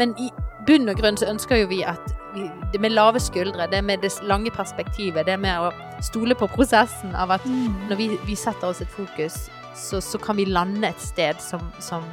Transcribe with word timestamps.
Men 0.00 0.14
i 0.20 0.30
bunn 0.66 0.88
og 0.88 0.98
grunn 0.98 1.18
så 1.20 1.28
ønsker 1.30 1.62
jo 1.62 1.70
vi 1.70 1.82
at 1.86 2.14
vi, 2.34 2.48
det 2.72 2.80
med 2.82 2.94
lave 2.94 3.20
skuldre, 3.22 3.68
det 3.70 3.82
med 3.84 4.02
det 4.02 4.10
lange 4.26 4.50
perspektivet, 4.50 5.26
det 5.26 5.36
med 5.40 5.68
å 5.68 5.70
stole 6.02 6.34
på 6.38 6.48
prosessen 6.50 7.14
av 7.14 7.36
at 7.36 7.44
når 7.46 8.00
vi, 8.00 8.08
vi 8.26 8.38
setter 8.38 8.72
oss 8.72 8.82
et 8.82 8.90
fokus, 8.90 9.44
så, 9.74 10.00
så 10.00 10.18
kan 10.18 10.36
vi 10.36 10.46
lande 10.46 10.88
et 10.88 11.02
sted 11.02 11.40
som, 11.42 11.62
som 11.82 12.04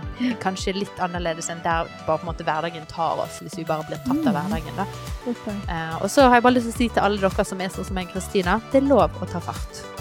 kanskje 0.41 0.73
er 0.73 0.79
litt 0.81 1.01
annerledes 1.03 1.49
enn 1.53 1.61
der 1.65 1.89
bare 2.07 2.17
på 2.17 2.25
en 2.25 2.31
måte 2.31 2.45
hverdagen 2.47 2.87
tar 2.89 3.21
oss, 3.21 3.41
hvis 3.41 3.57
vi 3.59 3.67
bare 3.67 3.85
blir 3.89 4.01
tatt 4.05 4.25
av 4.25 4.37
hverdagen. 4.37 4.77
da. 4.77 4.87
Okay. 5.21 5.41
poeng. 5.45 5.63
Eh, 5.69 5.97
og 6.01 6.09
så 6.11 6.27
har 6.27 6.39
jeg 6.39 6.47
bare 6.47 6.57
lyst 6.57 6.71
til 6.71 6.75
å 6.75 6.79
si 6.81 6.89
til 6.89 7.05
alle 7.05 7.21
dere 7.21 7.49
som 7.53 7.61
er 7.61 7.73
sånn 7.73 7.91
som 7.91 8.01
meg, 8.01 8.13
Kristina, 8.13 8.59
det 8.71 8.81
er 8.81 8.89
lov 8.89 9.21
å 9.21 9.29
ta 9.29 9.43
fart. 9.43 10.00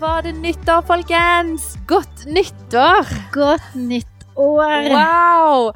Var 0.00 0.22
det 0.22 0.34
nyttår, 0.34 0.82
folkens! 0.86 1.76
Godt 1.88 2.26
nyttår! 2.26 3.06
Godt 3.32 3.74
nyttår! 3.74 4.90
Wow! 4.92 5.70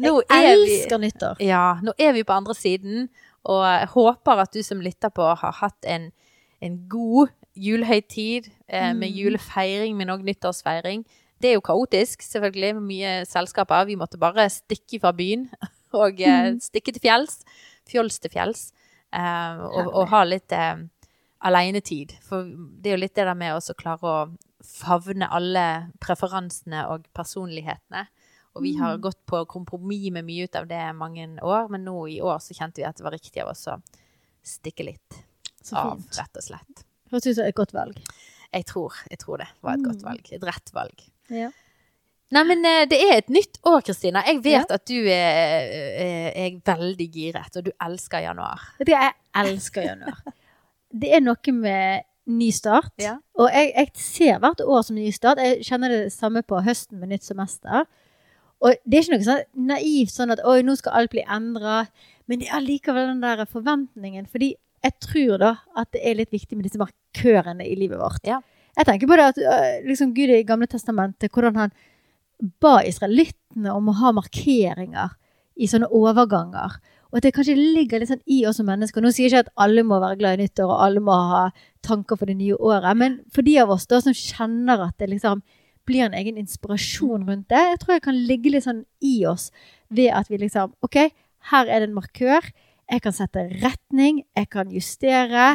Nå 0.00 0.12
jeg 0.30 0.52
elsker 0.52 0.98
vi 1.00 1.06
nyttår. 1.08 1.40
Ja, 1.44 1.76
nå 1.84 1.92
er 1.98 2.12
vi 2.16 2.22
på 2.28 2.32
andre 2.36 2.54
siden, 2.56 3.08
og 3.44 3.62
jeg 3.66 3.88
håper 3.92 4.42
at 4.44 4.52
du 4.56 4.62
som 4.64 4.80
lytter 4.84 5.12
på 5.14 5.26
har 5.40 5.54
hatt 5.60 5.88
en, 5.88 6.10
en 6.64 6.78
god 6.92 7.32
julehøytid 7.56 8.48
eh, 8.68 8.92
med 8.92 9.08
Mm. 9.10 9.16
julefeiring, 9.16 9.96
men 9.96 10.10
òg 10.12 10.24
nyttårsfeiring. 10.24 11.04
Det 11.40 11.50
er 11.50 11.54
jo 11.58 11.60
kaotisk, 11.64 12.22
selvfølgelig, 12.24 12.74
med 12.74 12.82
mye 12.82 13.14
selskaper. 13.28 13.84
Vi 13.88 13.96
måtte 13.96 14.18
bare 14.20 14.48
stikke 14.52 15.00
fra 15.00 15.12
byen 15.12 15.48
og 15.92 16.20
eh, 16.20 16.52
Mm. 16.52 16.60
stikke 16.60 16.92
til 16.92 17.00
fjells. 17.04 17.40
Fjols 17.88 18.18
til 18.20 18.30
fjells. 18.32 18.70
Eh, 19.14 19.58
og, 19.64 19.92
og 19.94 20.08
ha 20.12 20.24
litt 20.24 20.52
eh, 20.52 20.76
alenetid. 21.44 22.12
For 22.22 22.44
det 22.44 22.90
er 22.92 22.96
jo 22.96 23.00
litt 23.02 23.14
det 23.14 23.26
der 23.26 23.34
med 23.34 23.54
å 23.56 23.74
klare 23.76 24.00
å 24.02 24.36
favne 24.64 25.28
alle 25.30 25.92
preferansene 26.00 26.86
og 26.90 27.06
personlighetene. 27.14 28.06
Og 28.56 28.62
vi 28.62 28.72
har 28.78 28.96
Mm. 28.96 29.02
gått 29.02 29.18
på 29.26 29.44
kompromiss 29.46 30.10
med 30.12 30.24
mye 30.24 30.44
ut 30.44 30.56
av 30.56 30.66
det 30.66 30.94
mange 30.96 31.26
år, 31.42 31.68
men 31.68 31.84
nå 31.84 32.08
i 32.08 32.20
år 32.20 32.38
så 32.40 32.54
kjente 32.56 32.76
vi 32.76 32.84
at 32.84 32.96
det 32.96 33.04
var 33.04 33.12
riktig 33.12 33.42
av 33.42 33.48
oss 33.48 33.66
å 33.68 33.82
stikke 34.42 34.84
litt 34.84 35.22
av, 35.72 35.98
rett 36.16 36.36
og 36.36 36.42
slett. 36.42 36.84
Høres 37.10 37.26
ut 37.26 37.34
som 37.36 37.44
et 37.44 37.54
godt 37.54 37.72
valg. 37.72 37.96
Jeg 38.52 38.64
tror, 38.64 38.92
jeg 39.10 39.18
tror 39.18 39.38
det 39.38 39.48
var 39.62 39.74
et 39.74 39.82
godt 39.84 40.00
Mm. 40.02 40.04
valg. 40.08 40.32
Et 40.32 40.40
rett 40.42 40.70
valg. 40.72 41.02
Ja. 41.28 41.50
Nei, 42.32 42.42
men 42.44 42.64
eh, 42.64 42.86
det 42.86 42.98
er 43.02 43.18
et 43.18 43.28
nytt 43.28 43.58
år, 43.64 43.82
Kristina. 43.84 44.22
Jeg 44.26 44.42
vet 44.42 44.52
Ja. 44.70 44.74
at 44.74 44.84
du 44.86 44.94
er, 45.06 45.12
er, 45.12 46.32
er 46.34 46.60
veldig 46.64 47.12
giret, 47.12 47.56
og 47.56 47.64
du 47.64 47.70
elsker 47.80 48.20
januar. 48.22 48.58
Jeg 48.86 49.12
elsker 49.34 49.82
januar. 49.84 50.22
Det 50.90 51.12
er 51.14 51.22
noe 51.24 51.52
med 51.54 52.06
ny 52.26 52.50
start. 52.54 52.92
Ja. 53.02 53.16
Og 53.38 53.50
jeg, 53.54 53.72
jeg 53.76 53.90
ser 54.02 54.40
hvert 54.42 54.62
år 54.64 54.82
som 54.86 54.98
ny 54.98 55.10
start. 55.14 55.40
Jeg 55.42 55.66
kjenner 55.66 55.92
det 55.92 56.12
samme 56.14 56.42
på 56.46 56.60
høsten 56.66 57.00
med 57.00 57.14
nytt 57.14 57.26
semester. 57.26 57.86
Og 58.64 58.74
det 58.84 58.98
er 58.98 59.04
ikke 59.04 59.16
noe 59.16 59.26
sånn 59.26 59.66
naivt 59.68 60.14
sånn 60.14 60.32
at 60.34 60.42
oi, 60.48 60.60
nå 60.64 60.76
skal 60.78 60.96
alt 61.00 61.12
bli 61.12 61.22
endra. 61.22 61.84
Men 62.26 62.40
det 62.40 62.48
er 62.48 62.58
allikevel 62.58 63.12
den 63.12 63.24
der 63.24 63.44
forventningen. 63.50 64.26
Fordi 64.30 64.54
jeg 64.86 64.96
tror 65.02 65.42
da 65.42 65.52
at 65.78 65.90
det 65.94 66.02
er 66.06 66.18
litt 66.18 66.34
viktig 66.34 66.56
med 66.56 66.66
disse 66.68 66.80
markørene 66.80 67.66
i 67.66 67.76
livet 67.78 68.00
vårt. 68.00 68.22
Ja. 68.26 68.40
Jeg 68.76 68.88
tenker 68.88 69.08
på 69.08 69.16
det 69.16 69.28
at 69.30 69.38
øh, 69.40 69.68
liksom 69.88 70.12
Gud 70.16 70.32
i 70.34 70.42
Gamle 70.44 70.68
Testamentet, 70.68 71.32
hvordan 71.32 71.56
han 71.56 71.76
ba 72.60 72.82
israelittene 72.84 73.72
om 73.72 73.88
å 73.88 73.96
ha 74.02 74.12
markeringer 74.16 75.14
i 75.56 75.68
sånne 75.70 75.88
overganger. 75.96 76.76
Og 77.10 77.18
at 77.20 77.26
det 77.26 77.34
kanskje 77.36 77.54
ligger 77.56 78.02
litt 78.02 78.10
sånn 78.10 78.24
i 78.26 78.40
oss 78.48 78.58
som 78.60 78.66
mennesker. 78.68 79.02
Nå 79.02 79.12
sier 79.14 79.28
jeg 79.28 79.34
ikke 79.34 79.46
at 79.46 79.52
alle 79.66 79.84
må 79.86 80.00
være 80.02 80.18
glad 80.20 80.38
i 80.38 80.46
nyttår, 80.46 80.70
og 80.72 80.82
alle 80.86 81.02
må 81.04 81.14
ha 81.30 81.44
tanker 81.86 82.18
for 82.18 82.28
det 82.28 82.38
nye 82.40 82.56
året, 82.58 82.96
men 82.98 83.20
for 83.34 83.46
de 83.46 83.54
av 83.62 83.70
oss 83.70 83.86
da 83.86 84.00
som 84.02 84.16
kjenner 84.16 84.82
at 84.88 84.96
det 84.98 85.10
liksom 85.12 85.44
blir 85.86 86.08
en 86.08 86.16
egen 86.18 86.38
inspirasjon 86.40 87.28
rundt 87.28 87.46
det, 87.52 87.62
jeg 87.70 87.78
tror 87.82 87.94
jeg 87.94 88.04
kan 88.08 88.16
ligge 88.28 88.50
litt 88.50 88.66
sånn 88.66 88.82
i 89.06 89.20
oss 89.30 89.52
ved 89.94 90.10
at 90.18 90.30
vi 90.32 90.40
liksom 90.42 90.74
OK, 90.82 90.98
her 91.52 91.70
er 91.70 91.82
det 91.84 91.90
en 91.90 91.94
markør. 91.94 92.48
Jeg 92.90 93.02
kan 93.04 93.14
sette 93.14 93.44
retning, 93.62 94.24
jeg 94.34 94.50
kan 94.50 94.70
justere. 94.74 95.46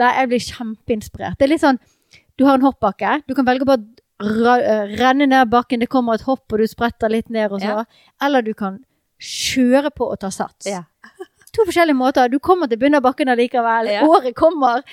Nei, 0.00 0.10
jeg 0.16 0.30
blir 0.30 0.44
kjempeinspirert. 0.44 1.40
Det 1.40 1.48
er 1.48 1.54
litt 1.54 1.64
sånn 1.64 1.80
Du 2.40 2.46
har 2.48 2.56
en 2.56 2.64
hoppbakke. 2.64 3.18
Du 3.28 3.34
kan 3.36 3.44
velge 3.44 3.66
å 3.66 3.68
bare 3.68 4.54
øh, 4.60 4.94
renne 4.96 5.26
ned 5.28 5.50
bakken, 5.52 5.82
det 5.82 5.90
kommer 5.92 6.16
et 6.16 6.24
hopp, 6.24 6.46
og 6.48 6.60
du 6.60 6.68
spretter 6.68 7.12
litt 7.12 7.28
ned 7.28 7.52
og 7.52 7.60
så. 7.60 7.82
Ja. 7.82 8.06
Eller 8.24 8.44
du 8.44 8.54
kan 8.56 8.78
kjøre 9.20 9.92
på 9.92 10.08
og 10.08 10.20
ta 10.22 10.30
sats. 10.32 10.68
Ja. 10.68 10.86
To 11.50 11.64
forskjellige 11.66 11.96
måter. 11.98 12.28
Du 12.30 12.38
kommer 12.38 12.68
til 12.70 12.78
Bunnabakken 12.78 13.26
allikevel. 13.32 13.88
Ja. 13.90 14.04
Året 14.06 14.36
kommer. 14.38 14.84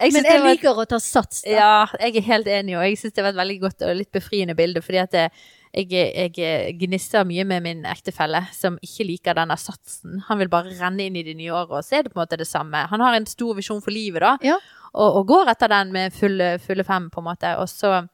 Jeg 0.00 0.12
men 0.14 0.24
jeg 0.24 0.40
var- 0.40 0.48
liker 0.48 0.78
å 0.80 0.86
ta 0.88 0.96
sats. 0.98 1.42
Da. 1.42 1.50
Ja, 1.50 1.86
jeg 2.00 2.16
er 2.16 2.20
helt 2.22 2.46
enig, 2.46 2.76
og 2.78 2.84
jeg 2.86 2.96
syns 2.96 3.12
det 3.12 3.22
var 3.22 3.34
et 3.34 3.36
veldig 3.36 3.60
godt 3.60 3.82
og 3.82 3.96
litt 3.96 4.10
befriende 4.12 4.56
bilde. 4.56 4.80
fordi 4.80 4.98
at 5.02 5.10
det, 5.10 5.26
jeg, 5.74 6.32
jeg 6.38 6.78
gnisser 6.80 7.26
mye 7.28 7.44
med 7.44 7.62
min 7.62 7.84
ektefelle, 7.84 8.46
som 8.54 8.78
ikke 8.82 9.04
liker 9.06 9.34
denne 9.34 9.58
satsen. 9.60 10.22
Han 10.28 10.38
vil 10.38 10.48
bare 10.48 10.72
renne 10.80 11.04
inn 11.04 11.16
i 11.16 11.22
det 11.22 11.36
nye 11.36 11.52
året, 11.52 11.70
og 11.70 11.84
så 11.84 11.98
er 11.98 12.02
det 12.04 12.14
på 12.14 12.18
en 12.20 12.24
måte 12.26 12.38
det 12.38 12.48
samme. 12.48 12.86
Han 12.88 13.00
har 13.00 13.14
en 13.14 13.26
stor 13.26 13.54
visjon 13.54 13.82
for 13.82 13.90
livet, 13.92 14.20
da, 14.24 14.38
Ja. 14.42 14.56
og, 14.94 15.16
og 15.20 15.26
går 15.28 15.48
etter 15.52 15.68
den 15.68 15.92
med 15.92 16.14
fulle, 16.14 16.58
fulle 16.64 16.82
fem, 16.82 17.10
på 17.10 17.18
en 17.20 17.28
måte. 17.28 17.58
Og 17.60 17.68
så, 17.68 17.92
eh, 17.98 18.08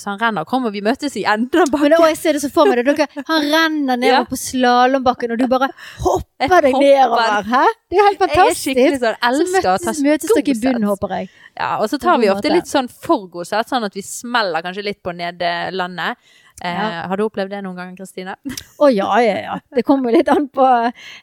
så 0.00 0.10
han 0.14 0.18
renner. 0.18 0.40
og 0.42 0.48
Kommer 0.48 0.70
vi 0.72 0.80
møtes 0.80 1.16
i 1.16 1.24
enden 1.28 1.60
av 1.60 1.68
Men 1.68 1.90
bakken? 1.92 1.96
å, 2.00 2.06
jeg 2.08 2.16
ser 2.16 2.32
det 2.32 2.40
så 2.42 2.50
for 2.50 2.64
meg. 2.70 2.78
det. 2.84 2.96
Dere, 2.96 3.24
han 3.28 3.42
renner 3.52 3.96
nedover 4.00 4.22
Ja. 4.22 4.24
på 4.24 4.38
slalåmbakken, 4.40 5.32
og 5.34 5.38
du 5.38 5.46
bare 5.46 5.68
hopper 6.00 6.48
Jeg 6.48 6.62
deg 6.68 6.78
nedover. 6.78 7.42
Hæ? 7.50 7.64
Det 7.90 7.98
er 7.98 8.00
jo 8.00 8.06
helt 8.06 8.18
Jeg 8.18 8.28
er 8.28 8.34
fantastisk. 8.34 8.62
skikkelig 8.64 9.00
sånn, 9.02 9.16
Så 9.18 9.28
elsker 9.28 9.68
møtes, 9.68 10.02
møtes 10.08 10.34
dere 10.34 10.48
i 10.54 10.60
bunnen, 10.62 10.88
håper 10.88 11.08
jeg. 11.18 11.28
Ja, 11.58 11.70
og 11.82 11.88
så 11.90 11.98
tar 11.98 12.18
vi 12.22 12.28
ofte 12.32 12.52
litt 12.54 12.70
sånn 12.70 12.88
for 12.88 13.26
god 13.28 13.46
sats, 13.50 13.70
sånn 13.70 13.84
at 13.84 13.94
vi 13.94 14.02
smeller 14.02 14.62
kanskje 14.62 14.84
litt 14.84 15.02
på 15.02 15.12
nederlandet. 15.12 16.16
Eh, 16.62 16.72
Ja. 16.74 17.06
Har 17.08 17.16
du 17.16 17.24
opplevd 17.24 17.50
det 17.50 17.62
noen 17.64 17.76
gang, 17.76 17.96
Kristine? 17.96 18.34
Å 18.78 18.88
ja, 18.94 19.10
ja, 19.22 19.36
ja. 19.40 19.58
Det 19.74 19.84
kommer 19.84 20.10
litt 20.12 20.28
an 20.28 20.48
på 20.48 20.64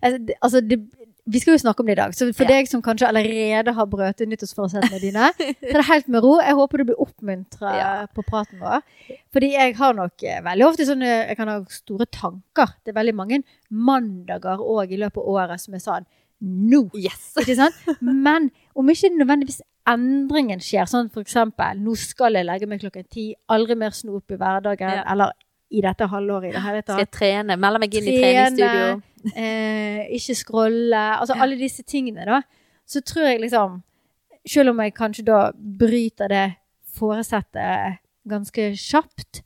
altså, 0.01 0.17
det- 0.25 0.37
altså, 0.41 0.61
Vi 1.27 1.39
skal 1.39 1.55
jo 1.55 1.57
snakke 1.57 1.79
om 1.81 1.87
det 1.87 1.93
i 1.97 2.01
dag, 2.03 2.11
så 2.13 2.27
for 2.35 2.43
Ja. 2.45 2.49
deg 2.49 2.67
som 2.69 2.83
kanskje 2.83 3.07
allerede 3.09 3.73
har 3.73 3.87
brøt 3.87 4.19
nyttårsforsettene 4.29 4.99
dine, 5.01 5.31
er 5.39 5.73
det 5.73 5.85
helt 5.87 6.07
med 6.07 6.21
ro. 6.21 6.35
Jeg 6.39 6.53
håper 6.53 6.77
du 6.77 6.83
blir 6.85 6.99
oppmuntra 7.01 7.71
Ja. 7.75 8.05
på 8.13 8.21
praten 8.23 8.59
vår. 8.61 8.83
Fordi 9.33 9.49
jeg 9.53 9.73
har 9.75 9.93
nok 9.97 10.21
eh, 10.23 10.39
veldig 10.45 10.67
ofte 10.67 10.85
sånne 10.85 11.27
Jeg 11.27 11.35
kan 11.37 11.47
ha 11.47 11.63
store 11.67 12.05
tanker. 12.05 12.75
Det 12.85 12.93
er 12.93 12.99
veldig 13.01 13.15
mange 13.15 13.41
mandager 13.71 14.61
òg 14.61 14.91
i 14.93 14.97
løpet 15.01 15.17
av 15.17 15.27
året 15.33 15.59
som 15.59 15.73
er 15.73 15.79
sånn 15.79 16.05
Nå! 16.45 16.91
Yes! 16.93 17.33
Ikke 17.41 17.55
sant? 17.55 17.73
Men 18.01 18.51
om 18.75 18.89
ikke 18.91 19.09
nødvendigvis 19.15 19.61
endringen 19.87 20.59
skjer, 20.59 20.87
sånn 20.89 21.09
eksempel 21.21 21.77
Nå 21.79 21.93
skal 21.99 22.33
jeg 22.39 22.45
legge 22.47 22.67
meg 22.67 22.81
klokken 22.81 23.05
ti, 23.09 23.29
aldri 23.49 23.75
mer 23.77 23.91
snop 23.95 24.31
i 24.31 24.37
hverdagen, 24.41 24.89
Ja. 24.97 25.03
eller 25.11 25.31
i 25.71 25.81
dette 25.81 26.07
halvåret 26.07 26.49
i 26.49 26.53
det 26.53 26.61
hele 26.61 26.81
Skal 26.83 26.99
jeg 27.03 27.11
trene? 27.11 27.57
Melde 27.57 27.79
meg 27.79 27.93
inn 27.95 28.07
i 28.07 28.17
treningsstudio? 28.19 29.01
Eh, 29.35 30.05
ikke 30.17 30.35
scrolle. 30.37 31.03
Altså 31.19 31.35
Ja. 31.35 31.41
alle 31.43 31.57
disse 31.57 31.83
tingene, 31.83 32.25
da. 32.25 32.41
Så 32.85 33.01
tror 33.01 33.25
jeg 33.29 33.41
liksom 33.41 33.81
Selv 34.47 34.69
om 34.69 34.79
jeg 34.79 34.93
kanskje 34.93 35.25
da 35.25 35.51
bryter 35.57 36.27
det 36.29 36.55
foresettet 36.95 37.97
ganske 38.27 38.71
kjapt 38.77 39.41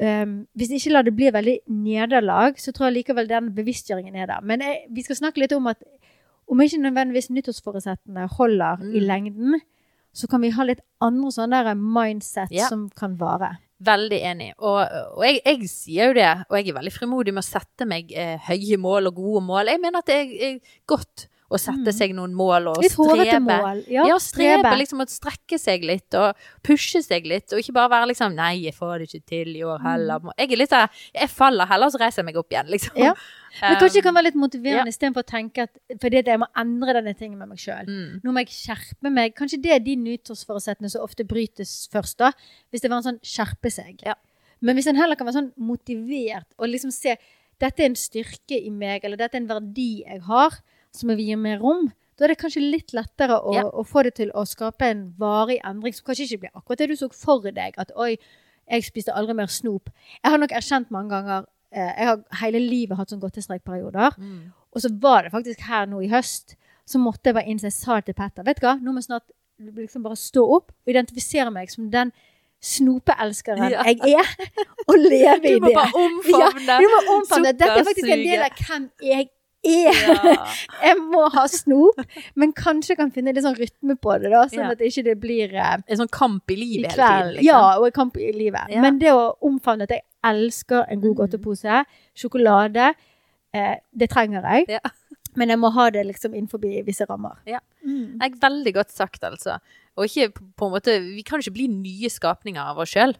um, 0.00 0.46
Hvis 0.56 0.70
ikke 0.74 0.92
lar 0.92 1.02
det 1.06 1.14
bli 1.14 1.30
veldig 1.30 1.58
nederlag, 1.68 2.58
så 2.58 2.72
tror 2.74 2.90
jeg 2.90 3.04
likevel 3.04 3.28
den 3.30 3.52
bevisstgjøringen 3.54 4.16
er 4.16 4.26
der. 4.26 4.40
Men 4.42 4.60
jeg, 4.60 4.86
vi 4.90 5.02
skal 5.06 5.16
snakke 5.16 5.38
litt 5.42 5.52
om 5.52 5.66
at 5.70 5.78
om 6.50 6.60
ikke 6.60 6.78
nødvendigvis 6.82 7.30
nyttårsforesettene 7.30 8.26
holder 8.36 8.82
i 8.84 9.00
Mm. 9.00 9.06
lengden, 9.08 9.60
så 10.14 10.28
kan 10.30 10.40
vi 10.42 10.50
ha 10.50 10.62
litt 10.64 10.80
andre 11.02 11.30
sånne 11.32 11.64
der 11.64 11.74
mindset 11.74 12.50
Ja. 12.52 12.68
som 12.68 12.88
kan 12.90 13.16
vare. 13.18 13.56
Veldig 13.84 14.20
enig. 14.22 14.52
Og, 14.58 14.86
og 15.16 15.24
jeg, 15.24 15.40
jeg 15.44 15.68
sier 15.68 16.06
jo 16.08 16.14
det, 16.14 16.44
og 16.48 16.56
jeg 16.56 16.68
er 16.68 16.78
veldig 16.78 16.92
frimodig 16.94 17.34
med 17.34 17.42
å 17.42 17.48
sette 17.48 17.86
meg 17.86 18.12
eh, 18.14 18.38
høye 18.46 18.76
mål 18.78 19.08
og 19.10 19.14
gode 19.16 19.42
mål. 19.44 19.66
Jeg 19.66 19.80
mener 19.82 19.98
at 19.98 20.06
det 20.06 20.14
er, 20.14 20.52
er 20.54 20.60
godt 20.86 21.26
å 21.52 21.58
sette 21.60 21.90
Mm. 21.90 21.92
seg 21.92 22.14
noen 22.14 22.32
mål 22.34 22.68
og 22.68 22.78
Litt 22.82 22.92
hårete 22.96 23.36
strebe. 23.36 23.58
mål. 23.62 23.84
Ja, 23.88 24.06
Ja, 24.08 24.16
strebe. 24.18 24.62
strebe. 24.64 24.78
Liksom 24.80 25.00
å 25.00 25.06
strekke 25.06 25.58
seg 25.60 25.84
litt 25.84 26.14
og 26.14 26.34
pushe 26.64 27.02
seg 27.04 27.26
litt, 27.26 27.52
og 27.52 27.58
ikke 27.60 27.72
bare 27.74 27.90
være 27.90 28.08
liksom 28.08 28.34
'nei, 28.34 28.64
jeg 28.64 28.74
får 28.74 28.98
det 28.98 29.08
ikke 29.12 29.26
til 29.26 29.56
i 29.56 29.60
år 29.62 29.78
heller'. 29.82 30.32
Jeg 30.38 30.52
er 30.52 30.56
litt 30.56 30.70
der 30.70 30.88
Jeg 31.14 31.28
faller 31.30 31.66
heller, 31.66 31.86
så 31.90 31.98
reiser 32.00 32.22
jeg 32.22 32.24
meg 32.24 32.36
opp 32.36 32.50
igjen, 32.50 32.66
liksom. 32.70 32.94
Mm. 32.96 33.02
Ja. 33.04 33.14
Men 33.62 33.76
kanskje 33.76 33.92
det 33.94 34.02
kan 34.02 34.16
Um, 34.16 34.16
være 34.16 34.24
litt 34.24 34.34
motiverende 34.34 34.88
istedenfor 34.88 35.22
å 35.22 35.26
tenke 35.26 35.58
at 35.62 35.70
fordi 36.00 36.18
at 36.18 36.24
jeg 36.26 36.38
må 36.40 36.46
endre 36.56 36.92
denne 36.94 37.14
tingen 37.16 37.38
med 37.38 37.48
meg 37.48 37.58
sjøl. 37.58 37.86
mm, 37.86 38.20
Nå 38.24 38.32
må 38.32 38.38
jeg 38.40 38.48
skjerpe 38.48 39.12
meg. 39.12 39.34
Kanskje 39.36 39.62
det 39.62 39.70
er 39.72 39.78
de 39.78 39.94
nyttårsforutsetningene 39.96 40.90
som 40.90 41.02
ofte 41.02 41.24
brytes 41.24 41.88
først, 41.92 42.16
da. 42.18 42.32
Hvis 42.72 42.80
det 42.80 42.90
var 42.90 42.96
en 42.96 43.02
sånn 43.14 43.20
skjerpe 43.22 43.70
seg. 43.70 44.02
Ja. 44.04 44.14
Men 44.60 44.76
hvis 44.76 44.86
en 44.88 44.96
heller 44.96 45.14
kan 45.14 45.26
være 45.26 45.34
sånn 45.34 45.52
motivert 45.58 46.46
og 46.58 46.68
liksom 46.68 46.90
se 46.92 47.16
dette 47.60 47.80
er 47.80 47.86
en 47.86 47.94
styrke 47.94 48.58
i 48.66 48.70
meg, 48.70 49.04
eller 49.04 49.16
dette 49.16 49.36
er 49.36 49.40
en 49.42 49.48
verdi 49.48 50.02
jeg 50.04 50.20
har, 50.22 50.50
som 50.94 51.10
vi 51.10 51.26
gir 51.30 51.36
mer 51.40 51.58
rom, 51.62 51.88
da 52.16 52.24
er 52.24 52.28
det 52.34 52.38
kanskje 52.38 52.62
litt 52.62 52.92
lettere 52.94 53.40
å, 53.42 53.54
Ja. 53.56 53.64
å 53.66 53.82
få 53.84 54.04
det 54.06 54.14
til 54.20 54.30
å 54.34 54.44
skape 54.46 54.86
en 54.86 55.00
varig 55.18 55.58
endring 55.66 55.92
som 55.96 56.04
kanskje 56.06 56.28
ikke 56.28 56.40
blir 56.44 56.50
akkurat 56.54 56.78
det 56.78 56.88
du 56.92 56.96
så 56.96 57.08
for 57.12 57.40
deg. 57.50 57.74
At 57.76 57.90
oi, 57.96 58.16
jeg 58.70 58.84
spiste 58.86 59.12
aldri 59.12 59.34
mer 59.34 59.46
snop. 59.50 59.90
Jeg 60.22 60.30
har 60.30 60.38
nok 60.38 60.52
erkjent 60.54 60.90
mange 60.94 61.10
ganger 61.10 61.46
eh, 61.72 61.92
Jeg 61.98 62.06
har 62.06 62.20
hele 62.40 62.60
livet 62.62 62.96
hatt 62.96 63.10
sånn 63.10 63.20
godtestreikperioder. 63.20 64.14
mm. 64.18 64.52
Og 64.74 64.80
så 64.82 64.88
var 65.00 65.22
det 65.22 65.32
faktisk 65.32 65.60
her 65.68 65.86
nå 65.86 66.00
i 66.02 66.08
høst, 66.08 66.56
så 66.86 66.98
måtte 66.98 67.24
jeg 67.30 67.34
bare 67.34 67.46
innse, 67.50 67.62
jeg 67.70 67.72
sa 67.72 68.00
til 68.00 68.14
Petter, 68.14 68.42
vet 68.42 68.58
du 68.60 68.66
hva, 68.66 68.74
nå 68.80 68.90
må 68.92 68.98
jeg 68.98 69.06
snart 69.06 69.30
liksom 69.60 70.02
bare 70.02 70.16
stå 70.18 70.42
opp 70.56 70.70
og 70.72 70.90
identifisere 70.90 71.50
meg 71.52 71.70
som 71.70 71.90
den 71.90 72.10
snopeelskeren 72.60 73.70
Ja. 73.70 73.82
jeg 73.84 73.98
er, 74.18 74.26
og 74.88 74.96
leve 74.98 75.46
i 75.46 75.54
det. 75.54 75.60
Du 75.60 75.66
må 75.66 75.72
bare 75.74 75.92
omfavne. 75.94 76.78
Du 76.80 76.86
må 76.90 77.00
omfavne. 77.18 77.52
Dette 77.52 77.70
er 77.70 77.84
faktisk 77.86 78.10
en 78.10 78.24
del 78.24 78.42
av 78.46 78.58
hvem 78.66 78.90
jeg 79.02 79.28
er. 79.64 80.00
Ja. 80.24 80.46
Jeg 80.84 80.96
må 81.00 81.24
ha 81.32 81.46
snop, 81.48 82.00
men 82.36 82.52
kanskje 82.52 82.96
kan 82.96 83.10
finne 83.14 83.32
litt 83.34 83.44
sånn 83.44 83.56
rytme 83.58 83.96
på 83.96 84.18
det, 84.22 84.30
da, 84.32 84.44
sånn 84.52 84.64
Ja. 84.66 84.70
at 84.72 84.78
det 84.78 84.90
ikke 84.92 85.14
blir 85.20 85.54
eh, 85.54 85.76
En 85.88 85.96
sånn 86.02 86.10
kamp 86.12 86.50
i 86.50 86.54
i 86.54 86.56
livet 86.62 86.92
hele 86.92 87.08
tiden, 87.08 87.32
liksom. 87.38 87.44
Ja, 87.48 87.78
og 87.78 87.86
en 87.86 87.92
kamp 87.92 88.16
i 88.16 88.32
livet. 88.32 88.68
Men 88.80 88.98
det 88.98 89.12
å 89.12 89.34
omfavne 89.42 89.82
at 89.88 89.90
jeg 89.96 90.02
elsker 90.24 90.84
en 90.88 91.00
god 91.00 91.14
Mm. 91.14 91.18
godtepose, 91.22 91.84
sjokolade, 92.16 92.94
eh, 93.54 93.76
det 93.96 94.10
trenger 94.10 94.42
jeg. 94.42 94.66
Ja. 94.68 94.80
Men 95.36 95.48
jeg 95.50 95.58
må 95.58 95.72
ha 95.74 95.88
det 95.90 96.04
liksom 96.06 96.34
innenfor 96.34 96.60
visse 96.86 97.06
rammer. 97.10 97.40
Ja. 97.46 97.58
Mm. 97.84 98.20
Jeg 98.22 98.36
veldig 98.40 98.72
godt 98.76 98.92
sagt, 98.94 99.22
altså. 99.26 99.58
Og 99.96 100.04
ikke 100.06 100.28
på- 100.32 100.44
på 100.56 100.66
en 100.66 100.72
måte 100.72 101.00
Vi 101.14 101.22
kan 101.22 101.40
ikke 101.40 101.52
bli 101.54 101.66
nye 101.68 102.08
skapninger 102.08 102.60
av 102.62 102.78
oss 102.78 102.90
sjøl, 102.94 103.14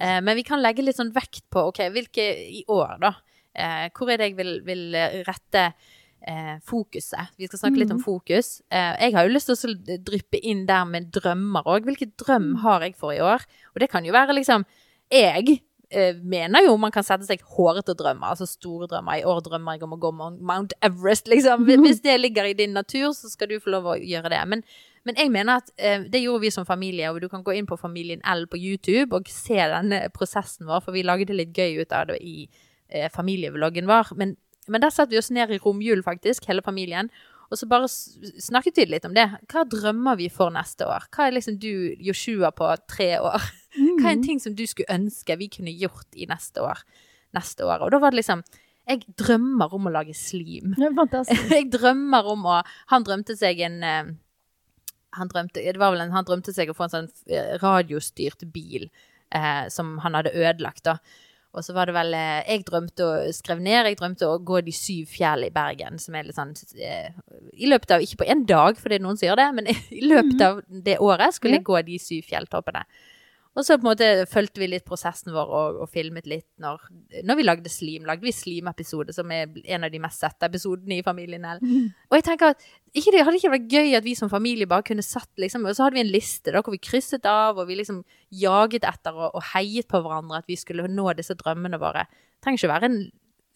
eh, 0.00 0.20
men 0.20 0.34
vi 0.36 0.42
kan 0.42 0.60
legge 0.62 0.82
litt 0.82 0.96
sånn 0.96 1.12
vekt 1.12 1.42
på 1.50 1.68
OK, 1.68 1.78
hvilke 1.92 2.24
i 2.48 2.64
år, 2.68 2.98
da? 3.00 3.12
Eh, 3.58 3.88
hvor 3.96 4.10
er 4.12 4.20
det 4.20 4.28
jeg 4.30 4.36
vil, 4.38 4.52
vil 4.66 4.94
eh, 4.94 5.16
rette 5.26 5.64
eh, 6.26 6.56
fokuset? 6.66 7.32
Vi 7.38 7.46
skal 7.50 7.58
snakke 7.64 7.78
litt 7.82 7.90
om 7.94 7.98
Mhm. 7.98 8.04
fokus. 8.06 8.60
Eh, 8.70 8.96
jeg 9.06 9.14
har 9.14 9.26
jo 9.28 9.34
lyst 9.34 9.46
til 9.50 9.74
å 9.74 10.02
dryppe 10.08 10.40
inn 10.42 10.64
der 10.66 10.84
med 10.84 11.10
drømmer 11.12 11.64
òg. 11.66 11.84
Hvilke 11.88 12.12
drøm 12.16 12.52
Mm. 12.54 12.60
har 12.62 12.80
jeg 12.86 12.96
for 12.96 13.12
i 13.12 13.18
år? 13.20 13.42
Og 13.74 13.80
det 13.80 13.90
kan 13.90 14.04
jo 14.04 14.12
være 14.12 14.34
liksom 14.34 14.64
Jeg 15.10 15.62
mener 16.22 16.60
jo 16.66 16.76
man 16.76 16.90
kan 16.92 17.02
sette 17.02 17.24
seg 17.24 17.40
hårete 17.40 17.94
drømmer, 17.96 18.28
altså 18.34 18.46
store 18.46 18.86
drømmer. 18.86 19.22
I 19.22 19.24
år 19.24 19.40
drømmer 19.40 19.72
jeg 19.78 19.82
om 19.84 19.94
å 19.96 19.98
gå 19.98 20.10
Mount- 20.38 20.74
Everest, 20.82 21.26
liksom. 21.28 21.64
Hvis 21.88 22.02
det 22.02 22.20
ligger 22.20 22.44
i 22.44 22.52
din 22.52 22.74
natur, 22.74 23.14
så 23.16 23.30
skal 23.30 23.48
du 23.48 23.58
få 23.58 23.70
lov 23.70 23.84
å 23.84 23.96
gjøre 23.96 24.28
det. 24.28 24.42
Men, 24.48 24.62
men 25.06 25.14
jeg 25.16 25.30
mener 25.32 25.56
at 25.62 25.70
det 26.12 26.20
gjorde 26.22 26.42
vi 26.42 26.50
som 26.50 26.66
familie, 26.66 27.08
og 27.10 27.22
du 27.22 27.28
kan 27.30 27.42
gå 27.42 27.56
inn 27.56 27.64
på 27.66 27.78
Familien 27.80 28.20
L 28.22 28.44
på 28.46 28.58
YouTube 28.60 29.14
og 29.16 29.28
se 29.32 29.54
denne 29.56 30.10
prosessen 30.12 30.66
vår, 30.68 30.82
for 30.84 30.92
vi 30.92 31.02
lagde 31.02 31.32
litt 31.32 31.54
gøy 31.56 31.80
ut 31.80 31.92
av 31.96 32.08
det 32.08 32.18
i 32.20 32.48
eh, 32.88 33.08
familievloggen 33.14 33.88
var. 33.88 34.12
Men, 34.16 34.36
men 34.68 34.84
der 34.84 34.94
satte 34.94 35.14
vi 35.14 35.20
oss 35.20 35.32
ned 35.34 35.52
i 35.54 35.60
romjulen, 35.62 36.04
faktisk, 36.06 36.48
hele 36.50 36.64
familien. 36.64 37.10
Og 37.48 37.56
så 37.56 37.68
bare 37.68 37.88
snakket 37.88 38.76
vi 38.76 38.86
litt 38.90 39.06
om 39.08 39.14
det. 39.16 39.24
Hva 39.48 39.64
drømmer 39.68 40.18
vi 40.20 40.28
for 40.32 40.52
neste 40.52 40.84
år? 40.88 41.06
Hva 41.14 41.28
er 41.28 41.36
liksom 41.38 41.56
du, 41.60 41.94
Joshua, 42.04 42.52
på 42.52 42.68
tre 42.90 43.14
år? 43.24 43.44
Hva 44.00 44.10
er 44.10 44.14
en 44.16 44.24
ting 44.24 44.40
som 44.42 44.56
du 44.56 44.66
skulle 44.68 44.92
ønske 44.92 45.38
vi 45.40 45.48
kunne 45.52 45.72
gjort 45.72 46.08
i 46.12 46.28
neste 46.28 46.64
år? 46.64 46.84
Neste 47.36 47.64
år? 47.64 47.86
Og 47.86 47.92
da 47.94 48.00
var 48.02 48.12
det 48.12 48.22
liksom 48.22 48.44
Jeg 48.88 49.04
drømmer 49.20 49.74
om 49.76 49.88
å 49.88 49.92
lage 49.92 50.14
slim. 50.16 50.74
Jeg 51.52 51.68
drømmer 51.72 52.28
om 52.32 52.46
å 52.48 52.62
Han 52.92 53.04
drømte 53.04 53.36
seg 53.36 53.60
en 53.64 53.82
eh, 53.84 54.16
han 55.16 55.30
drømte, 55.32 55.62
det 55.64 55.80
var 55.80 55.94
vel 55.94 56.02
en, 56.04 56.12
han 56.12 56.26
drømte 56.28 56.52
seg 56.54 56.68
å 56.70 56.74
få 56.76 56.86
en 56.86 56.92
sånn 56.92 57.06
eh, 57.32 57.54
radiostyrt 57.62 58.44
bil 58.52 58.88
eh, 59.34 59.64
som 59.72 59.96
han 60.04 60.18
hadde 60.18 60.34
ødelagt, 60.36 60.84
da. 60.84 60.98
Og 61.58 61.66
så 61.66 61.74
var 61.76 61.90
det 61.90 61.96
vel 61.96 62.14
eh, 62.16 62.46
Jeg 62.46 62.64
drømte 62.68 63.04
å 63.06 63.32
skrev 63.34 63.60
ned, 63.64 63.90
jeg 63.90 63.98
drømte 63.98 64.28
å 64.30 64.38
gå 64.38 64.62
de 64.64 64.74
syv 64.74 65.10
fjell 65.10 65.48
i 65.48 65.52
Bergen, 65.54 65.98
som 66.02 66.14
er 66.14 66.28
litt 66.28 66.38
sånn 66.38 66.54
eh, 66.78 67.10
I 67.58 67.70
løpet 67.70 67.96
av 67.96 68.04
Ikke 68.04 68.22
på 68.22 68.30
én 68.30 68.46
dag, 68.48 68.78
for 68.78 68.90
det 68.90 69.00
er 69.00 69.06
noen 69.06 69.18
som 69.18 69.28
gjør 69.28 69.42
det, 69.42 69.48
men 69.58 69.70
i 70.00 70.04
løpet 70.06 70.44
av 70.46 70.62
det 70.68 70.98
året 71.04 71.36
skulle 71.36 71.58
jeg 71.58 71.66
gå 71.68 71.82
de 71.88 72.00
syv 72.02 72.28
fjelltoppene. 72.30 72.84
Og 73.58 73.66
så 73.66 73.74
på 73.74 73.82
en 73.82 73.90
måte 73.90 74.08
fulgte 74.30 74.62
vi 74.62 74.68
litt 74.70 74.86
prosessen 74.86 75.32
vår 75.34 75.48
og, 75.50 75.78
og 75.82 75.90
filmet 75.90 76.28
litt 76.30 76.46
når, 76.62 76.84
når 77.26 77.38
vi 77.40 77.46
lagde 77.46 77.72
Slim. 77.72 78.06
Lagde 78.06 78.22
vi 78.22 78.34
Slim-episode, 78.34 79.14
som 79.16 79.30
er 79.34 79.50
en 79.64 79.86
av 79.86 79.90
de 79.90 80.00
mest 80.02 80.22
sette 80.22 80.46
episodene 80.46 81.00
i 81.00 81.04
Familien 81.06 81.46
L. 81.48 81.62
Og 82.06 82.18
jeg 82.20 82.26
tenker 82.28 82.54
at 82.54 82.62
ikke 82.94 83.16
det 83.16 83.24
hadde 83.26 83.40
ikke 83.40 83.54
vært 83.56 83.74
gøy 83.74 83.98
at 83.98 84.06
vi 84.06 84.14
som 84.18 84.30
familie 84.30 84.70
bare 84.70 84.86
kunne 84.86 85.02
satt 85.04 85.30
liksom, 85.42 85.66
Og 85.66 85.74
så 85.74 85.84
hadde 85.84 85.98
vi 85.98 86.04
en 86.06 86.14
liste 86.14 86.54
da, 86.54 86.62
hvor 86.62 86.76
vi 86.76 86.82
krysset 86.82 87.26
av, 87.26 87.58
og 87.58 87.66
vi 87.68 87.80
liksom 87.80 88.04
jaget 88.30 88.86
etter 88.86 89.16
og, 89.18 89.34
og 89.34 89.48
heiet 89.52 89.90
på 89.90 90.00
hverandre 90.04 90.38
at 90.38 90.48
vi 90.48 90.56
skulle 90.56 90.86
nå 90.88 91.10
disse 91.18 91.34
drømmene 91.38 91.82
våre. 91.82 92.06
Det 92.06 92.46
trenger 92.46 92.62
ikke 92.62 92.76
være 92.76 92.92
en 92.92 93.00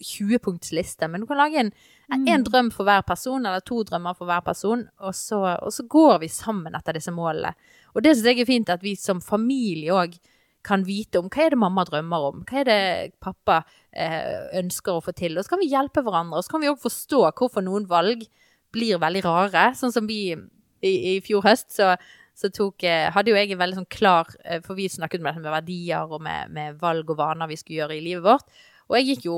20-punktsliste, 0.06 1.08
men 1.08 1.22
du 1.22 1.28
kan 1.30 1.40
lage 1.40 1.60
en, 1.62 1.72
en 2.12 2.44
drøm 2.46 2.70
for 2.74 2.88
hver 2.88 3.04
person, 3.06 3.46
eller 3.46 3.64
to 3.66 3.82
drømmer 3.88 4.18
for 4.18 4.28
hver 4.28 4.44
person, 4.46 4.84
og 5.00 5.14
så, 5.16 5.40
og 5.56 5.72
så 5.74 5.86
går 5.90 6.20
vi 6.24 6.30
sammen 6.32 6.76
etter 6.78 6.98
disse 6.98 7.14
målene. 7.14 7.54
Og 7.96 8.04
det 8.04 8.16
syns 8.16 8.30
jeg 8.30 8.44
er 8.44 8.48
fint, 8.48 8.72
at 8.72 8.84
vi 8.84 8.94
som 8.98 9.22
familie 9.24 9.94
òg 9.96 10.16
kan 10.62 10.84
vite 10.86 11.18
om 11.18 11.28
hva 11.32 11.46
er 11.46 11.54
det 11.54 11.58
mamma 11.58 11.84
drømmer 11.86 12.28
om, 12.28 12.42
hva 12.46 12.60
er 12.60 12.68
det 12.68 12.82
pappa 13.22 13.62
eh, 13.90 14.48
ønsker 14.60 14.94
å 14.94 15.02
få 15.04 15.14
til. 15.18 15.36
Og 15.36 15.44
så 15.44 15.54
kan 15.54 15.62
vi 15.62 15.70
hjelpe 15.72 16.04
hverandre, 16.06 16.38
og 16.38 16.46
så 16.46 16.54
kan 16.54 16.62
vi 16.62 16.70
òg 16.70 16.80
forstå 16.82 17.22
hvorfor 17.38 17.64
noen 17.66 17.88
valg 17.90 18.24
blir 18.72 19.00
veldig 19.02 19.24
rare. 19.26 19.70
Sånn 19.78 19.94
som 19.94 20.06
vi 20.08 20.20
i, 20.32 20.92
i 20.92 21.14
fjor 21.24 21.44
høst, 21.46 21.72
så, 21.74 21.92
så 22.38 22.50
tok, 22.54 22.86
eh, 22.88 23.08
hadde 23.12 23.32
jo 23.32 23.38
jeg 23.38 23.52
en 23.52 23.60
veldig 23.60 23.82
sånn 23.82 23.90
klar 23.92 24.30
eh, 24.44 24.62
For 24.64 24.78
vi 24.78 24.88
snakket 24.90 25.22
med, 25.24 25.42
med 25.42 25.52
verdier 25.52 26.08
og 26.08 26.22
med, 26.24 26.52
med 26.54 26.78
valg 26.80 27.10
og 27.12 27.18
vaner 27.20 27.50
vi 27.50 27.58
skulle 27.60 27.82
gjøre 27.82 27.98
i 27.98 28.04
livet 28.06 28.26
vårt. 28.26 28.62
Og 28.90 28.98
jeg 28.98 29.08
gikk 29.12 29.28
jo 29.28 29.36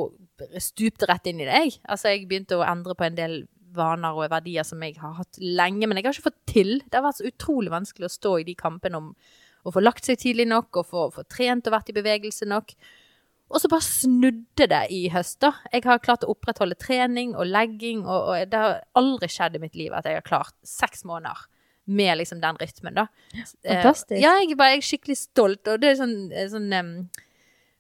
stupte 0.63 1.09
rett 1.11 1.29
inn 1.31 1.43
i 1.43 1.47
det, 1.47 1.59
jeg. 1.67 1.77
Altså, 1.87 2.11
jeg 2.13 2.27
begynte 2.29 2.59
å 2.59 2.67
endre 2.67 2.97
på 2.99 3.07
en 3.07 3.19
del 3.19 3.43
vaner 3.75 4.15
og 4.15 4.31
verdier 4.31 4.67
som 4.67 4.83
jeg 4.87 4.99
har 5.01 5.17
hatt 5.19 5.39
lenge, 5.41 5.87
men 5.87 5.99
jeg 5.99 6.07
har 6.07 6.17
ikke 6.17 6.29
fått 6.31 6.43
til. 6.51 6.77
Det 6.87 6.99
har 6.99 7.07
vært 7.07 7.21
så 7.21 7.31
utrolig 7.31 7.73
vanskelig 7.75 8.09
å 8.09 8.15
stå 8.17 8.37
i 8.41 8.47
de 8.47 8.55
kampene 8.59 9.01
om 9.01 9.15
å 9.65 9.73
få 9.73 9.81
lagt 9.83 10.07
seg 10.07 10.21
tidlig 10.21 10.47
nok, 10.51 10.71
og 10.81 10.91
få, 10.91 11.09
få 11.15 11.25
trent 11.31 11.67
og 11.67 11.75
vært 11.75 11.91
i 11.91 11.97
bevegelse 11.97 12.49
nok. 12.51 12.75
Og 13.55 13.61
så 13.61 13.69
bare 13.71 13.87
snudde 13.87 14.67
det 14.71 14.83
i 14.95 15.03
høst, 15.13 15.39
da. 15.45 15.53
Jeg 15.73 15.85
har 15.87 16.03
klart 16.05 16.25
å 16.25 16.33
opprettholde 16.33 16.79
trening 16.81 17.35
og 17.37 17.49
legging, 17.49 18.05
og, 18.05 18.31
og 18.33 18.51
det 18.51 18.61
har 18.61 18.79
aldri 18.99 19.31
skjedd 19.31 19.59
i 19.59 19.63
mitt 19.63 19.77
liv 19.79 19.95
at 19.95 20.09
jeg 20.09 20.19
har 20.19 20.27
klart 20.27 20.57
seks 20.67 21.05
måneder 21.09 21.45
med 21.85 22.17
liksom 22.19 22.41
den 22.41 22.57
rytmen, 22.61 22.97
da. 22.97 23.07
Fantastisk. 23.35 24.17
Eh, 24.17 24.23
ja, 24.25 24.33
jeg 24.41 24.57
bare, 24.57 24.77
jeg 24.77 24.83
er 24.83 24.89
skikkelig 24.89 25.19
stolt, 25.21 25.69
og 25.69 25.83
det 25.83 25.91
er 25.91 25.99
sånn, 26.01 26.17
sånn 26.53 26.71
em, 26.73 26.93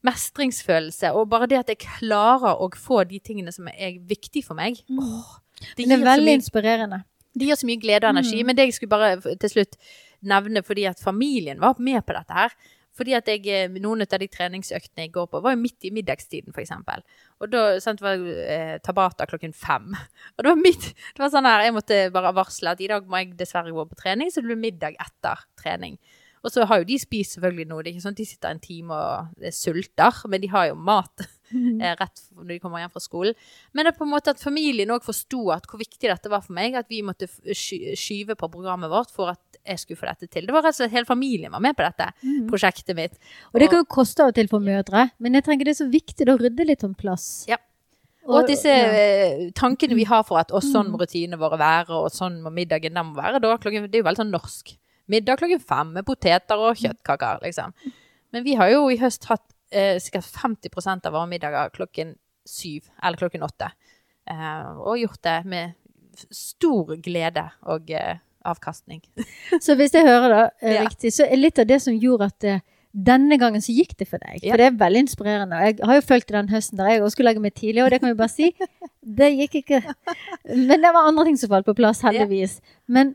mestringsfølelse. 0.05 1.13
Og 1.17 1.29
bare 1.33 1.49
det 1.51 1.63
at 1.63 1.73
jeg 1.73 1.83
klarer 1.85 2.61
å 2.61 2.69
få 2.77 3.03
de 3.09 3.21
tingene 3.25 3.53
som 3.55 3.69
er 3.73 3.99
viktige 4.05 4.45
for 4.47 4.59
meg. 4.59 4.81
Åh, 4.91 5.35
det, 5.77 5.87
Det 5.89 5.93
er 5.93 6.05
veldig 6.05 6.39
inspirerende. 6.41 7.05
det 7.35 7.49
gir 7.49 7.59
så 7.59 7.67
mye 7.67 7.81
glede 7.83 8.07
og 8.07 8.15
energi. 8.15 8.43
Men 8.45 8.57
det 8.57 8.69
jeg 8.69 8.75
skulle 8.79 8.95
bare 8.95 9.37
til 9.37 9.51
slutt 9.51 9.77
nevne, 10.23 10.63
fordi 10.65 10.87
at 10.89 11.01
familien 11.03 11.61
var 11.61 11.77
med 11.79 12.05
på 12.07 12.17
dette 12.17 12.33
her. 12.33 12.55
Fordi 12.95 13.13
at 13.17 13.27
jeg, 13.27 13.43
eh, 13.51 13.69
noen 13.83 14.05
av 14.05 14.19
de 14.23 14.29
treningsøktene 14.31 15.03
jeg 15.09 15.13
går 15.13 15.27
på, 15.27 15.41
var 15.43 15.57
jo 15.57 15.59
midt 15.59 15.83
i 15.83 15.91
middagstiden, 15.91 16.55
eksempel. 16.55 17.03
Og 17.43 17.51
da 17.51 17.81
sant, 17.83 18.01
var 18.01 18.15
eh, 18.15 18.79
Tabata 18.79 19.27
klokken 19.27 19.53
fem. 19.53 19.97
Og 20.39 20.45
det 20.45 20.53
var 20.53 20.61
midt 20.61 20.95
Det 20.95 21.19
var 21.19 21.33
sånn 21.33 21.49
her, 21.49 21.65
jeg 21.67 21.75
måtte 21.75 21.99
bare 22.15 22.31
varsle 22.37 22.71
at 22.71 22.81
i 22.81 22.87
dag 22.87 23.09
må 23.11 23.19
jeg 23.19 23.35
dessverre 23.37 23.75
gå 23.75 23.89
på 23.91 23.99
trening, 23.99 24.31
så 24.31 24.41
det 24.45 24.53
blir 24.53 24.63
middag 24.63 24.95
etter 25.03 25.43
trening. 25.59 25.99
Og 26.45 26.53
så 26.53 26.67
har 26.69 26.83
jo 26.83 26.89
de 26.89 26.99
spist 27.01 27.39
selvfølgelig 27.39 27.67
noe. 27.71 27.81
Det 27.81 27.91
er 27.91 27.95
ikke 27.97 28.05
sånn 28.05 28.17
at 28.17 28.21
de 28.21 28.27
sitter 28.29 28.53
en 28.53 28.61
time 28.61 28.99
og 28.99 29.47
sulter, 29.57 30.21
men 30.29 30.43
de 30.43 30.51
har 30.53 30.69
jo 30.69 30.77
mat 30.77 31.25
eh, 31.25 31.95
rett 31.97 32.25
når 32.37 32.51
de 32.53 32.59
kommer 32.61 32.83
hjem 32.83 32.93
fra 32.93 33.03
skolen. 33.03 33.39
Men 33.73 33.87
det 33.87 33.95
er 33.95 33.99
på 33.99 34.05
en 34.05 34.13
måte 34.13 34.35
at 34.35 34.45
familien 34.45 34.93
òg 34.93 35.07
forsto 35.07 35.47
hvor 35.49 35.81
viktig 35.81 36.11
dette 36.11 36.33
var 36.33 36.45
for 36.45 36.57
meg. 36.57 36.77
At 36.77 36.93
vi 36.93 37.01
måtte 37.07 37.31
skyve 37.57 38.37
på 38.37 38.53
programmet 38.53 38.93
vårt 38.93 39.13
for 39.15 39.33
at 39.33 39.61
jeg 39.65 39.81
skulle 39.81 40.03
få 40.03 40.11
dette 40.11 40.29
til. 40.29 40.45
Det 40.45 40.53
var 40.53 40.67
rett 40.67 40.77
og 40.77 40.83
slett 40.83 40.93
hele 40.93 41.09
familien 41.09 41.53
var 41.55 41.65
med 41.65 41.77
på 41.77 41.87
dette 41.87 42.11
prosjektet 42.51 42.99
mitt. 42.99 43.17
Og 43.55 43.63
det 43.63 43.71
kan 43.73 43.81
jo 43.81 43.89
koste 43.89 44.25
av 44.25 44.35
og 44.35 44.37
til 44.37 44.51
for 44.51 44.61
mødre, 44.61 45.09
men 45.25 45.39
jeg 45.39 45.47
tenker 45.47 45.65
det 45.65 45.79
er 45.79 45.81
så 45.81 45.89
viktig 45.89 46.29
å 46.29 46.37
rydde 46.41 46.69
litt 46.69 46.85
om 46.85 46.93
plass. 46.99 47.47
Ja. 47.49 47.57
Og 48.25 48.39
at 48.41 48.49
disse 48.49 48.73
ja. 48.73 48.85
eh, 48.97 49.49
tankene 49.57 49.97
vi 49.97 50.07
har 50.09 50.23
for 50.25 50.41
at 50.41 50.53
sånn 50.65 50.89
må 50.93 51.01
rutinene 51.01 51.41
våre 51.41 51.59
være, 51.61 51.97
og 51.97 52.13
sånn 52.13 52.39
må 52.45 52.53
middagen 52.53 52.97
den 52.97 53.11
må 53.11 53.19
være, 53.19 53.41
da 53.41 53.57
det 53.57 53.73
er 53.73 54.01
jo 54.01 54.07
veldig 54.07 54.21
sånn 54.23 54.33
norsk. 54.33 54.77
Middag 55.11 55.37
klokken 55.43 55.61
fem 55.61 55.91
med 55.93 56.07
poteter 56.09 56.61
og 56.61 56.79
kjøttkaker, 56.81 57.43
liksom. 57.45 57.75
Men 58.33 58.45
vi 58.47 58.55
har 58.59 58.71
jo 58.73 58.87
i 58.91 58.97
høst 58.99 59.27
hatt 59.31 59.45
eh, 59.71 59.99
sikkert 60.03 60.25
50% 60.33 61.07
av 61.07 61.13
våre 61.15 61.29
middager 61.31 61.73
klokken 61.75 62.15
syv 62.49 62.89
eller 63.03 63.21
klokken 63.21 63.45
åtte. 63.47 63.69
Eh, 64.31 64.71
og 64.81 64.99
gjort 65.03 65.21
det 65.27 65.39
med 65.51 65.75
stor 66.35 66.95
glede 67.05 67.45
og 67.69 67.91
eh, 67.91 68.17
avkastning. 68.45 69.03
Så 69.61 69.77
hvis 69.79 69.95
jeg 69.97 70.07
hører 70.07 70.29
det 70.35 70.45
eh, 70.63 70.75
Ja. 70.79 70.85
riktig, 70.87 71.13
så 71.17 71.27
er 71.29 71.41
litt 71.41 71.59
av 71.59 71.67
det 71.69 71.81
som 71.85 71.97
gjorde 71.97 72.31
at 72.33 72.45
eh, 72.49 72.63
denne 72.95 73.37
gangen 73.41 73.63
så 73.65 73.75
gikk 73.75 73.97
det 73.99 74.07
for 74.07 74.23
deg. 74.23 74.39
Ja. 74.45 74.53
For 74.55 74.61
det 74.63 74.67
er 74.69 74.77
veldig 74.79 75.01
inspirerende. 75.03 75.57
Og 75.59 75.65
jeg 75.67 75.79
har 75.91 75.97
jo 75.99 76.05
følt 76.07 76.29
den 76.31 76.51
høsten 76.53 76.79
der 76.79 76.93
jeg 76.93 77.03
også 77.03 77.17
skulle 77.17 77.33
legge 77.33 77.43
meg 77.43 77.55
tidlig, 77.59 77.83
og 77.83 77.91
det 77.91 77.99
kan 78.01 78.13
vi 78.13 78.19
bare 78.21 78.31
si. 78.33 78.53
Det 79.05 79.27
gikk 79.37 79.57
ikke. 79.61 79.81
Men 80.49 80.81
det 80.81 80.91
var 80.95 81.05
andre 81.11 81.27
ting 81.27 81.37
som 81.37 81.51
falt 81.51 81.67
på 81.67 81.75
plass, 81.77 81.99
heldigvis. 82.07 82.55
Men, 82.89 83.11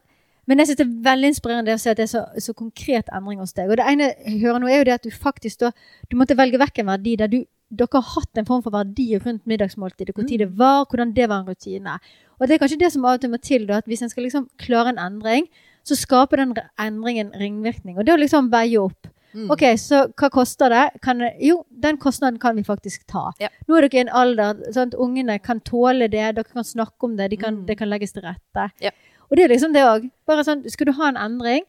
men 0.50 0.60
jeg 0.60 0.72
syns 0.72 0.79
det 0.82 0.86
er 0.88 0.98
veldig 1.06 1.29
inspirerende 1.32 1.77
å 1.77 1.82
se 1.82 1.94
at 1.94 2.00
det 2.01 2.08
er 2.08 2.12
så, 2.12 2.25
så 2.41 2.56
konkret 2.58 3.10
endring 3.13 3.39
hos 3.44 3.53
deg. 3.53 3.70
Og 3.70 3.77
det 3.77 3.86
ene 3.86 4.10
jeg 4.10 4.41
hører 4.41 4.63
nå, 4.63 4.70
er 4.72 4.82
jo 4.82 4.88
det 4.89 4.98
at 4.98 5.06
du 5.06 5.13
faktisk 5.13 5.62
da 5.62 5.72
Du 6.10 6.18
måtte 6.18 6.38
velge 6.39 6.58
vekk 6.58 6.82
en 6.82 6.89
verdi 6.89 7.15
der 7.22 7.29
du 7.29 7.44
dere 7.70 8.00
har 8.01 8.08
hatt 8.15 8.39
en 8.41 8.48
form 8.48 8.63
for 8.65 8.74
verdi 8.74 9.12
rundt 9.22 9.46
middagsmåltidet. 9.46 10.15
Hvor 10.18 10.25
tid 10.25 10.41
det 10.41 10.50
var, 10.58 10.88
hvordan 10.89 11.13
det 11.13 11.27
var 11.29 11.44
en 11.44 11.51
rutine. 11.51 12.00
Og 12.39 12.48
det 12.48 12.56
er 12.56 12.62
kanskje 12.63 12.79
det 12.82 12.89
som 12.96 13.06
av 13.06 13.20
og 13.20 13.22
til 13.22 13.29
må 13.29 13.38
til, 13.46 13.68
da, 13.70 13.77
at 13.77 13.86
hvis 13.86 14.01
en 14.01 14.10
skal 14.10 14.25
liksom 14.25 14.48
klare 14.58 14.89
en 14.96 15.01
endring, 15.03 15.46
så 15.86 15.94
skaper 15.96 16.41
den 16.41 16.56
endringen 16.82 17.29
ringvirkning. 17.38 18.00
Og 18.00 18.08
det 18.08 18.15
å 18.15 18.20
liksom 18.20 18.50
veie 18.50 18.82
opp. 18.82 19.12
Mm. 19.38 19.51
Ok, 19.53 19.62
så 19.77 20.08
hva 20.18 20.32
koster 20.34 20.74
det? 20.74 20.86
Kan, 21.06 21.22
jo, 21.46 21.60
den 21.70 22.00
kostnaden 22.01 22.39
kan 22.41 22.58
vi 22.58 22.63
faktisk 22.65 23.06
ta. 23.06 23.27
Ja. 23.38 23.51
Nå 23.70 23.77
er 23.77 23.86
dere 23.86 24.00
i 24.00 24.06
en 24.08 24.10
alder 24.24 24.63
sånn 24.74 24.89
at 24.89 24.98
ungene 24.98 25.38
kan 25.44 25.62
tåle 25.62 26.08
det, 26.10 26.24
dere 26.39 26.48
kan 26.48 26.65
snakke 26.65 27.06
om 27.06 27.15
det, 27.20 27.29
de 27.29 27.38
kan, 27.38 27.60
Mm. 27.62 27.65
det 27.68 27.77
kan 27.77 27.89
legges 27.89 28.13
til 28.18 28.25
rette. 28.25 28.72
Ja. 28.82 28.89
Og 29.29 29.38
det 29.38 29.43
er 29.45 29.51
liksom 29.53 29.74
det 29.75 29.83
òg. 29.86 30.07
Sånn, 30.45 30.63
skal 30.74 30.89
du 30.89 30.95
ha 30.98 31.09
en 31.12 31.17
endring, 31.21 31.65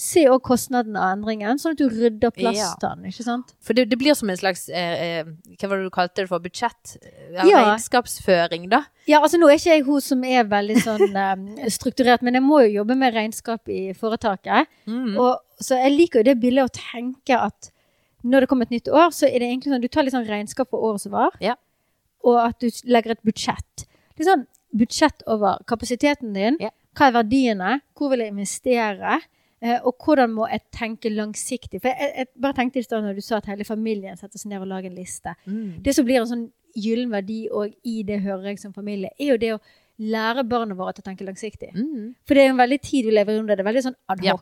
se 0.00 0.22
òg 0.30 0.40
kostnaden 0.46 0.94
av 0.96 1.16
endringen, 1.16 1.58
sånn 1.60 1.74
at 1.74 1.80
du 1.80 1.88
rydder 1.90 2.30
plass 2.32 2.60
til 2.78 2.84
den. 2.84 3.08
Ikke 3.10 3.24
sant? 3.26 3.54
For 3.64 3.76
det, 3.76 3.88
det 3.90 3.98
blir 4.00 4.14
som 4.16 4.30
en 4.30 4.38
slags 4.38 4.68
eh, 4.68 5.00
eh, 5.20 5.30
Hva 5.58 5.68
var 5.72 5.80
det 5.80 5.88
du 5.88 5.92
kalte 5.92 6.22
det 6.22 6.28
for? 6.30 6.40
Budsjett? 6.44 6.94
Ja, 7.34 7.44
Ja. 7.48 7.62
Regnskapsføring, 7.72 8.68
da? 8.70 8.84
Ja, 9.10 9.18
altså 9.20 9.40
nå 9.40 9.48
er 9.50 9.58
ikke 9.58 9.74
jeg 9.74 9.84
hun 9.88 10.00
som 10.04 10.22
er 10.24 10.46
veldig 10.48 10.78
sånn 10.84 11.16
eh, 11.24 11.66
strukturert, 11.74 12.22
men 12.22 12.38
jeg 12.38 12.44
må 12.46 12.62
jo 12.66 12.70
jobbe 12.80 12.96
med 13.00 13.16
regnskap 13.16 13.68
i 13.72 13.90
foretaket. 13.98 14.70
Mm. 14.86 15.16
Og, 15.18 15.40
så 15.60 15.80
jeg 15.82 15.96
liker 15.98 16.20
jo 16.22 16.28
det 16.30 16.38
bildet 16.40 16.70
å 16.70 16.74
tenke 16.78 17.36
at 17.36 17.72
når 18.22 18.44
det 18.44 18.48
kommer 18.52 18.68
et 18.68 18.76
nytt 18.76 18.88
år, 18.92 19.10
så 19.16 19.26
er 19.26 19.40
det 19.40 19.48
egentlig 19.50 19.72
sånn 19.74 19.82
du 19.84 19.88
tar 19.88 20.04
litt 20.06 20.14
sånn 20.14 20.28
regnskap 20.28 20.70
for 20.70 20.84
året 20.90 21.00
som 21.02 21.12
var, 21.16 21.32
Ja. 21.40 21.56
og 22.24 22.36
at 22.46 22.60
du 22.60 22.68
legger 22.84 23.16
et 23.16 23.24
budsjett. 23.26 23.86
Litt 24.20 24.28
sånn 24.28 24.46
budsjett 24.76 25.24
over 25.26 25.58
kapasiteten 25.66 26.32
din. 26.36 26.58
Ja. 26.60 26.70
Hva 26.96 27.10
er 27.10 27.18
verdiene? 27.20 27.74
Hvor 27.96 28.12
vil 28.12 28.24
jeg 28.24 28.34
investere? 28.34 29.20
Eh, 29.60 29.76
og 29.84 29.92
hvordan 30.00 30.32
må 30.32 30.46
jeg 30.48 30.64
tenke 30.72 31.12
langsiktig? 31.12 31.82
For 31.82 31.92
jeg, 31.92 32.14
jeg 32.16 32.30
bare 32.40 32.56
tenkte 32.56 32.80
i 32.80 32.86
stad 32.86 33.04
når 33.04 33.18
du 33.18 33.24
sa 33.24 33.38
at 33.40 33.50
hele 33.50 33.66
familien 33.68 34.16
setter 34.16 34.40
seg 34.40 34.54
ned 34.54 34.64
og 34.64 34.70
lager 34.70 34.90
en 34.90 34.96
liste. 34.96 35.34
Mm. 35.44 35.82
Det 35.84 35.94
som 35.96 36.08
blir 36.08 36.22
en 36.22 36.30
sånn 36.30 36.48
gyllen 36.78 37.10
verdi 37.12 37.44
og 37.50 37.74
i 37.86 38.00
det 38.06 38.22
hører 38.24 38.52
jeg 38.52 38.62
som 38.62 38.72
familie, 38.72 39.10
er 39.18 39.34
jo 39.34 39.38
det 39.42 39.52
å 39.56 39.60
lære 40.00 40.46
barna 40.48 40.72
våre 40.78 40.94
til 40.96 41.04
å 41.04 41.08
tenke 41.10 41.26
langsiktig. 41.26 41.74
Mm. 41.76 42.14
For 42.24 42.36
det 42.38 42.44
er 42.46 42.54
en 42.54 42.60
veldig 42.60 42.80
tid 42.80 43.08
vi 43.10 43.12
lever 43.12 43.36
under. 43.36 43.58
Det 43.58 43.64
er 43.64 43.68
veldig 43.68 43.84
sånn 43.84 43.98
ad 44.08 44.24
Ja, 44.24 44.36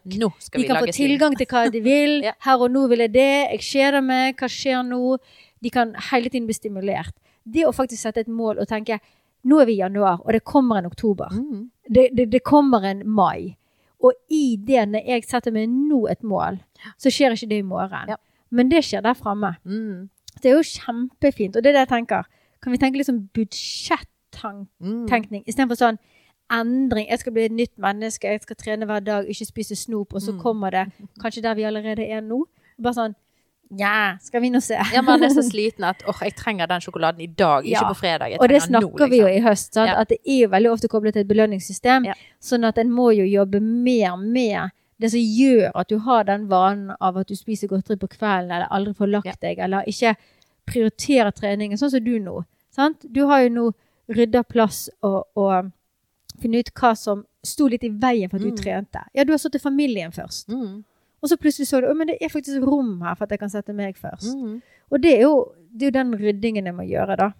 De 0.54 0.66
kan 0.68 0.78
få 0.84 0.94
tilgang 0.94 1.34
til 1.38 1.50
hva 1.50 1.66
de 1.72 1.82
vil. 1.82 2.18
Ja. 2.28 2.36
Her 2.46 2.62
og 2.62 2.70
nå 2.74 2.84
vil 2.92 3.02
jeg 3.02 3.14
det. 3.16 3.30
Jeg 3.56 3.64
kjeder 3.66 4.04
meg. 4.04 4.38
Hva 4.38 4.48
skjer 4.52 4.84
nå? 4.86 5.16
De 5.64 5.72
kan 5.74 5.96
hele 6.12 6.30
tiden 6.30 6.46
bli 6.46 6.54
stimulert. 6.54 7.14
Det 7.42 7.64
å 7.66 7.74
faktisk 7.74 8.04
sette 8.04 8.22
et 8.22 8.30
mål 8.30 8.62
og 8.62 8.70
tenke 8.70 9.00
nå 9.48 9.60
er 9.62 9.68
vi 9.68 9.76
i 9.76 9.82
januar, 9.82 10.18
og 10.24 10.32
det 10.34 10.42
kommer 10.46 10.80
en 10.80 10.88
oktober. 10.88 11.30
Mm. 11.32 11.68
Det, 11.92 12.08
det, 12.16 12.30
det 12.32 12.42
kommer 12.44 12.84
en 12.84 13.02
mai. 13.08 13.56
Og 14.00 14.12
i 14.30 14.56
det, 14.56 14.88
når 14.88 15.06
jeg 15.06 15.24
setter 15.24 15.50
meg 15.50 15.68
nå 15.68 16.06
et 16.10 16.22
mål, 16.22 16.58
så 16.98 17.10
skjer 17.10 17.32
ikke 17.34 17.48
det 17.50 17.58
i 17.58 17.62
morgen. 17.66 18.08
Ja. 18.08 18.16
Men 18.50 18.68
det 18.70 18.84
skjer 18.84 19.02
der 19.02 19.14
framme. 19.18 19.56
Mm. 19.64 20.08
Det 20.42 20.50
er 20.52 20.54
jo 20.56 20.62
kjempefint. 20.62 21.56
Og 21.56 21.62
det 21.64 21.70
er 21.70 21.72
det 21.80 21.86
jeg 21.88 21.88
tenker. 21.96 22.22
Kan 22.62 22.72
vi 22.72 22.78
tenke 22.78 22.96
litt 23.00 23.06
sånn 23.08 23.28
budsjettenkning 23.34 24.68
Mm. 24.80 25.44
istedenfor 25.46 25.76
sånn 25.76 25.98
endring. 26.50 27.08
Jeg 27.08 27.18
skal 27.18 27.32
bli 27.32 27.44
et 27.44 27.52
nytt 27.52 27.76
menneske, 27.78 28.24
jeg 28.28 28.40
skal 28.42 28.56
trene 28.56 28.86
hver 28.86 29.00
dag, 29.04 29.26
ikke 29.28 29.46
spise 29.46 29.76
snop, 29.76 30.14
og 30.14 30.20
så 30.22 30.32
Mm. 30.32 30.40
kommer 30.42 30.70
det 30.70 30.92
kanskje 31.22 31.42
der 31.42 31.54
vi 31.54 31.62
allerede 31.62 32.06
er 32.08 32.20
nå. 32.20 32.44
Bare 32.80 32.94
sånn 32.94 33.14
Nja, 33.70 34.16
skal 34.22 34.40
vi 34.40 34.48
nå 34.50 34.60
se. 34.64 34.78
Ja, 34.94 35.02
man 35.02 35.22
er 35.22 35.28
så 35.28 35.42
sliten 35.44 35.84
at 35.84 36.02
åh, 36.08 36.16
jeg 36.24 36.34
trenger 36.36 36.66
den 36.66 36.80
sjokoladen 36.80 37.20
i 37.20 37.26
dag, 37.26 37.64
ikke 37.64 37.82
Ja. 37.82 37.88
på 37.88 37.96
fredag. 37.96 38.36
Og 38.40 38.48
det 38.48 38.62
snakker 38.62 38.86
nå, 38.88 38.96
snakker 38.96 39.10
vi 39.10 39.18
jo 39.18 39.26
liksom. 39.26 39.36
i 39.36 39.48
høst, 39.48 39.74
sant? 39.74 39.88
Ja. 39.90 40.00
at 40.00 40.08
det 40.08 40.18
er 40.24 40.38
jo 40.42 40.48
veldig 40.48 40.70
ofte 40.72 40.88
koblet 40.88 41.12
til 41.14 41.20
et 41.20 41.28
belønningssystem. 41.28 42.04
Ja. 42.06 42.14
Sånn 42.40 42.64
at 42.64 42.78
en 42.78 42.90
må 42.90 43.10
jo 43.16 43.24
jobbe 43.24 43.60
mer 43.60 44.16
med 44.16 44.70
det 44.98 45.10
som 45.12 45.20
gjør 45.20 45.70
at 45.74 45.88
du 45.88 45.98
har 45.98 46.24
den 46.24 46.48
vanen 46.48 46.96
av 47.00 47.16
at 47.18 47.28
du 47.28 47.34
spiser 47.36 47.68
godteri 47.68 47.96
på 47.98 48.08
kvelden, 48.08 48.50
eller 48.50 48.66
aldri 48.70 48.94
får 48.94 49.06
lagt 49.12 49.26
Ja. 49.26 49.34
deg, 49.40 49.58
eller 49.58 49.84
ikke 49.86 50.16
prioriterer 50.66 51.30
treningen, 51.32 51.78
sånn 51.78 51.90
som 51.90 52.04
du 52.04 52.18
nå. 52.18 52.44
Sant? 52.74 53.04
Du 53.12 53.26
har 53.26 53.42
jo 53.42 53.48
nå 53.48 53.72
rydda 54.08 54.42
plass 54.48 54.88
og, 55.02 55.26
og 55.36 55.70
funnet 56.40 56.68
ut 56.68 56.74
hva 56.74 56.94
som 56.96 57.24
sto 57.44 57.66
litt 57.68 57.84
i 57.84 57.90
veien 57.90 58.30
for 58.30 58.36
at 58.38 58.42
du 58.42 58.50
Mm. 58.50 58.56
trente. 58.56 59.04
Ja, 59.14 59.24
du 59.24 59.32
har 59.32 59.38
satt 59.38 59.52
til 59.52 59.60
familien 59.60 60.10
først. 60.12 60.48
Mm. 60.48 60.84
Og 61.22 61.30
så 61.30 61.36
plutselig 61.40 61.66
så 61.68 61.80
du 61.82 61.88
at 61.90 62.06
det 62.06 62.18
er 62.22 62.30
faktisk 62.30 62.62
rom 62.62 63.00
her 63.02 63.16
for 63.18 63.26
at 63.26 63.34
jeg 63.34 63.40
kan 63.42 63.50
sette 63.50 63.74
meg 63.74 63.96
først. 63.98 64.36
Mm. 64.38 64.60
Og 64.92 65.02
det 65.02 65.16
er, 65.16 65.22
jo, 65.26 65.52
det 65.72 65.88
er 65.88 65.90
jo 65.90 65.96
den 65.98 66.14
ryddingen 66.20 66.70
jeg 66.70 66.76
må 66.76 66.86
gjøre, 66.86 67.16
da. 67.18 67.32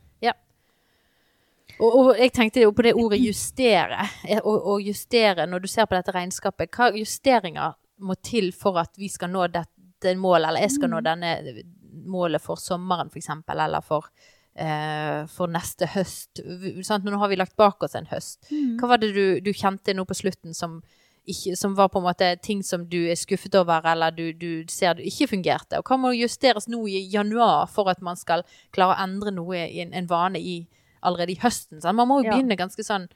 Og, 1.79 1.97
og 1.99 2.09
jeg 2.19 2.33
tenkte 2.35 2.63
jo 2.63 2.73
på 2.75 2.85
det 2.87 2.95
ordet 2.99 3.21
justere. 3.23 4.07
Og 4.41 4.49
Å 4.49 4.57
å 4.75 4.79
justere, 4.83 5.47
når 5.47 5.63
du 5.63 5.69
ser 5.71 5.87
på 5.87 5.95
dette 5.99 6.15
regnskapet, 6.15 6.73
hva 6.75 6.91
justeringer 6.97 7.77
må 8.03 8.17
til 8.23 8.51
for 8.55 8.79
at 8.83 8.99
vi 8.99 9.11
skal 9.11 9.31
nå 9.33 9.47
dette 9.53 10.15
målet, 10.19 10.49
eller 10.49 10.65
jeg 10.67 10.77
skal 10.77 10.91
nå 10.93 11.01
Mm. 11.01 11.07
denne 11.07 11.63
målet 12.09 12.43
for 12.43 12.57
sommeren, 12.57 13.11
eksempel, 13.15 13.61
eller 13.61 13.83
for, 13.83 14.07
eh, 14.55 15.27
for 15.27 15.47
neste 15.47 15.87
høst. 15.87 16.41
Sant? 16.83 17.05
Nå 17.05 17.19
har 17.19 17.29
vi 17.29 17.37
lagt 17.37 17.57
bak 17.57 17.83
oss 17.83 17.95
en 17.95 18.07
høst. 18.07 18.49
Hva 18.79 18.89
var 18.89 18.99
det 18.99 19.13
du, 19.15 19.41
du 19.41 19.53
kjente 19.53 19.95
nå 19.95 20.05
på 20.07 20.15
slutten 20.15 20.55
som, 20.55 20.83
ikke, 21.29 21.55
som 21.57 21.75
var 21.79 21.89
på 21.93 22.01
en 22.01 22.07
måte 22.09 22.29
ting 22.43 22.63
som 22.65 22.85
du 22.89 22.97
er 23.11 23.15
skuffet 23.19 23.55
over, 23.61 23.85
eller 23.87 24.11
du, 24.15 24.33
du 24.33 24.65
ser 24.73 24.95
du 24.99 25.03
ikke 25.07 25.29
fungerte? 25.31 25.79
Og 25.79 25.85
hva 25.89 25.99
må 26.01 26.11
justeres 26.17 26.67
nå 26.69 26.81
i 26.89 27.05
januar 27.13 27.67
for 27.71 27.89
at 27.93 28.01
man 28.03 28.17
skal 28.17 28.43
klare 28.75 28.97
å 28.97 29.03
endre 29.05 29.31
noe 29.37 29.61
i 29.69 29.81
en, 29.85 29.93
en 29.95 30.09
vane 30.11 30.41
i, 30.41 30.57
allerede 31.03 31.33
i 31.37 31.41
høsten? 31.43 31.81
Sant? 31.81 31.97
Man 31.97 32.09
må 32.09 32.21
jo 32.23 32.29
Ja. 32.31 32.37
begynne 32.37 32.57
ganske 32.59 32.83
sånn 32.85 33.09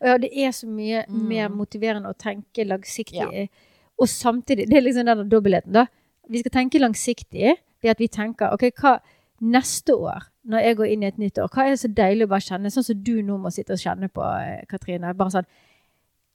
Ja, 0.00 0.16
det 0.16 0.30
er 0.32 0.52
så 0.54 0.66
mye 0.70 1.04
Mm. 1.08 1.22
mer 1.28 1.48
motiverende 1.50 2.06
å 2.12 2.14
tenke 2.16 2.62
langsiktig. 2.64 3.16
Ja. 3.18 3.46
Og 3.98 4.06
samtidig, 4.06 4.68
det 4.70 4.76
er 4.78 4.82
liksom 4.86 5.06
den 5.06 5.28
dobbeltheten, 5.28 5.72
da. 5.72 5.86
Vi 6.30 6.38
skal 6.38 6.52
tenke 6.54 6.78
langsiktig 6.78 7.56
ved 7.82 7.90
at 7.90 7.98
vi 7.98 8.06
tenker 8.06 8.52
OK, 8.54 8.70
hva 8.78 9.00
neste 9.42 9.94
år, 9.98 10.22
når 10.46 10.62
jeg 10.62 10.76
går 10.76 10.86
inn 10.92 11.02
i 11.02 11.06
et 11.06 11.18
nytt 11.18 11.38
år, 11.42 11.48
hva 11.50 11.64
er 11.66 11.70
det 11.74 11.80
så 11.82 11.88
deilig 11.94 12.26
å 12.26 12.30
bare 12.30 12.46
kjenne, 12.46 12.70
sånn 12.70 12.84
som 12.86 13.02
du 13.02 13.22
nå 13.22 13.38
må 13.42 13.50
sitte 13.50 13.74
og 13.74 13.78
kjenne 13.82 14.08
på, 14.10 14.22
eh, 14.22 14.64
Katrine. 14.70 15.14
Bare 15.16 15.30
sånn 15.34 15.46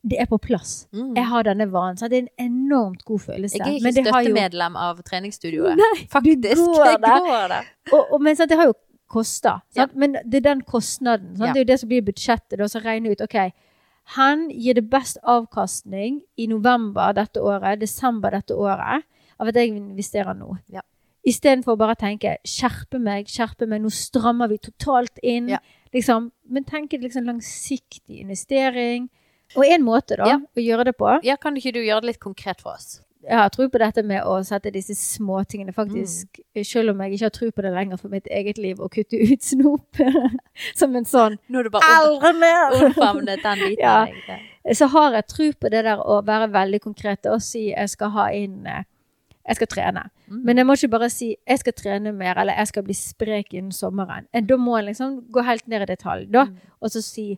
Det 0.03 0.17
er 0.19 0.25
på 0.27 0.38
plass. 0.38 0.88
mm. 0.91 1.13
Jeg 1.15 1.25
har 1.25 1.43
denne 1.48 1.65
vanen. 1.72 1.98
Så 1.98 2.10
det 2.12 2.17
er 2.17 2.25
en 2.27 2.51
enormt 2.51 3.05
god 3.05 3.19
følelse. 3.24 3.57
Jeg 3.57 3.67
er 3.67 3.77
ikke 3.79 3.91
støttemedlem 4.03 4.74
jo- 4.75 4.79
av 4.79 5.03
treningsstudioet. 5.03 5.77
Nei, 5.79 6.07
Faktisk. 6.12 6.55
du 6.60 6.65
går 6.65 6.86
Jeg 6.89 7.01
der. 7.01 7.19
går 7.19 7.48
der. 7.53 7.69
Og, 7.93 8.12
og, 8.13 8.22
men 8.22 8.36
sant, 8.36 8.50
det 8.50 8.57
har 8.60 8.65
jo 8.65 8.74
kosta. 9.07 9.62
Ja. 9.75 9.88
Men 9.95 10.17
det 10.25 10.41
er 10.41 10.48
den 10.50 10.62
kostnaden. 10.62 11.38
Ja. 11.39 11.53
Det 11.53 11.62
er 11.62 11.63
jo 11.63 11.72
det 11.72 11.79
som 11.79 11.89
blir 11.89 12.01
budsjettet. 12.03 12.60
Og 12.60 12.69
så 12.69 12.81
regne 12.83 13.12
ut 13.12 13.22
OK, 13.22 13.38
han 14.17 14.50
gir 14.50 14.74
det 14.75 14.89
best 14.89 15.17
avkastning 15.24 16.22
i 16.38 16.48
november 16.48 17.13
dette 17.15 17.39
året, 17.39 17.79
desember 17.79 18.31
dette 18.36 18.51
året, 18.55 19.05
av 19.39 19.48
at 19.48 19.55
jeg 19.55 19.72
investerer 19.77 20.36
nå. 20.36 20.57
Ja. 20.67 20.81
Istedenfor 21.25 21.77
bare 21.79 21.95
å 21.95 22.00
tenke 22.00 22.36
skjerpe 22.43 23.00
meg, 23.00 23.27
skjerpe 23.31 23.65
meg, 23.69 23.79
nå 23.81 23.89
strammer 23.89 24.50
vi 24.51 24.57
totalt 24.57 25.19
inn. 25.24 25.48
Ja. 25.53 25.60
Liksom, 25.93 26.31
men 26.50 26.65
tenke 26.67 27.00
liksom 27.00 27.24
langsiktig 27.29 28.19
investering. 28.19 29.10
Og 29.55 29.65
en 29.65 29.83
måte 29.86 30.17
da, 30.17 30.25
Ja. 30.27 30.38
å 30.39 30.60
gjøre 30.62 30.86
det 30.86 30.98
på 30.98 31.19
Ja, 31.24 31.36
kan 31.38 31.55
ikke 31.55 31.74
du 31.74 31.79
gjøre 31.83 32.01
det 32.01 32.07
litt 32.13 32.19
konkret 32.24 32.62
for 32.62 32.74
oss? 32.75 33.01
jeg 33.24 33.38
har 33.39 33.48
tro 33.55 33.69
på 33.72 33.79
dette 33.79 34.03
med 34.03 34.19
å 34.27 34.43
sette 34.43 34.69
disse 34.69 34.91
småtingene, 35.00 35.72
faktisk. 35.72 36.41
Selv 36.67 36.91
om 36.91 37.00
jeg 37.05 37.13
ikke 37.13 37.24
har 37.24 37.29
tro 37.31 37.48
på 37.55 37.62
det 37.63 37.72
lenger 37.72 37.95
for 37.98 38.10
mitt 38.12 38.25
eget 38.27 38.57
liv, 38.57 38.75
å 38.83 38.89
kutte 38.91 39.15
ut 39.15 39.41
snop 39.51 39.95
som 40.75 40.93
en 40.95 41.05
sånn 41.07 41.38
Nå 41.48 41.60
er 41.62 41.63
det 41.63 41.72
bare 41.72 41.88
Aldri 42.01 42.33
mer! 42.41 42.75
omfavnet 42.89 43.39
den 43.45 43.60
biten. 43.63 43.79
Ja. 43.79 44.01
av 44.01 44.10
deg. 44.27 44.75
Så 44.75 44.89
har 44.91 45.13
jeg 45.15 45.27
tro 45.31 45.48
på 45.53 45.72
det 45.72 45.86
der 45.88 46.03
å 46.03 46.19
være 46.27 46.50
veldig 46.51 46.81
konkret 46.83 47.25
og 47.31 47.39
si 47.41 47.69
jeg 47.69 47.89
skal 47.95 48.12
ha 48.12 48.27
inn 48.36 48.67
eh, 48.67 48.83
Jeg 49.48 49.55
skal 49.55 49.67
trene. 49.72 50.03
Mm. 50.27 50.43
Men 50.43 50.57
jeg 50.57 50.65
må 50.67 50.75
ikke 50.75 50.91
bare 50.91 51.10
si 51.10 51.38
jeg 51.48 51.60
skal 51.63 51.74
trene 51.79 52.12
mer, 52.15 52.36
eller 52.43 52.55
jeg 52.60 52.67
skal 52.67 52.83
bli 52.83 52.93
sprek 52.95 53.53
innen 53.53 53.72
sommeren. 53.75 54.27
Da 54.36 54.55
må 54.60 54.77
jeg 54.79 54.89
liksom 54.91 55.17
gå 55.31 55.43
helt 55.48 55.67
ned 55.67 55.81
i 55.83 55.89
detalj, 55.95 56.27
da. 56.31 56.45
Mm. 56.51 56.60
Og 56.81 56.91
så 56.91 57.01
si 57.03 57.38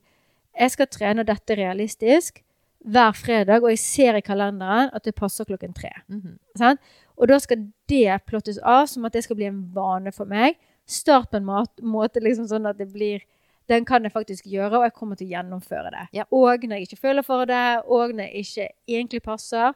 jeg 0.59 0.71
skal 0.71 0.87
trene 0.87 1.25
dette 1.27 1.55
realistisk 1.57 2.41
hver 2.85 3.15
fredag, 3.17 3.63
og 3.63 3.71
jeg 3.73 3.81
ser 3.81 4.17
i 4.19 4.21
kalenderen 4.21 4.91
at 4.93 5.05
det 5.05 5.15
passer 5.17 5.45
klokken 5.45 5.73
tre. 5.73 5.91
Mm 6.07 6.21
-hmm. 6.21 6.77
Og 7.17 7.27
da 7.27 7.39
skal 7.39 7.71
det 7.89 8.25
plottes 8.27 8.57
av 8.57 8.85
som 8.85 9.05
at 9.05 9.13
det 9.13 9.23
skal 9.23 9.35
bli 9.35 9.45
en 9.45 9.69
vane 9.73 10.11
for 10.11 10.25
meg. 10.25 10.55
Start 10.85 11.31
på 11.31 11.37
en 11.37 11.45
måte 11.81 12.19
liksom 12.19 12.47
sånn 12.47 12.69
at 12.69 12.77
det 12.77 12.93
blir 12.93 13.21
Den 13.67 13.85
kan 13.85 14.03
jeg 14.03 14.11
faktisk 14.11 14.45
gjøre, 14.45 14.77
og 14.77 14.83
jeg 14.83 14.93
kommer 14.93 15.15
til 15.15 15.27
å 15.27 15.29
gjennomføre 15.29 15.89
det. 15.91 16.07
Ja. 16.13 16.23
Og 16.31 16.59
når 16.63 16.75
jeg 16.75 16.81
ikke 16.81 17.01
føler 17.01 17.21
for 17.23 17.45
det, 17.45 17.81
og 17.87 18.13
når 18.13 18.23
jeg 18.23 18.33
ikke 18.35 18.67
egentlig 18.87 19.21
passer. 19.23 19.73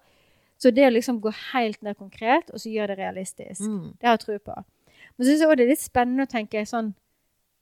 Så 0.60 0.72
det 0.72 0.86
å 0.86 0.94
liksom 0.94 1.22
gå 1.22 1.32
helt 1.54 1.82
ned 1.82 1.96
konkret, 1.98 2.52
og 2.54 2.60
så 2.60 2.70
gjøre 2.70 2.88
det 2.88 2.98
realistisk, 2.98 3.62
Mm. 3.62 3.98
det 3.98 4.04
har 4.04 4.12
jeg 4.18 4.20
tro 4.20 4.38
på. 4.38 4.64
Men 5.18 5.26
så 5.26 5.32
syns 5.32 5.40
jeg 5.40 5.48
også 5.48 5.58
det 5.58 5.64
er 5.64 5.70
litt 5.70 5.80
spennende 5.80 6.24
å 6.24 6.30
tenke 6.30 6.66
sånn 6.66 6.94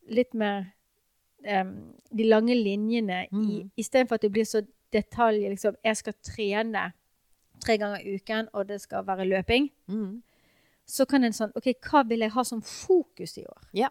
litt 0.10 0.34
mer 0.34 0.74
em, 1.44 1.94
de 2.16 2.24
lange 2.24 2.56
linjene 2.56 3.26
i 3.32 3.36
Mm. 3.36 3.72
Istedenfor 3.78 4.16
at 4.16 4.22
det 4.22 4.32
blir 4.32 4.46
så 4.46 4.62
detalj 4.94 5.50
liksom, 5.50 5.76
Jeg 5.84 5.98
skal 5.98 6.14
trene 6.24 6.94
tre 7.64 7.78
ganger 7.78 8.00
i 8.06 8.16
uken, 8.16 8.48
og 8.54 8.68
det 8.68 8.82
skal 8.82 9.04
være 9.06 9.26
løping. 9.26 9.72
Mm. 9.88 10.22
Så 10.88 11.06
kan 11.06 11.24
en 11.24 11.34
sånn 11.34 11.52
OK, 11.56 11.74
hva 11.92 12.04
vil 12.08 12.20
jeg 12.20 12.32
ha 12.32 12.44
som 12.44 12.62
fokus 12.62 13.38
i 13.38 13.44
år? 13.46 13.64
Ja. 13.74 13.90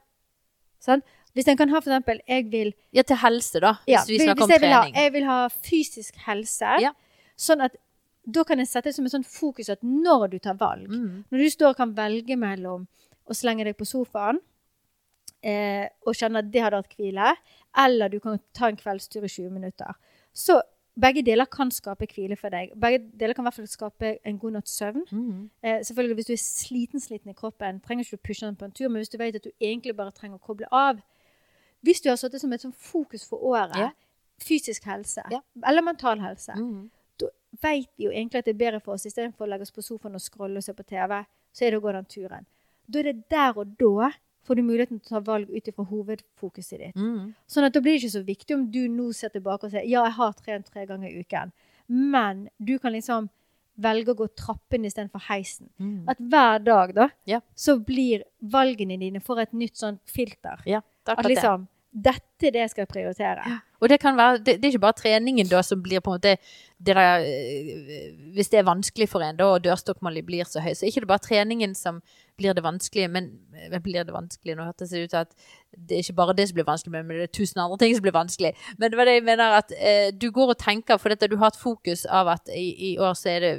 Sånn? 0.80 1.02
Hvis 1.34 1.48
en 1.48 1.56
kan 1.56 1.68
ha 1.68 1.80
for 1.80 1.90
eksempel 1.90 2.20
Jeg 2.28 2.50
vil 2.50 2.72
Ja, 2.92 3.02
til 3.02 3.16
helse, 3.16 3.60
da. 3.60 3.74
Hvis 3.86 3.92
ja, 3.92 4.04
vi 4.08 4.18
snakker 4.18 4.44
om 4.44 4.50
jeg 4.50 4.60
vil 4.60 4.72
ha, 4.72 4.84
jeg 4.94 5.12
vil 5.12 5.24
ha 5.24 5.48
fysisk 5.48 6.16
helse. 6.26 6.80
Ja. 6.80 6.92
Sånn 7.36 7.60
at 7.60 7.76
da 8.26 8.42
kan 8.44 8.58
jeg 8.58 8.66
sette 8.68 8.88
det 8.88 8.94
som 8.96 9.04
et 9.06 9.12
sånn 9.12 9.24
fokus 9.26 9.68
at 9.70 9.82
når 9.82 10.30
du 10.30 10.38
tar 10.38 10.54
valg 10.54 10.88
Mm. 10.88 11.24
Når 11.30 11.38
du 11.38 11.50
står 11.50 11.68
og 11.70 11.76
kan 11.76 11.94
velge 11.94 12.36
mellom 12.36 12.86
å 13.28 13.34
slenge 13.34 13.64
deg 13.64 13.76
på 13.76 13.84
sofaen 13.86 14.38
eh, 15.46 15.88
og 16.06 16.16
kjenne 16.18 16.40
at 16.42 16.48
det 16.52 16.62
hadde 16.64 16.80
vært 16.82 16.96
hvile, 16.98 17.34
eller 17.84 18.10
du 18.12 18.18
kan 18.24 18.40
ta 18.56 18.70
en 18.72 18.78
kveldstur 18.80 19.24
i 19.26 19.28
20 19.30 19.50
minutter. 19.54 19.94
Så 20.34 20.58
begge 20.98 21.22
deler 21.22 21.44
kan 21.52 21.70
skape 21.70 22.06
hvile 22.08 22.36
for 22.40 22.48
deg. 22.54 22.70
Begge 22.80 23.02
deler 23.20 23.36
kan 23.36 23.44
i 23.44 23.48
hvert 23.50 23.58
fall 23.60 23.68
skape 23.68 24.14
en 24.24 24.38
god 24.40 24.54
natts 24.56 24.76
søvn. 24.80 25.02
Mm. 25.12 25.50
Eh, 25.62 25.82
selvfølgelig 25.84 26.14
Hvis 26.16 26.26
du 26.26 26.32
er 26.32 26.42
sliten-sliten 26.42 27.30
i 27.30 27.36
kroppen, 27.36 27.80
trenger 27.84 28.04
ikke 28.04 28.16
du 28.16 28.22
pushe 28.28 28.46
den 28.46 28.56
på 28.56 28.64
en 28.64 28.72
tur, 28.72 28.88
men 28.88 29.02
hvis 29.02 29.12
du 29.12 29.18
vet 29.20 29.36
at 29.36 29.44
du 29.44 29.50
egentlig 29.60 29.94
bare 29.96 30.10
trenger 30.16 30.38
å 30.38 30.46
koble 30.46 30.66
av 30.72 31.02
Hvis 31.84 32.00
du 32.02 32.08
har 32.08 32.16
satt 32.16 32.32
det 32.32 32.40
som 32.40 32.52
et 32.52 32.60
sånn 32.64 32.72
fokus 32.74 33.28
for 33.28 33.38
året, 33.44 33.76
Ja. 33.76 33.90
fysisk 34.42 34.84
helse 34.88 35.22
Ja. 35.30 35.40
eller 35.64 35.82
mental 35.82 36.18
helse, 36.18 36.52
Mm. 36.56 36.90
da 37.20 37.26
vet 37.62 37.88
vi 37.98 38.04
jo 38.04 38.10
egentlig 38.10 38.38
at 38.38 38.44
det 38.46 38.54
er 38.54 38.58
bedre 38.70 38.80
for 38.80 38.94
oss 38.94 39.04
istedenfor 39.06 39.46
å 39.46 39.48
legge 39.48 39.62
oss 39.62 39.70
på 39.70 39.82
sofaen 39.84 40.14
og 40.14 40.20
scrolle 40.20 40.56
og 40.56 40.62
se 40.64 40.72
på 40.72 40.82
TV, 40.86 41.24
så 41.52 41.62
er 41.66 41.70
det 41.70 41.78
å 41.78 41.82
gå 41.82 41.92
den 41.92 42.04
turen. 42.06 42.46
Da 42.90 42.98
er 42.98 43.02
det 43.12 43.28
der 43.28 43.52
og 43.58 43.76
da 43.78 44.10
får 44.46 44.58
du 44.58 44.62
muligheten 44.62 45.00
til 45.00 45.10
å 45.10 45.18
ta 45.18 45.22
valg 45.26 45.50
ut 45.50 45.68
ifra 45.68 45.84
hovedfokuset 45.90 46.78
ditt. 46.80 46.96
Mm. 46.96 47.32
Sånn 47.50 47.66
at 47.66 47.74
da 47.74 47.80
blir 47.82 47.96
det 47.96 48.04
ikke 48.04 48.14
så 48.18 48.24
viktig 48.26 48.54
om 48.56 48.66
du 48.70 48.82
nå 48.88 49.08
ser 49.16 49.32
tilbake 49.34 49.66
og 49.66 49.72
sier 49.74 49.84
ja, 49.86 50.04
jeg 50.06 50.16
har 50.18 50.36
trent 50.38 50.70
tre 50.70 50.86
ganger 50.86 51.10
i 51.10 51.20
uken, 51.24 51.52
men 51.88 52.46
du 52.58 52.76
kan 52.82 52.94
liksom 52.94 53.28
velge 53.76 54.14
å 54.14 54.16
gå 54.16 54.26
trappen 54.38 54.86
istedenfor 54.88 55.20
heisen. 55.28 55.68
Mm. 55.78 56.06
At 56.08 56.20
hver 56.32 56.62
dag 56.64 56.94
da, 56.96 57.08
Ja. 57.28 57.40
så 57.54 57.76
blir 57.84 58.22
valgene 58.40 58.96
dine 58.98 59.20
for 59.20 59.38
et 59.42 59.52
nytt 59.52 59.76
sånn 59.76 59.98
filter. 60.08 60.62
Ja, 60.64 60.80
At 61.06 61.24
liksom 61.28 61.66
det. 61.92 62.02
dette 62.14 62.46
er 62.48 62.50
det 62.52 62.60
jeg 62.64 62.70
skal 62.70 62.86
prioritere. 62.86 63.60
Og 63.80 63.88
det 63.88 64.00
kan 64.00 64.16
være, 64.16 64.38
det, 64.38 64.56
det 64.60 64.64
er 64.64 64.74
ikke 64.74 64.86
bare 64.86 65.00
treningen 65.00 65.50
da 65.50 65.62
som 65.62 65.82
blir 65.82 66.00
på 66.00 66.12
en 66.12 66.18
måte 66.18 66.36
det 66.78 66.94
der, 66.94 67.20
øh, 67.24 68.32
Hvis 68.34 68.48
det 68.48 68.58
er 68.58 68.68
vanskelig 68.68 69.08
for 69.08 69.24
en 69.24 69.36
da, 69.36 69.44
og 69.44 69.64
dørstokkmålet 69.64 70.26
blir 70.26 70.44
så 70.44 70.60
høy, 70.60 70.74
så 70.74 70.84
er 70.84 70.92
ikke 70.92 71.06
det 71.06 71.08
bare 71.08 71.24
treningen 71.24 71.74
som 71.74 72.02
blir 72.36 72.52
det 72.52 72.64
vanskelige, 72.64 73.08
men 73.08 73.30
men 73.70 73.82
blir 73.82 74.04
det 74.04 74.14
vanskelig? 74.14 74.56
Nå 74.56 74.66
hørtes 74.66 74.92
det 74.92 75.04
ut 75.04 75.12
til 75.12 75.22
at 75.22 75.32
det 75.76 75.96
er 75.96 76.04
ikke 76.04 76.16
bare 76.16 76.34
det 76.36 76.46
som 76.48 76.56
blir 76.56 76.66
vanskelig, 76.68 76.92
men 76.92 77.08
det 77.18 77.26
er 77.26 77.32
tusen 77.34 77.60
andre 77.60 77.78
ting 77.80 77.94
som 77.96 78.04
blir 78.04 78.14
vanskelig. 78.16 78.52
Men 78.78 78.90
det 78.90 78.98
var 78.98 79.08
det 79.08 79.16
jeg 79.16 79.24
mener 79.26 79.56
at 79.58 79.72
eh, 79.76 80.08
du 80.12 80.30
går 80.32 80.54
og 80.54 80.58
tenker, 80.60 81.00
for 81.00 81.12
dette, 81.12 81.28
du 81.28 81.36
har 81.40 81.52
et 81.52 81.60
fokus 81.60 82.04
av 82.06 82.30
at 82.32 82.52
i, 82.54 82.92
i 82.92 82.98
år 82.98 83.16
så 83.18 83.32
er 83.34 83.44
det, 83.44 83.52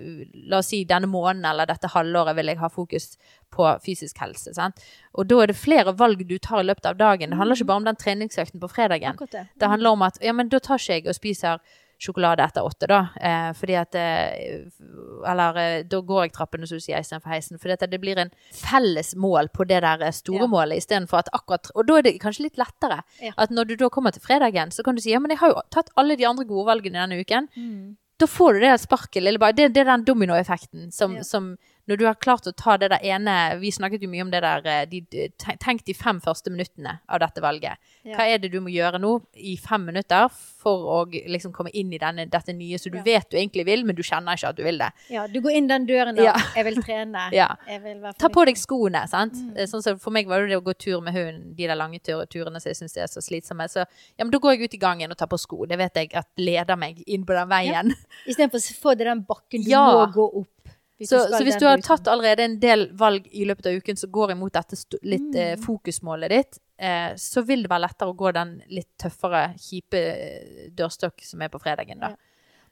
la 0.50 0.62
oss 0.62 0.72
si 0.74 0.84
denne 0.88 1.10
måneden 1.10 1.46
eller 1.50 1.70
dette 1.70 1.92
halvåret 1.94 2.38
vil 2.38 2.54
jeg 2.54 2.62
ha 2.62 2.70
fokus 2.74 3.12
på 3.54 3.68
fysisk 3.86 4.18
helse. 4.22 4.54
Sant? 4.58 4.82
Og 5.14 5.30
da 5.30 5.42
er 5.44 5.52
det 5.52 5.60
flere 5.60 5.94
valg 5.98 6.24
du 6.28 6.38
tar 6.38 6.64
i 6.64 6.68
løpet 6.68 6.90
av 6.90 6.98
dagen. 7.00 7.32
Det 7.32 7.40
handler 7.40 7.60
ikke 7.60 7.70
bare 7.70 7.84
om 7.84 7.90
den 7.90 8.02
treningsøkten 8.02 8.64
på 8.64 8.72
fredagen. 8.72 9.20
Det. 9.32 9.46
Det 9.60 9.72
handler 9.72 9.96
om 9.96 10.06
at 10.08 10.17
ja, 10.22 10.34
men 10.34 10.50
da 10.50 10.60
tar 10.60 10.78
ikke 10.82 10.94
jeg 11.00 11.08
og 11.08 11.16
spiser 11.18 11.60
sjokolade 11.98 12.44
etter 12.46 12.62
åtte, 12.62 12.86
da. 12.92 13.00
Eh, 13.18 13.52
fordi 13.58 13.74
at 13.80 13.96
eh, 13.98 14.68
Eller 15.26 15.58
eh, 15.58 15.84
da 15.90 16.00
går 16.06 16.28
jeg 16.28 16.34
trappene, 16.36 16.68
som 16.70 16.78
du 16.78 16.84
sier, 16.84 17.00
istedenfor 17.02 17.34
heisen. 17.34 17.58
For 17.58 17.74
det 17.74 18.00
blir 18.04 18.20
en 18.22 18.30
felles 18.54 19.16
mål 19.18 19.50
på 19.50 19.66
det 19.66 19.82
der 19.82 20.04
eh, 20.06 20.14
store 20.14 20.46
Ja. 20.46 20.48
målet, 20.52 20.78
istedenfor 20.84 21.24
at 21.24 21.30
akkurat 21.34 21.72
Og 21.74 21.88
da 21.88 21.98
er 21.98 22.02
det 22.06 22.20
kanskje 22.22 22.46
litt 22.48 22.58
lettere. 22.62 23.02
Ja. 23.22 23.34
At 23.38 23.50
når 23.50 23.66
du 23.72 23.76
da 23.76 23.90
kommer 23.90 24.12
til 24.14 24.22
fredagen, 24.22 24.70
så 24.72 24.84
kan 24.86 24.96
du 24.96 25.02
si 25.02 25.10
ja, 25.12 25.20
men 25.20 25.32
jeg 25.34 25.40
har 25.40 25.50
jo 25.56 25.62
tatt 25.74 25.90
alle 25.98 26.16
de 26.16 26.26
andre 26.30 26.46
gode 26.46 26.68
valgene 26.70 27.02
denne 27.02 27.18
uken. 27.26 27.50
Mm. 27.58 27.98
Da 28.20 28.26
får 28.26 28.54
du 28.54 28.60
det 28.62 28.80
sparket, 28.82 29.24
lille 29.24 29.40
bare. 29.42 29.54
Det, 29.54 29.74
det 29.74 29.82
er 29.82 29.92
den 29.98 30.06
dominoeffekten 30.06 30.92
som, 30.94 31.16
Ja. 31.18 31.24
som 31.24 31.58
Når 31.88 31.98
du 31.98 32.06
har 32.06 32.16
klart 32.20 32.48
å 32.50 32.52
ta 32.52 32.76
det 32.78 32.90
der 32.92 33.00
ene 33.08 33.60
Vi 33.62 33.70
snakket 33.72 34.02
jo 34.04 34.10
mye 34.12 34.22
om 34.26 34.32
det 34.32 34.42
der 34.44 34.66
eh, 34.68 34.86
de, 34.92 35.00
Tenk 35.64 35.86
de 35.88 35.94
fem 35.96 36.20
første 36.24 36.52
minuttene 36.52 36.98
av 37.08 37.20
dette 37.24 37.40
valget. 37.44 37.78
Ja. 38.04 38.16
Hva 38.18 38.26
er 38.28 38.38
det 38.44 38.52
du 38.52 38.60
må 38.62 38.72
gjøre 38.74 39.00
nå 39.00 39.14
i 39.36 39.56
fem 39.58 39.86
minutter 39.88 40.28
for 40.32 40.84
å 40.92 40.98
liksom 41.08 41.54
komme 41.56 41.72
inn 41.74 41.92
i 41.96 42.00
denne, 42.02 42.26
dette 42.30 42.54
nye 42.56 42.78
som 42.80 42.92
du 42.92 42.98
Ja. 43.00 43.04
vet 43.06 43.30
du 43.32 43.38
egentlig 43.38 43.66
vil, 43.66 43.86
men 43.86 43.96
du 43.96 44.02
kjenner 44.04 44.36
ikke 44.36 44.50
at 44.50 44.58
du 44.60 44.64
vil 44.64 44.78
det? 44.82 44.90
Ja, 45.14 45.28
du 45.28 45.40
går 45.42 45.52
inn 45.60 45.68
den 45.68 45.86
døren 45.88 46.16
da. 46.18 46.24
Ja. 46.24 46.36
Jeg 46.56 46.66
vil 46.70 46.82
trene. 46.84 47.28
Ja. 47.38 47.48
Jeg 47.68 47.82
vil 47.84 48.04
Ta 48.20 48.30
på 48.34 48.44
deg 48.48 48.58
skoene, 48.60 49.06
sant. 49.08 49.34
Mm. 49.40 49.56
Eh, 49.58 49.68
Sånn 49.72 49.84
som 49.84 50.00
for 50.00 50.12
meg 50.16 50.28
var 50.28 50.42
det 50.44 50.50
det 50.54 50.60
å 50.60 50.66
gå 50.66 50.74
tur 50.78 51.00
med 51.06 51.14
hunden, 51.16 51.54
de 51.56 51.68
der 51.68 51.76
lange 51.80 52.00
turene 52.04 52.60
som 52.60 52.70
jeg 52.72 52.80
syns 52.82 52.98
er 52.98 53.08
så 53.12 53.22
slitsomme. 53.24 53.68
Så 53.72 53.84
ja, 53.86 54.24
men 54.26 54.32
da 54.32 54.40
går 54.44 54.56
jeg 54.58 54.68
ut 54.68 54.74
i 54.76 54.82
gangen 54.82 55.12
og 55.12 55.18
tar 55.20 55.28
på 55.32 55.40
sko. 55.40 55.66
Det 55.70 55.78
vet 55.80 55.96
jeg 56.04 56.12
at 56.20 56.28
leder 56.38 56.76
meg 56.80 57.00
inn 57.08 57.24
på 57.28 57.36
den 57.38 57.48
veien. 57.52 57.94
Istedenfor 58.28 58.60
å 58.60 58.78
få 58.84 58.96
det 58.98 59.08
den 59.08 59.24
bakken 59.28 59.64
du 59.64 59.70
Ja. 59.72 59.86
må 59.94 60.06
gå 60.14 60.28
opp. 60.42 60.48
Hvis 60.98 61.10
Så, 61.10 61.20
så 61.30 61.44
hvis 61.46 61.60
du 61.62 61.66
har 61.68 61.78
tatt 61.86 62.08
allerede 62.10 62.44
en 62.44 62.60
del 62.60 62.88
valg 62.98 63.28
i 63.32 63.46
løpet 63.46 63.68
av 63.70 63.76
uken 63.78 64.00
som 64.02 64.12
går 64.12 64.32
imot 64.34 64.54
dette 64.54 64.80
litt 65.04 65.36
eh, 65.36 65.56
Mm. 65.56 65.64
fokusmålet 65.66 66.30
ditt, 66.30 66.60
eh, 66.80 67.12
så 67.16 67.44
vil 67.46 67.62
det 67.64 67.70
være 67.70 67.86
lettere 67.86 68.10
å 68.10 68.18
gå 68.18 68.32
den 68.34 68.62
litt 68.70 68.90
tøffere, 68.98 69.54
kjipe 69.62 69.98
eh, 69.98 70.70
dørstokk 70.74 71.22
som 71.22 71.42
er 71.42 71.50
på 71.54 71.62
fredagen, 71.62 72.00
da. 72.02 72.10
Ja. 72.16 72.16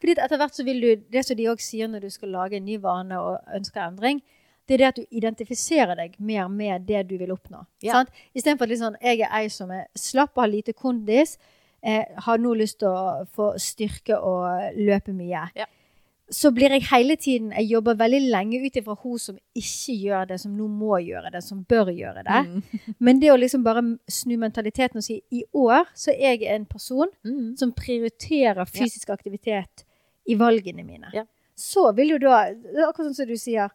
Fordi 0.01 0.17
etter 0.17 0.37
hvert 0.37 0.57
så 0.57 0.65
vil 0.65 0.81
du, 0.81 0.89
det 1.09 1.25
som 1.25 1.37
de 1.37 1.45
også 1.49 1.69
sier 1.69 1.87
når 1.87 2.01
du 2.01 2.09
skal 2.09 2.29
lage 2.29 2.57
en 2.57 2.65
ny 2.65 2.77
vane 2.81 3.19
og 3.19 3.37
ønsker 3.55 3.85
endring, 3.85 4.21
det 4.67 4.73
er 4.73 4.77
det 4.81 4.87
at 4.87 4.97
du 4.97 5.05
identifiserer 5.13 5.95
deg 5.95 6.15
mer 6.17 6.47
med 6.49 6.87
det 6.87 7.03
du 7.07 7.17
vil 7.17 7.31
oppnå. 7.31 7.61
Ja. 7.85 7.99
Sant? 7.99 8.09
Istedenfor 8.33 8.65
at 8.65 8.73
liksom, 8.73 8.97
jeg 9.01 9.21
er 9.21 9.29
ei 9.37 9.47
som 9.53 9.69
er 9.71 9.85
slapp 9.95 10.33
og 10.35 10.41
har 10.43 10.49
lite 10.49 10.73
kondis, 10.73 11.37
eh, 11.85 12.03
har 12.25 12.41
nå 12.41 12.55
lyst 12.57 12.79
til 12.81 12.89
å 12.89 13.25
få 13.29 13.53
styrke 13.61 14.17
og 14.17 14.73
løpe 14.75 15.13
mye. 15.13 15.45
Ja. 15.55 15.69
Så 16.31 16.49
blir 16.51 16.69
jeg 16.73 16.81
hele 16.89 17.15
tiden, 17.21 17.51
jeg 17.53 17.67
jobber 17.69 17.93
veldig 17.99 18.19
lenge 18.31 18.57
ut 18.65 18.75
ifra 18.79 18.95
hun 19.03 19.19
som 19.21 19.35
ikke 19.55 19.93
gjør 20.01 20.27
det, 20.31 20.39
som 20.41 20.55
nå 20.57 20.65
må 20.67 20.97
gjøre 21.05 21.29
det, 21.31 21.43
som 21.45 21.59
bør 21.69 21.91
gjøre 21.93 22.23
det. 22.25 22.39
Mm. 22.47 22.63
Men 22.99 23.19
det 23.21 23.29
å 23.29 23.37
liksom 23.37 23.63
bare 23.63 23.83
snu 24.09 24.33
mentaliteten 24.41 24.97
og 24.97 25.03
si, 25.05 25.19
i 25.31 25.43
år 25.53 25.85
så 25.93 26.09
er 26.15 26.33
jeg 26.39 26.49
en 26.55 26.65
person 26.65 27.07
Mm. 27.23 27.55
som 27.57 27.71
prioriterer 27.71 28.65
fysisk 28.65 29.09
aktivitet 29.13 29.85
i 30.27 30.33
valgene 30.35 30.83
mine. 30.83 31.11
Ja. 31.13 31.25
Så 31.55 31.91
vil 31.95 32.09
jo 32.15 32.17
da, 32.17 32.47
akkurat 32.87 33.05
sånn 33.11 33.15
som 33.15 33.27
du 33.29 33.37
sier, 33.37 33.69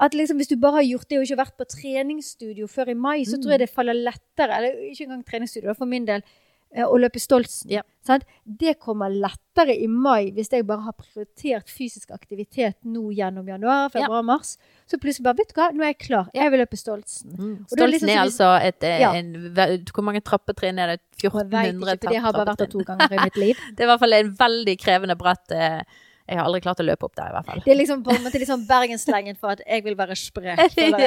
at 0.00 0.14
liksom 0.14 0.38
hvis 0.40 0.48
du 0.48 0.56
bare 0.56 0.78
har 0.78 0.86
gjort 0.86 1.08
det 1.10 1.18
og 1.18 1.26
ikke 1.26 1.40
vært 1.42 1.56
på 1.58 1.66
treningsstudio 1.74 2.68
før 2.70 2.88
i 2.88 2.94
mai, 2.94 3.24
så 3.24 3.36
Mm. 3.36 3.42
tror 3.42 3.50
jeg 3.50 3.58
det 3.60 3.70
faller 3.74 3.94
lettere, 3.98 4.54
eller 4.56 4.78
ikke 4.92 5.04
engang 5.08 5.24
treningsstudio, 5.26 5.74
for 5.74 5.86
min 5.86 6.06
del, 6.06 6.22
eh, 6.74 6.86
å 6.86 6.98
løpe 7.00 7.20
Stoltsen. 7.22 7.70
Ja. 7.72 7.82
Det 8.44 8.72
kommer 8.80 9.12
lettere 9.12 9.74
i 9.76 9.86
mai 9.86 10.32
hvis 10.34 10.48
jeg 10.50 10.64
bare 10.66 10.82
har 10.86 10.94
prioritert 10.98 11.68
fysisk 11.70 12.10
aktivitet 12.14 12.78
nå 12.82 13.10
gjennom 13.14 13.46
januar, 13.46 13.90
februar, 13.92 14.24
mars. 14.26 14.56
Så 14.88 14.98
plutselig 14.98 15.28
bare, 15.28 15.38
vet 15.42 15.52
du 15.52 15.60
hva, 15.60 15.68
nå 15.76 15.84
er 15.84 15.92
jeg 15.92 16.00
klar. 16.08 16.30
Jeg 16.34 16.50
vil 16.50 16.62
løpe 16.64 16.80
Stoltsen. 16.80 17.36
Mm. 17.36 17.54
Stoltsen 17.70 17.84
er 17.84 17.92
liksom 17.94 18.12
er 18.14 18.22
altså 18.24 18.50
et 18.66 18.88
eh, 18.88 18.98
Ja. 19.04 19.12
en, 19.14 19.32
Hvor 19.92 20.06
mange 20.06 20.24
trappetrinn 20.24 20.80
er 20.80 20.96
det? 20.96 21.00
Jeg 21.20 21.30
vet 21.30 21.52
1400 21.52 21.98
ikke, 22.00 22.14
det 22.14 22.22
har 22.24 22.32
bare 22.32 22.50
vært 22.50 22.64
der 22.64 22.72
to 22.72 22.86
ganger 22.88 23.12
i 23.12 23.20
mitt 23.20 23.36
liv. 23.36 23.66
Det 23.76 23.84
er 23.84 23.86
i 23.86 23.90
hvert 23.92 24.00
fall 24.00 24.16
en 24.16 24.32
veldig 24.38 24.76
krevende 24.80 25.16
bratt 25.20 25.52
eh, 25.52 25.82
Jeg 26.30 26.38
har 26.38 26.46
aldri 26.46 26.60
klart 26.64 26.80
å 26.80 26.86
løpe 26.86 27.06
opp 27.06 27.14
der, 27.18 27.30
i 27.30 27.36
hvert 27.36 27.48
fall. 27.52 27.62
Det 27.64 27.72
er 27.74 27.78
liksom 27.78 28.02
på 28.06 28.14
en 28.14 28.24
måte 28.24 28.40
liksom 28.40 28.60
sånn 28.60 28.68
bergensslengen 28.68 29.38
for 29.38 29.54
at 29.54 29.62
jeg 29.66 29.84
vil 29.84 29.96
være 29.98 30.16
sprek. 30.16 30.60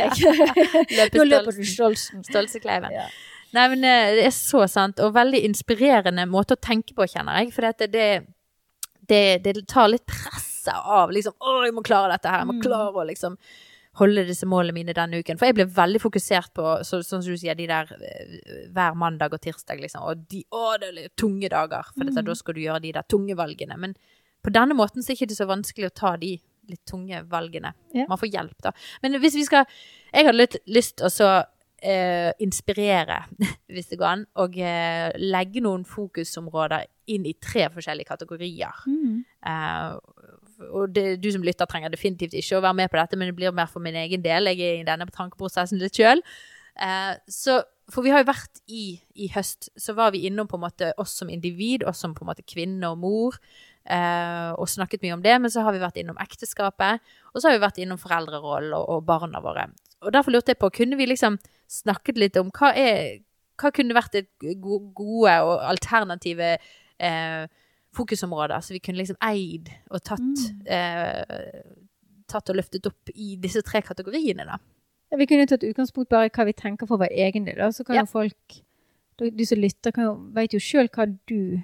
Nå 1.17 1.28
løper 1.28 1.56
du 1.56 1.63
Stoltsen. 1.67 2.26
Stoltsekleiven. 2.28 2.91
Ja. 2.93 3.08
Nei, 3.54 3.68
men 3.70 3.84
eh, 3.86 4.16
det 4.18 4.24
er 4.28 4.34
så 4.36 4.63
sant, 4.72 5.00
og 5.04 5.13
veldig 5.13 5.44
inspirerende 5.46 6.26
måte 6.30 6.56
å 6.58 6.62
tenke 6.62 6.96
på, 6.98 7.06
kjenner 7.12 7.42
jeg. 7.44 7.52
For 7.54 7.68
det, 7.70 7.92
det, 7.94 8.08
det, 9.10 9.22
det 9.46 9.54
tar 9.70 9.92
litt 9.94 10.06
presset 10.10 10.74
av 10.74 11.12
liksom 11.13 11.36
Å, 11.44 11.60
jeg 11.68 11.74
må 11.76 11.84
klare 11.86 12.16
dette 12.16 12.32
her. 12.32 12.42
Jeg 12.44 12.50
må 12.50 12.58
Mm. 12.58 12.63
klare 12.66 12.92
å 12.96 13.06
liksom 13.10 13.38
holde 14.00 14.24
disse 14.26 14.48
målene 14.50 14.74
mine 14.74 14.94
denne 14.98 15.20
uken. 15.22 15.38
For 15.38 15.46
jeg 15.46 15.54
ble 15.60 15.66
veldig 15.70 16.00
fokusert 16.02 16.50
på, 16.58 16.63
så, 16.88 17.02
sånn 17.06 17.22
som 17.22 17.30
du 17.30 17.38
sier, 17.38 17.54
de 17.54 17.68
der 17.70 17.92
eh, 17.94 18.66
hver 18.74 18.96
mandag 18.98 19.36
og 19.38 19.42
tirsdag, 19.44 19.78
liksom. 19.84 20.02
Og 20.10 20.24
de, 20.32 20.42
å, 20.50 20.78
det 20.82 20.89
er 20.98 21.12
tunge 21.20 21.50
dager. 21.54 21.84
For 21.94 22.08
dette, 22.08 22.24
Mm. 22.24 22.26
da 22.32 22.34
skal 22.39 22.56
du 22.58 22.62
gjøre 22.63 22.82
de 22.82 22.92
der 22.96 23.06
tunge 23.06 23.36
valgene. 23.38 23.78
Men 23.78 23.94
på 24.44 24.50
denne 24.56 24.74
måten 24.74 25.04
så 25.06 25.12
er 25.13 25.20
det 25.20 25.28
ikke 25.30 25.42
så 25.44 25.46
vanskelig 25.52 25.92
å 25.92 25.94
ta 25.94 26.16
de 26.18 26.32
litt 26.72 26.82
tunge 26.89 27.22
valgene. 27.30 27.74
Yeah. 27.94 28.08
Man 28.10 28.18
får 28.18 28.32
hjelp, 28.34 28.58
da. 28.63 28.72
Men 29.04 29.20
hvis 29.20 29.36
vi 29.36 29.44
skal 29.46 29.66
Jeg 30.13 30.26
hadde 30.26 30.38
litt 30.42 30.56
lyst 30.66 30.96
til 30.98 31.06
å 31.06 31.12
så 31.12 31.30
eh, 31.84 32.32
inspirere, 32.43 33.24
hvis 33.74 33.91
det 33.91 34.00
går 34.00 34.10
an, 34.10 34.26
og 34.39 34.58
eh, 34.58 35.12
legge 35.19 35.63
noen 35.63 35.86
fokusområder 35.88 36.88
inn 37.13 37.28
i 37.28 37.36
tre 37.41 37.67
forskjellige 37.74 38.10
kategorier. 38.13 38.86
Mm. 38.88 39.22
Eh, 39.50 40.24
og 40.72 40.96
det, 40.96 41.17
du 41.24 41.30
som 41.34 41.43
lytter 41.43 41.67
trenger 41.67 41.91
definitivt 41.91 42.36
ikke 42.38 42.60
å 42.60 42.63
være 42.63 42.80
med 42.84 42.91
på 42.91 43.00
dette, 43.00 43.19
men 43.19 43.30
det 43.30 43.38
blir 43.38 43.56
mer 43.56 43.69
for 43.72 43.84
min 43.84 43.98
egen 44.00 44.24
del. 44.24 44.52
Jeg 44.54 44.63
er 44.63 44.82
i 44.82 44.88
denne 44.88 45.10
tankeprosessen 45.12 45.82
litt 45.82 45.98
sjøl. 46.00 46.24
Eh, 46.80 47.13
så 47.30 47.62
for 47.91 48.06
vi 48.06 48.13
har 48.13 48.24
jo 48.24 48.30
vært 48.30 48.62
i, 48.72 48.86
i 49.19 49.28
høst, 49.34 49.67
så 49.80 49.96
var 49.98 50.13
vi 50.15 50.24
innom 50.30 50.48
på 50.48 50.58
en 50.58 50.63
måte 50.63 50.93
oss 51.02 51.17
som 51.19 51.32
individ, 51.32 51.84
oss 51.88 52.00
som 52.04 52.13
på 52.15 52.24
en 52.24 52.32
måte 52.32 52.46
kvinne 52.48 52.89
og 52.93 53.02
mor, 53.02 53.38
eh, 53.84 54.52
og 54.56 54.69
snakket 54.72 55.04
mye 55.04 55.17
om 55.17 55.26
det. 55.26 55.36
Men 55.43 55.52
så 55.52 55.65
har 55.65 55.76
vi 55.76 55.84
vært 55.84 56.00
innom 56.00 56.19
ekteskapet, 56.24 57.04
og 57.34 57.41
så 57.41 57.50
har 57.50 57.58
vi 57.58 57.65
vært 57.65 57.82
innom 57.84 58.00
foreldrerollen 58.02 58.76
og, 58.78 58.88
og 58.88 59.04
barna 59.10 59.43
våre. 59.43 59.67
Og 60.04 60.15
derfor 60.15 60.36
lurte 60.36 60.54
jeg 60.54 60.62
på, 60.62 60.72
kunne 60.80 61.00
vi 61.00 61.10
liksom 61.12 61.38
snakket 61.74 62.20
litt 62.22 62.38
om 62.42 62.52
hva 62.54 62.70
er, 62.78 63.20
hva 63.60 63.72
kunne 63.74 63.96
vært 63.98 64.16
et 64.22 64.30
gode 64.62 65.34
og 65.46 65.64
alternative 65.72 66.56
eh, 67.00 67.48
fokusområder 67.94 68.62
som 68.66 68.74
vi 68.74 68.82
kunne 68.82 69.02
liksom 69.02 69.18
eid 69.22 69.70
og 69.92 70.02
tatt, 70.06 70.20
Mm. 70.22 70.68
eh, 70.68 71.64
tatt 72.30 72.50
og 72.50 72.56
løftet 72.58 72.86
opp 72.90 73.10
i 73.14 73.36
disse 73.42 73.62
tre 73.66 73.82
kategoriene, 73.86 74.46
da? 74.48 74.58
Ja, 75.12 75.18
Vi 75.18 75.28
kunne 75.30 75.46
tatt 75.46 75.62
utgangspunkt 75.68 76.10
bare 76.10 76.26
i 76.26 76.30
hva 76.34 76.46
vi 76.48 76.54
tenker 76.58 76.88
for 76.90 76.98
vår 76.98 77.12
egen 77.14 77.46
del. 77.46 77.60
Så 77.72 77.86
kan 77.86 77.96
Ja. 77.96 78.02
jo 78.02 78.06
folk, 78.10 78.62
du, 79.20 79.30
du 79.30 79.46
som 79.46 79.60
lytter, 79.62 79.92
kan 79.94 80.04
jo, 80.08 80.14
vet 80.34 80.54
jo 80.54 80.60
sjøl 80.60 80.90
hva 80.90 81.06
du 81.28 81.62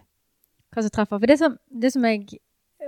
hva 0.71 0.83
som 0.85 0.91
treffer. 0.93 1.17
For 1.19 1.25
det 1.25 1.39
som, 1.39 1.57
det 1.71 1.91
som 1.93 2.03
jeg 2.05 2.37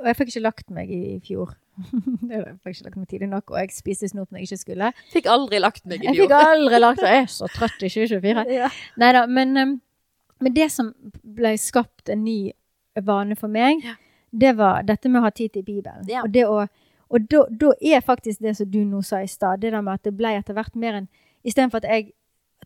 Og 0.02 0.06
jeg 0.08 0.16
fikk 0.18 0.28
ikke 0.32 0.42
lagt 0.46 0.70
meg 0.72 0.90
i, 0.90 1.16
i 1.16 1.20
fjor. 1.20 1.52
jeg 2.32 2.44
fikk 2.64 2.76
ikke 2.76 2.86
lagt 2.88 2.98
meg 3.00 3.08
tidlig 3.10 3.30
nok, 3.32 3.52
og 3.54 3.58
jeg 3.62 3.72
spiste 3.76 4.10
snop 4.12 4.30
når 4.32 4.42
jeg 4.42 4.50
ikke 4.50 4.62
skulle. 4.62 4.92
Fikk 5.14 5.30
aldri 5.32 5.60
lagt 5.62 5.86
meg 5.90 6.04
i 6.04 6.10
Jeg 6.12 6.20
fikk 6.26 6.36
aldri 6.38 6.80
lagt 6.82 7.02
meg. 7.02 7.16
Jeg 7.16 7.24
er 7.24 7.32
så 7.34 7.50
trøtt 7.54 7.86
i 7.86 7.90
2024. 7.96 8.46
Ja. 8.58 8.70
Nei 9.02 9.12
da, 9.16 9.26
men, 9.28 9.58
um, 9.58 9.74
men 10.44 10.56
det 10.58 10.70
som 10.74 10.94
ble 11.24 11.56
skapt 11.62 12.12
en 12.14 12.24
ny 12.28 12.40
vane 13.08 13.38
for 13.40 13.48
meg, 13.52 13.84
Ja. 13.88 13.96
det 14.32 14.56
var 14.60 14.84
dette 14.84 15.10
med 15.10 15.22
å 15.22 15.28
ha 15.30 15.32
tid 15.36 15.54
til 15.56 15.64
Bibelen. 15.64 16.04
Ja. 16.12 16.24
Og, 16.26 16.32
det 16.36 16.46
å, 16.48 16.66
og 17.12 17.28
da, 17.32 17.46
da 17.50 17.72
er 17.82 18.04
faktisk 18.04 18.42
det 18.44 18.56
som 18.60 18.70
du 18.72 18.82
nå 18.86 19.02
sa 19.08 19.22
i 19.24 19.28
stad, 19.32 19.62
det 19.64 19.72
der 19.72 19.82
med 19.82 19.94
at 20.00 20.04
det 20.08 20.16
ble 20.18 20.36
etter 20.38 20.54
hvert 20.58 20.76
mer 20.76 21.02
enn 21.02 21.08
Istedenfor 21.42 21.82
at 21.82 21.88
jeg 21.90 22.12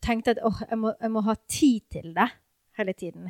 tenkte 0.03 0.33
at 0.33 0.41
åh, 0.43 0.57
jeg, 0.67 0.75
jeg 0.99 1.11
må 1.13 1.21
ha 1.23 1.33
tid 1.47 1.85
til 1.93 2.09
det 2.17 2.25
hele 2.75 2.91
tiden, 2.91 3.29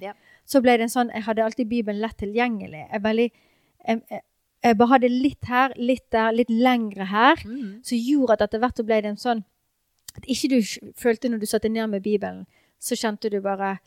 så 0.50 0.58
ble 0.66 0.74
det 0.80 0.88
en 0.88 0.90
sånn 0.90 1.12
Jeg 1.14 1.22
hadde 1.28 1.44
alltid 1.46 1.68
Bibelen 1.70 2.00
lett 2.02 2.18
tilgjengelig. 2.18 2.80
Jeg, 2.90 3.02
veldig, 3.04 3.28
jeg, 3.86 4.00
jeg, 4.10 4.24
jeg 4.66 4.78
bare 4.78 4.90
hadde 4.96 5.10
litt 5.12 5.46
her, 5.50 5.74
litt 5.78 6.06
der, 6.12 6.32
litt 6.34 6.50
lengre 6.50 7.06
her 7.12 7.36
Mm. 7.46 7.84
som 7.84 7.98
gjorde 7.98 8.34
at 8.34 8.42
etter 8.48 8.60
hvert 8.60 8.78
så 8.78 8.86
ble 8.86 9.02
det 9.02 9.06
en 9.14 9.18
sånn 9.22 9.44
At 10.18 10.24
ikke 10.32 10.48
du 10.50 10.62
følte 10.96 11.28
når 11.30 11.40
du 11.42 11.46
satte 11.46 11.68
ned 11.70 11.90
med 11.92 12.02
Bibelen, 12.04 12.46
så 12.80 12.96
kjente 12.96 13.30
du 13.30 13.42
bare 13.42 13.80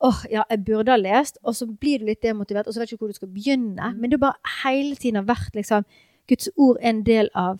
åh, 0.00 0.20
ja, 0.30 0.44
jeg 0.50 0.64
burde 0.64 0.90
ha 0.92 0.96
lest, 0.96 1.38
og 1.42 1.54
så 1.54 1.66
blir 1.66 1.98
du 1.98 2.04
litt 2.04 2.20
demotivert, 2.22 2.66
og 2.68 2.74
så 2.74 2.78
vet 2.80 2.90
du 2.90 2.94
ikke 2.94 3.00
hvor 3.06 3.08
du 3.08 3.14
skal 3.18 3.28
begynne. 3.28 3.80
Mm. 3.94 3.98
Men 4.00 4.10
det 4.10 4.20
bare 4.20 4.34
hele 4.62 4.94
tiden 4.96 5.16
har 5.16 5.24
vært 5.34 5.54
liksom 5.54 5.84
Guds 6.28 6.48
ord 6.56 6.76
er 6.80 6.88
en 6.90 7.02
del 7.02 7.28
av 7.34 7.58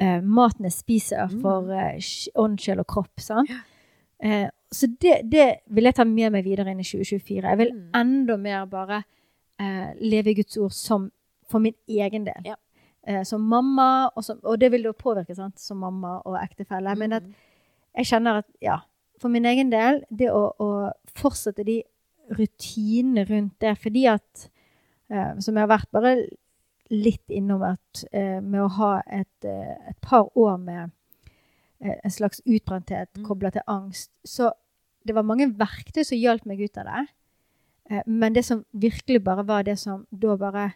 eh, 0.00 0.20
maten 0.20 0.64
jeg 0.64 0.72
spiser 0.72 1.26
Mm. 1.32 1.40
for 1.42 1.72
eh, 1.72 1.98
ånd, 2.36 2.58
sjel 2.60 2.78
og 2.78 2.86
kropp. 2.86 3.10
sant? 3.20 3.50
Eh, 4.22 4.48
så 4.72 4.86
det, 5.00 5.30
det 5.30 5.56
vil 5.70 5.84
jeg 5.84 5.94
ta 5.94 6.04
med 6.04 6.30
meg 6.32 6.44
videre 6.44 6.70
inn 6.70 6.78
i 6.80 6.84
2024. 6.84 7.42
Jeg 7.48 7.58
vil 7.58 7.72
Mm. 7.72 7.90
enda 7.94 8.36
mer 8.36 8.64
bare 8.66 9.04
eh, 9.58 9.94
leve 10.00 10.30
i 10.30 10.34
Guds 10.34 10.56
ord 10.56 10.70
som 10.72 11.10
for 11.48 11.58
min 11.64 11.74
egen 11.88 12.24
del. 12.26 12.42
Ja. 12.44 12.54
Eh, 13.06 13.22
som 13.24 13.40
mamma, 13.48 14.10
og, 14.16 14.24
som, 14.24 14.38
og 14.44 14.58
det 14.60 14.70
vil 14.72 14.82
jo 14.84 14.92
påvirke 14.92 15.34
sant, 15.34 15.58
som 15.60 15.78
mamma 15.80 16.18
og 16.24 16.36
ektefelle. 16.42 16.96
Men 16.98 17.12
at 17.12 17.22
Mm. 17.22 17.34
jeg 17.96 18.06
kjenner 18.06 18.38
at 18.42 18.46
ja, 18.62 18.78
for 19.18 19.28
min 19.28 19.44
egen 19.48 19.70
del, 19.72 20.02
det 20.10 20.28
å, 20.30 20.52
å 20.60 20.92
fortsette 21.16 21.64
de 21.64 21.82
rutinene 22.38 23.24
rundt 23.28 23.56
det, 23.60 23.76
fordi 23.80 24.04
at 24.06 24.48
eh, 25.10 25.38
Som 25.40 25.56
jeg 25.56 25.62
har 25.64 25.70
vært 25.78 25.90
bare 25.90 26.12
litt 26.90 27.24
innom 27.32 27.62
at 27.62 28.04
eh, 28.12 28.40
med 28.40 28.60
å 28.62 28.68
ha 28.78 29.02
et, 29.06 29.44
eh, 29.44 29.76
et 29.90 29.96
par 30.04 30.28
år 30.36 30.58
med 30.60 30.90
eh, 31.80 31.96
en 32.04 32.10
slags 32.10 32.40
utbrenthet 32.46 33.08
Mm. 33.16 33.24
kobla 33.26 33.50
til 33.50 33.62
angst, 33.66 34.10
så 34.24 34.52
det 35.06 35.14
var 35.14 35.22
mange 35.24 35.46
verktøy 35.56 36.04
som 36.04 36.18
hjalp 36.18 36.44
meg 36.46 36.60
ut 36.60 36.76
av 36.78 36.84
det. 36.84 37.06
Eh, 37.90 38.02
men 38.06 38.32
det 38.34 38.44
som 38.44 38.64
virkelig 38.72 39.22
bare 39.24 39.44
var 39.46 39.62
det 39.64 39.78
som 39.78 40.06
da 40.12 40.36
bare 40.36 40.74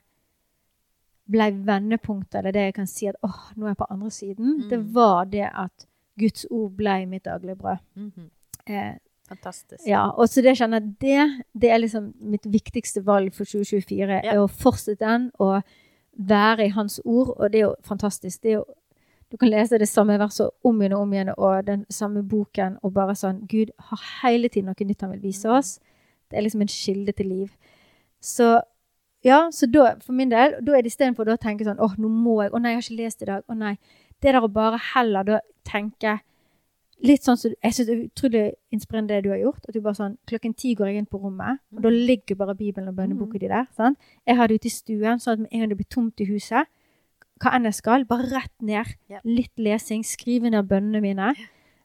ble 1.31 1.51
vendepunktet, 1.67 2.35
eller 2.39 2.53
det 2.53 2.61
jeg 2.61 2.75
kan 2.75 2.87
si 2.87 3.07
at 3.07 3.17
åh, 3.23 3.53
nå 3.57 3.65
er 3.67 3.69
jeg 3.71 3.77
på 3.77 3.87
andre 3.91 4.11
siden, 4.11 4.57
Mm. 4.63 4.69
det 4.71 4.95
var 4.95 5.25
det 5.25 5.49
at 5.55 5.87
Guds 6.19 6.47
ord 6.51 6.71
ble 6.77 7.07
mitt 7.07 7.25
daglige 7.25 7.57
brød. 7.57 7.77
-hmm. 7.97 8.31
Eh, 8.67 8.95
Fantastisk. 9.29 9.87
ja, 9.87 10.11
og 10.11 10.29
så 10.29 10.43
det 10.43 10.57
kjenner 10.59 10.81
jeg 10.81 10.95
det, 11.01 11.45
det 11.61 11.71
er 11.71 11.79
liksom 11.79 12.13
mitt 12.21 12.45
viktigste 12.53 13.01
valg 13.07 13.35
for 13.35 13.45
2024, 13.45 14.21
Ja. 14.25 14.33
er 14.33 14.39
å 14.39 14.47
fortsette 14.49 14.99
den 15.07 15.31
og 15.39 15.63
være 16.19 16.65
i 16.67 16.69
hans 16.69 17.01
ord, 17.05 17.29
og 17.39 17.53
det 17.53 17.59
er 17.61 17.63
jo 17.65 17.75
fantastisk. 17.83 18.43
Det 18.43 18.49
er 18.51 18.55
jo, 18.55 18.65
du 19.33 19.37
kan 19.37 19.49
lese 19.49 19.79
det 19.79 19.89
samme 19.89 20.19
verset 20.19 20.51
om 20.65 20.81
igjen 20.83 20.93
og 20.93 21.01
om 21.01 21.13
igjen, 21.13 21.35
og 21.39 21.67
den 21.67 21.87
samme 21.91 22.23
boken, 22.23 22.77
og 22.83 22.93
bare 22.95 23.15
sånn, 23.15 23.47
Gud 23.49 23.71
har 23.79 24.29
hele 24.29 24.49
tiden 24.49 24.67
noe 24.67 24.85
nytt 24.87 25.01
han 25.01 25.11
vil 25.11 25.21
vise 25.23 25.49
oss. 25.49 25.79
Det 26.31 26.37
er 26.39 26.43
liksom 26.43 26.61
en 26.61 26.69
kilde 26.69 27.13
til 27.13 27.27
liv. 27.27 27.57
Så 28.21 28.61
ja, 29.25 29.51
så 29.55 29.67
da, 29.71 29.95
for 30.03 30.13
min 30.13 30.31
del, 30.33 30.57
da 30.65 30.73
er 30.77 30.83
det 30.83 30.93
istedenfor 30.93 31.29
å 31.31 31.37
tenke 31.39 31.65
sånn, 31.65 31.79
åh, 31.81 31.95
nå 31.99 32.09
må 32.11 32.41
jeg, 32.43 32.53
å 32.53 32.59
nei, 32.61 32.73
jeg 32.75 32.81
har 32.81 32.87
ikke 32.89 33.03
lest 33.05 33.23
i 33.23 33.29
dag, 33.31 33.45
å 33.49 33.55
nei. 33.55 33.77
Det 34.23 34.33
der 34.33 34.41
å 34.43 34.49
bare 34.53 34.79
heller 34.95 35.25
da 35.25 35.41
tenke 35.67 36.21
litt 37.03 37.25
sånn 37.27 37.37
som 37.37 37.51
Jeg 37.65 37.75
syns 37.75 37.87
det 37.89 37.95
er 37.97 38.03
utrolig 38.07 38.43
inspirerende 38.71 39.15
det 39.17 39.25
du 39.25 39.31
har 39.33 39.39
gjort. 39.41 39.65
At 39.67 39.75
du 39.75 39.81
bare 39.83 39.99
sånn 39.99 40.13
Klokken 40.31 40.53
ti 40.55 40.75
går 40.79 40.87
jeg 40.93 40.99
inn 41.03 41.07
på 41.11 41.19
rommet, 41.19 41.59
og 41.75 41.81
da 41.83 41.91
ligger 41.91 42.37
bare 42.39 42.55
Bibelen 42.55 42.89
og 42.93 42.95
bønneboka 42.95 43.39
di 43.43 43.49
der. 43.51 43.67
sant? 43.77 43.99
Jeg 44.27 44.37
har 44.39 44.47
det 44.47 44.61
ute 44.61 44.71
i 44.71 44.71
stuen, 44.71 45.19
sånn 45.19 45.33
at 45.33 45.39
med 45.41 45.49
en 45.53 45.61
gang 45.65 45.69
det 45.73 45.77
blir 45.81 45.91
tomt 45.91 46.21
i 46.23 46.29
huset, 46.31 46.71
hva 47.43 47.55
enn 47.57 47.65
jeg 47.67 47.75
skal, 47.75 48.05
bare 48.07 48.31
rett 48.31 48.55
ned. 48.63 48.87
Litt 49.27 49.51
lesing, 49.59 50.05
skrive 50.07 50.51
ned 50.51 50.69
bønnene 50.71 51.01
mine. 51.03 51.33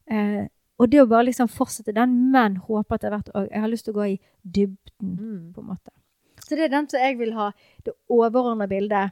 Eh, 0.06 0.45
og 0.78 0.91
det 0.91 1.02
å 1.02 1.08
bare 1.10 1.26
liksom 1.32 1.50
fortsette 1.50 1.95
den, 1.97 2.13
men 2.32 2.58
håpe 2.67 2.93
at 2.93 3.02
det 3.02 3.10
har 3.12 3.17
vært 3.17 3.50
Jeg 3.52 3.62
har 3.62 3.67
lyst 3.73 3.86
til 3.86 3.93
å 3.95 3.97
gå 3.97 4.06
i 4.13 4.19
dybden, 4.45 5.17
Mm. 5.17 5.54
på 5.54 5.62
en 5.62 5.67
måte. 5.73 5.89
Så 6.47 6.55
det 6.55 6.67
er 6.67 6.73
den 6.73 6.88
som 6.89 7.01
jeg 7.03 7.17
vil 7.19 7.33
ha, 7.36 7.49
det 7.86 7.93
overordna 8.10 8.67
bildet. 8.71 9.12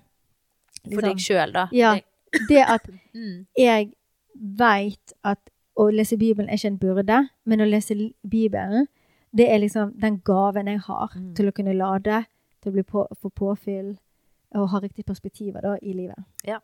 For 0.88 1.02
deg 1.04 1.20
sjøl, 1.20 1.52
da. 1.56 1.68
Ja. 1.76 1.96
Det 2.50 2.62
at 2.64 2.88
Mm. 3.16 3.46
jeg 3.58 3.92
veit 4.36 5.14
at 5.24 5.40
å 5.80 5.86
lese 5.92 6.18
Bibelen 6.20 6.50
er 6.50 6.58
ikke 6.60 6.68
en 6.74 6.80
burde, 6.80 7.20
men 7.48 7.62
å 7.64 7.68
lese 7.68 7.96
Bibelen, 8.28 8.88
det 9.36 9.48
er 9.52 9.60
liksom 9.60 9.94
den 10.00 10.18
gaven 10.28 10.68
jeg 10.68 10.80
har 10.88 11.12
Mm. 11.16 11.34
til 11.36 11.48
å 11.50 11.54
kunne 11.56 11.74
lade, 11.76 12.26
til 12.62 12.72
å 12.72 12.74
bli 12.76 12.84
på, 12.84 13.06
få 13.22 13.30
påfyll 13.32 13.98
og 14.56 14.70
ha 14.72 14.80
riktige 14.80 15.06
perspektiver 15.08 15.62
da, 15.62 15.76
i 15.82 15.94
livet. 15.94 16.24
Ja. 16.48 16.60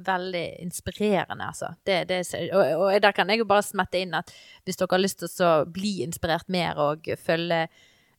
Veldig 0.00 0.44
inspirerende, 0.62 1.44
altså. 1.44 1.74
Det, 1.84 2.08
det, 2.08 2.22
og, 2.54 2.80
og 2.80 3.02
der 3.02 3.12
kan 3.12 3.28
jeg 3.28 3.38
jo 3.42 3.44
bare 3.44 3.62
smette 3.66 4.00
inn 4.00 4.14
at 4.16 4.30
hvis 4.64 4.76
dere 4.80 4.88
har 4.94 5.02
lyst 5.02 5.18
til 5.20 5.28
å 5.28 5.32
så 5.34 5.50
bli 5.68 5.98
inspirert 6.06 6.48
mer 6.48 6.78
og 6.80 7.04
følge 7.20 7.66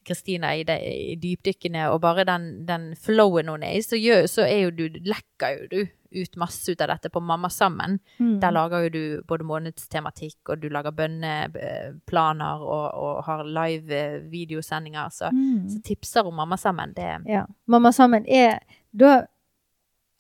Kristina 0.06 0.56
i, 0.58 0.64
i 1.12 1.16
dypdykkene 1.22 1.90
og 1.92 2.02
bare 2.02 2.24
den, 2.26 2.66
den 2.66 2.92
flowen 2.98 3.48
hun 3.50 3.64
er 3.64 3.78
i, 3.78 3.82
så, 3.86 3.96
gjør, 4.02 4.26
så 4.28 4.42
er 4.48 4.64
jo 4.66 4.72
du, 4.72 4.88
lekker 5.06 5.58
jo 5.60 5.68
du 5.72 5.82
ut 6.12 6.34
masse 6.42 6.68
ut 6.74 6.82
av 6.84 6.90
dette 6.92 7.10
på 7.14 7.22
Mamma 7.24 7.48
sammen. 7.50 8.00
Mm. 8.20 8.40
Der 8.42 8.52
lager 8.52 8.82
jo 8.84 8.90
du 8.92 9.04
både 9.30 9.46
månedstematikk, 9.48 10.50
og 10.52 10.60
du 10.60 10.68
lager 10.68 10.92
bønneplaner 10.92 12.64
og, 12.66 12.88
og 13.00 13.22
har 13.28 13.44
live 13.48 13.96
eh, 13.96 14.18
videosendinger. 14.32 15.10
Så, 15.10 15.30
Mm. 15.32 15.70
så 15.70 15.80
tipser 15.88 16.28
om 16.28 16.36
Mamma 16.36 16.58
sammen. 16.58 16.94
Det 16.94 17.08
Ja. 17.32 17.46
Mamma 17.68 17.92
sammen 17.92 18.26
er 18.28 18.60
da 18.92 19.22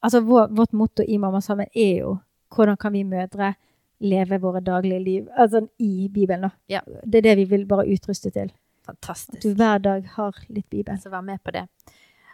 Altså 0.03 0.19
vår, 0.25 0.47
vårt 0.57 0.71
motto 0.73 1.03
i 1.07 1.17
Mamma 1.17 1.41
sammen 1.41 1.67
er 1.75 1.99
jo 1.99 2.15
hvordan 2.55 2.77
kan 2.77 2.93
vi 2.93 3.03
mødre 3.03 3.53
leve 3.99 4.39
våre 4.41 4.59
daglige 4.65 4.99
liv 5.03 5.27
altså 5.37 5.67
i 5.79 6.09
Bibelen. 6.13 6.41
da. 6.41 6.49
Ja. 6.69 6.79
Det 7.05 7.15
er 7.19 7.21
det 7.21 7.35
vi 7.37 7.43
vil 7.45 7.65
bare 7.67 7.85
utruste 7.85 8.31
til. 8.31 8.49
At 8.91 9.41
du 9.43 9.51
hver 9.57 9.81
dag 9.83 10.07
har 10.15 10.37
litt 10.49 10.69
Bibel. 10.69 10.97
Så 10.99 11.11
vær 11.13 11.25
med 11.25 11.41
på 11.43 11.53
det. 11.55 11.67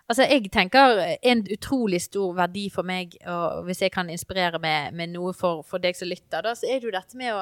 Altså, 0.08 0.24
jeg 0.24 0.48
tenker 0.52 1.02
en 1.20 1.42
utrolig 1.52 2.00
stor 2.06 2.32
verdi 2.38 2.70
for 2.72 2.88
meg, 2.88 3.18
og 3.28 3.66
hvis 3.68 3.82
jeg 3.84 3.92
kan 3.92 4.10
inspirere 4.10 4.60
med, 4.64 4.96
med 4.96 5.12
noe 5.12 5.34
for, 5.36 5.66
for 5.68 5.84
deg 5.84 5.98
som 6.00 6.08
lytter, 6.08 6.46
da, 6.46 6.54
så 6.56 6.70
er 6.70 6.80
det 6.80 6.88
jo 6.88 6.94
dette 6.96 7.20
med 7.20 7.34
å 7.36 7.42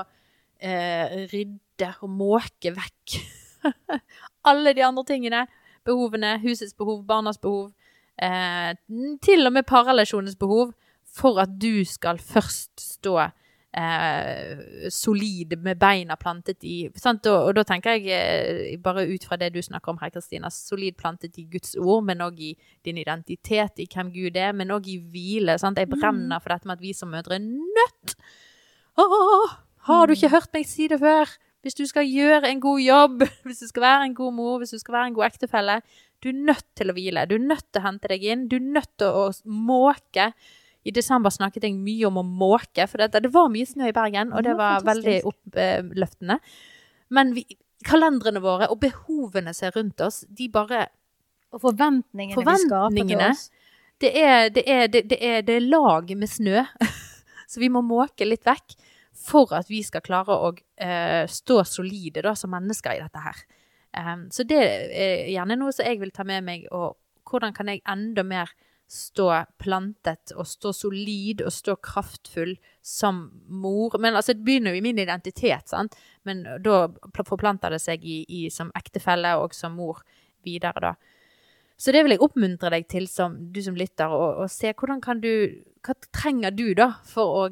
eh, 0.57 1.27
rydde 1.29 1.91
og 2.01 2.09
måke 2.09 2.73
vekk 2.73 3.19
alle 4.49 4.73
de 4.73 4.85
andre 4.85 5.05
tingene. 5.05 5.43
Behovene, 5.85 6.39
husets 6.41 6.73
behov, 6.73 7.03
barnas 7.05 7.37
behov, 7.37 7.69
eh, 8.17 8.73
til 9.21 9.45
og 9.45 9.53
med 9.53 9.69
parrelasjonens 9.69 10.37
behov, 10.41 10.73
for 11.05 11.37
at 11.43 11.53
du 11.61 11.85
skal 11.85 12.17
først 12.17 12.81
stå 12.81 13.19
eh, 13.77 14.89
solid 14.93 15.55
med 15.63 15.79
beina 15.81 16.17
plantet 16.19 16.63
i 16.65 16.75
sant? 16.99 17.27
Og, 17.31 17.49
og 17.49 17.57
da 17.57 17.65
tenker 17.67 17.97
jeg, 17.97 18.07
eh, 18.15 18.77
bare 18.81 19.05
ut 19.09 19.27
fra 19.27 19.37
det 19.41 19.51
du 19.55 19.61
snakker 19.63 19.93
om 19.93 19.99
her, 20.01 20.13
Kristina, 20.13 20.51
solid 20.53 20.97
plantet 20.99 21.37
i 21.41 21.47
Guds 21.51 21.75
ord, 21.75 22.03
men 22.07 22.23
òg 22.25 22.39
i 22.39 22.53
din 22.85 22.99
identitet, 23.01 23.83
i 23.83 23.89
hvem 23.91 24.11
Gud 24.15 24.39
er, 24.39 24.55
men 24.57 24.73
òg 24.75 24.89
i 24.91 24.99
hvile. 24.99 25.57
Sant? 25.61 25.81
Jeg 25.81 25.91
brenner 25.91 26.41
for 26.43 26.55
dette 26.55 26.69
med 26.69 26.79
at 26.79 26.85
vi 26.85 26.93
som 26.95 27.11
mødre 27.13 27.39
er 27.39 27.45
nødt 27.45 28.15
Åh, 28.95 29.55
Har 29.89 30.07
du 30.07 30.13
ikke 30.15 30.31
hørt 30.31 30.53
meg 30.55 30.67
si 30.69 30.87
det 30.87 31.01
før? 31.01 31.27
Hvis 31.65 31.75
du 31.75 31.83
skal 31.89 32.05
gjøre 32.07 32.47
en 32.47 32.61
god 32.61 32.79
jobb, 32.79 33.23
hvis 33.45 33.63
du 33.63 33.67
skal 33.67 33.83
være 33.83 34.05
en 34.05 34.15
god 34.15 34.33
mor, 34.37 34.59
hvis 34.61 34.75
du 34.75 34.79
skal 34.79 34.93
være 34.93 35.07
en 35.11 35.17
god 35.17 35.25
ektefelle, 35.25 35.79
du 36.23 36.29
er 36.31 36.43
nødt 36.47 36.67
til 36.77 36.89
å 36.89 36.95
hvile. 36.95 37.25
Du 37.29 37.35
er 37.35 37.43
nødt 37.43 37.65
til 37.69 37.81
å 37.81 37.85
hente 37.85 38.09
deg 38.09 38.23
inn. 38.23 38.45
Du 38.49 38.55
er 38.57 38.69
nødt 38.77 38.93
til 39.01 39.11
å 39.11 39.25
måke. 39.45 40.31
I 40.85 40.93
desember 40.93 41.33
snakket 41.33 41.65
jeg 41.65 41.75
mye 41.81 42.05
om 42.07 42.19
å 42.21 42.23
måke, 42.25 42.85
for 42.89 43.01
det, 43.01 43.23
det 43.25 43.31
var 43.33 43.49
mye 43.49 43.65
snø 43.65 43.89
i 43.89 43.95
Bergen, 43.95 44.33
og 44.35 44.45
det 44.45 44.53
var 44.57 44.83
veldig 44.85 45.15
oppløftende. 45.25 46.37
Men 47.15 47.33
vi, 47.33 47.45
kalendrene 47.85 48.41
våre 48.43 48.69
og 48.69 48.79
behovene 48.83 49.53
som 49.55 49.69
er 49.69 49.79
rundt 49.79 50.03
oss, 50.05 50.23
de 50.29 50.49
bare 50.51 50.87
Og 51.55 51.61
forventningene, 51.63 52.41
vi 52.41 52.57
skaper 52.65 53.07
til 53.07 53.21
oss. 53.23 53.49
det 54.03 54.11
er, 54.19 54.49
det, 54.49 54.63
er, 54.67 54.87
det, 54.91 55.03
det, 55.09 55.19
er, 55.23 55.41
det 55.47 55.55
er 55.55 55.69
lag 55.69 56.09
med 56.17 56.29
snø, 56.29 56.65
så 57.49 57.61
vi 57.61 57.69
må 57.71 57.81
måke 57.85 58.27
litt 58.27 58.45
vekk. 58.45 58.77
for 59.15 59.53
at 59.55 59.69
vi 59.71 59.79
skal 59.81 60.03
klare 60.03 60.35
å 60.35 60.49
uh, 60.51 61.23
stå 61.25 61.61
solide 61.63 62.21
da, 62.21 62.33
som 62.35 62.51
mennesker 62.51 62.97
i 62.97 62.99
dette 62.99 63.21
her. 63.23 63.37
Um, 63.95 64.25
så 64.29 64.43
det 64.43 64.59
er 64.59 65.29
gjerne 65.31 65.55
noe 65.55 65.71
som 65.71 65.87
jeg 65.87 66.01
vil 66.01 66.11
ta 66.11 66.25
med 66.27 66.43
meg, 66.43 66.65
og 66.75 66.97
hvordan 67.23 67.55
kan 67.55 67.71
jeg 67.71 67.81
enda 67.87 68.25
mer 68.27 68.51
stå 68.87 69.29
plantet 69.57 70.33
og 70.35 70.45
stå 70.47 70.71
solid 70.75 71.41
og 71.45 71.53
stå 71.53 71.75
kraftfull 71.83 72.53
som 72.85 73.25
mor. 73.49 73.97
Men 73.99 74.15
altså, 74.15 74.35
det 74.35 74.45
begynner 74.45 74.75
jo 74.75 74.81
i 74.81 74.85
min 74.85 75.01
identitet, 75.01 75.69
sant. 75.71 75.97
Men 76.23 76.43
da 76.63 76.85
forplanter 77.25 77.73
det 77.73 77.81
seg 77.83 78.05
i, 78.05 78.21
i 78.29 78.41
som 78.53 78.71
ektefelle 78.77 79.35
og 79.41 79.57
som 79.57 79.77
mor 79.79 80.03
videre, 80.45 80.91
da. 80.91 80.93
Så 81.77 81.91
det 81.91 82.05
vil 82.05 82.15
jeg 82.15 82.23
oppmuntre 82.23 82.71
deg 82.71 82.85
til, 82.87 83.07
som 83.11 83.33
du 83.51 83.59
som 83.63 83.75
lytter, 83.75 84.11
å, 84.11 84.45
se 84.51 84.71
hvordan 84.71 85.01
kan 85.03 85.19
du 85.23 85.31
Hva 85.85 85.93
trenger 86.15 86.53
du, 86.55 86.69
da, 86.77 86.95
for 87.05 87.41
å 87.43 87.49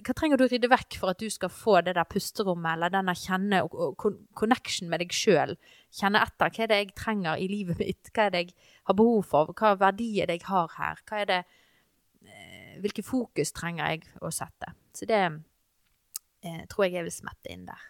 hva 0.00 0.14
trenger 0.16 0.38
du 0.38 0.44
å 0.46 0.48
rydde 0.48 0.68
vekk 0.70 0.96
for 1.00 1.12
at 1.12 1.20
du 1.20 1.28
skal 1.32 1.50
få 1.52 1.80
det 1.84 1.92
der 1.96 2.08
pusterommet, 2.08 2.72
eller 2.72 2.92
denne 2.92 3.12
kjenne 3.18 3.58
og, 3.66 3.74
og 4.00 4.18
connection 4.38 4.88
med 4.88 5.02
deg 5.02 5.12
sjøl? 5.12 5.54
Kjenne 5.90 6.22
etter. 6.22 6.52
Hva 6.54 6.64
er 6.64 6.70
det 6.70 6.78
jeg 6.78 6.92
trenger 6.98 7.40
i 7.40 7.48
livet 7.50 7.80
mitt? 7.82 8.12
Hva 8.14 8.28
er 8.28 8.34
det 8.34 8.44
jeg 8.44 8.52
har 8.86 8.96
behov 8.98 9.24
for? 9.26 9.54
Hva 9.58 9.74
verdi 9.80 10.12
er 10.22 10.30
det 10.30 10.38
jeg 10.38 10.46
har 10.50 10.70
her? 10.76 11.02
Hva 11.08 11.22
er 11.24 11.30
det 11.30 11.40
eh, 11.42 12.76
Hvilke 12.80 13.02
fokus 13.04 13.50
trenger 13.56 13.96
jeg 13.96 14.06
å 14.22 14.30
sette? 14.32 14.70
Så 14.94 15.08
det 15.10 15.22
eh, 15.26 16.62
tror 16.70 16.86
jeg 16.86 17.00
jeg 17.00 17.08
vil 17.08 17.16
smette 17.18 17.50
inn 17.50 17.66
der. 17.66 17.88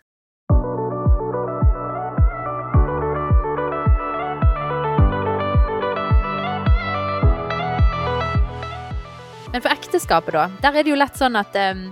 Men 9.50 9.64
for 9.64 9.74
ekteskapet, 9.74 10.36
da, 10.36 10.46
der 10.62 10.76
er 10.78 10.86
det 10.86 10.92
jo 10.92 10.98
lett 10.98 11.16
sånn 11.18 11.36
at 11.36 11.56
em, 11.58 11.88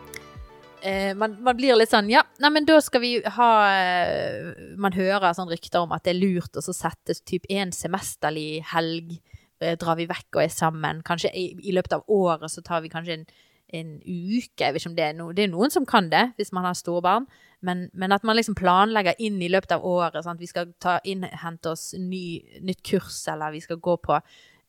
eh, 0.82 1.14
man, 1.16 1.36
man 1.42 1.56
blir 1.58 1.76
litt 1.78 1.92
sånn 1.92 2.10
Ja, 2.12 2.22
nei, 2.42 2.50
men 2.54 2.66
da 2.68 2.78
skal 2.84 3.02
vi 3.02 3.12
ha 3.38 3.50
eh, 3.72 4.52
Man 4.80 4.96
hører 4.96 5.34
sånn 5.36 5.50
rykter 5.50 5.84
om 5.84 5.94
at 5.96 6.06
det 6.06 6.14
er 6.14 6.20
lurt 6.20 6.58
å 6.58 6.64
sette 6.64 7.16
typ 7.26 7.48
en 7.50 7.72
semesterlig 7.74 8.62
helg. 8.72 9.18
eh, 9.60 9.76
drar 9.80 9.98
vi 9.98 10.06
vekk 10.06 10.38
og 10.38 10.44
er 10.44 10.54
sammen. 10.54 11.02
Kanskje 11.06 11.32
i, 11.34 11.50
i 11.66 11.74
løpet 11.74 11.98
av 11.98 12.04
året 12.06 12.50
så 12.52 12.62
tar 12.62 12.84
vi 12.84 12.92
kanskje 12.92 13.18
en, 13.18 13.24
en 13.74 13.94
uke. 14.04 14.68
Jeg 14.68 14.94
det 14.96 15.04
er 15.04 15.16
noe 15.18 15.34
Det 15.34 15.46
er 15.46 15.52
noen 15.52 15.70
som 15.74 15.86
kan 15.86 16.10
det, 16.10 16.32
hvis 16.38 16.52
man 16.52 16.64
har 16.68 16.78
store 16.78 17.02
barn. 17.02 17.26
Men, 17.60 17.88
men 17.92 18.12
at 18.14 18.22
man 18.22 18.36
liksom 18.38 18.54
planlegger 18.54 19.18
inn 19.18 19.40
i 19.42 19.50
løpet 19.50 19.74
av 19.74 19.84
året. 19.84 20.22
Sant? 20.24 20.40
Vi 20.40 20.46
skal 20.46 20.70
ta 20.78 21.00
inn, 21.04 21.26
hente 21.26 21.74
oss 21.74 21.90
ny, 21.98 22.60
nytt 22.62 22.84
kurs, 22.86 23.24
eller 23.28 23.50
vi 23.56 23.64
skal 23.64 23.80
gå 23.82 23.96
på 23.98 24.14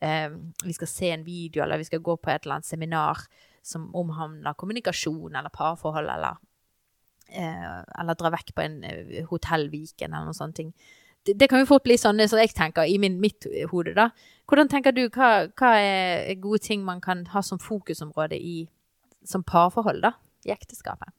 eh, 0.01 0.29
Vi 0.65 0.73
skal 0.73 0.89
se 0.89 1.13
en 1.13 1.27
video, 1.27 1.63
eller 1.63 1.77
vi 1.77 1.89
skal 1.91 2.01
gå 2.01 2.17
på 2.17 2.33
et 2.33 2.45
eller 2.45 2.59
annet 2.59 2.69
seminar 2.71 3.27
som 3.63 3.89
omhandler 3.95 4.53
kommunikasjon 4.57 5.35
eller 5.35 5.49
parforhold, 5.49 6.09
eller 6.09 6.37
eh, 7.29 7.83
Eller 7.99 8.15
dra 8.17 8.31
vekk 8.33 8.53
på 8.55 8.63
en 8.65 8.79
hotell 8.83 9.27
hotellviken, 9.29 10.13
eller 10.13 10.25
noen 10.29 10.37
sånne 10.37 10.53
ting. 10.57 10.73
Det, 11.25 11.35
det 11.37 11.49
kan 11.51 11.59
jo 11.59 11.67
fort 11.67 11.83
bli 11.83 11.97
sånn 11.99 12.21
som 12.27 12.39
jeg 12.39 12.53
tenker 12.55 12.87
i 12.87 12.97
min, 12.97 13.19
mitt 13.19 13.45
hode, 13.71 13.93
da. 13.93 14.09
Hvordan 14.49 14.69
tenker 14.71 14.91
du, 14.95 15.03
hva, 15.09 15.47
hva 15.59 15.73
er 15.77 16.33
gode 16.41 16.61
ting 16.63 16.81
man 16.85 17.01
kan 17.01 17.25
ha 17.33 17.41
som 17.45 17.59
fokusområde 17.59 18.39
i 18.39 18.67
som 19.27 19.43
parforhold, 19.43 20.01
da? 20.01 20.13
I 20.47 20.53
ekteskapet? 20.55 21.11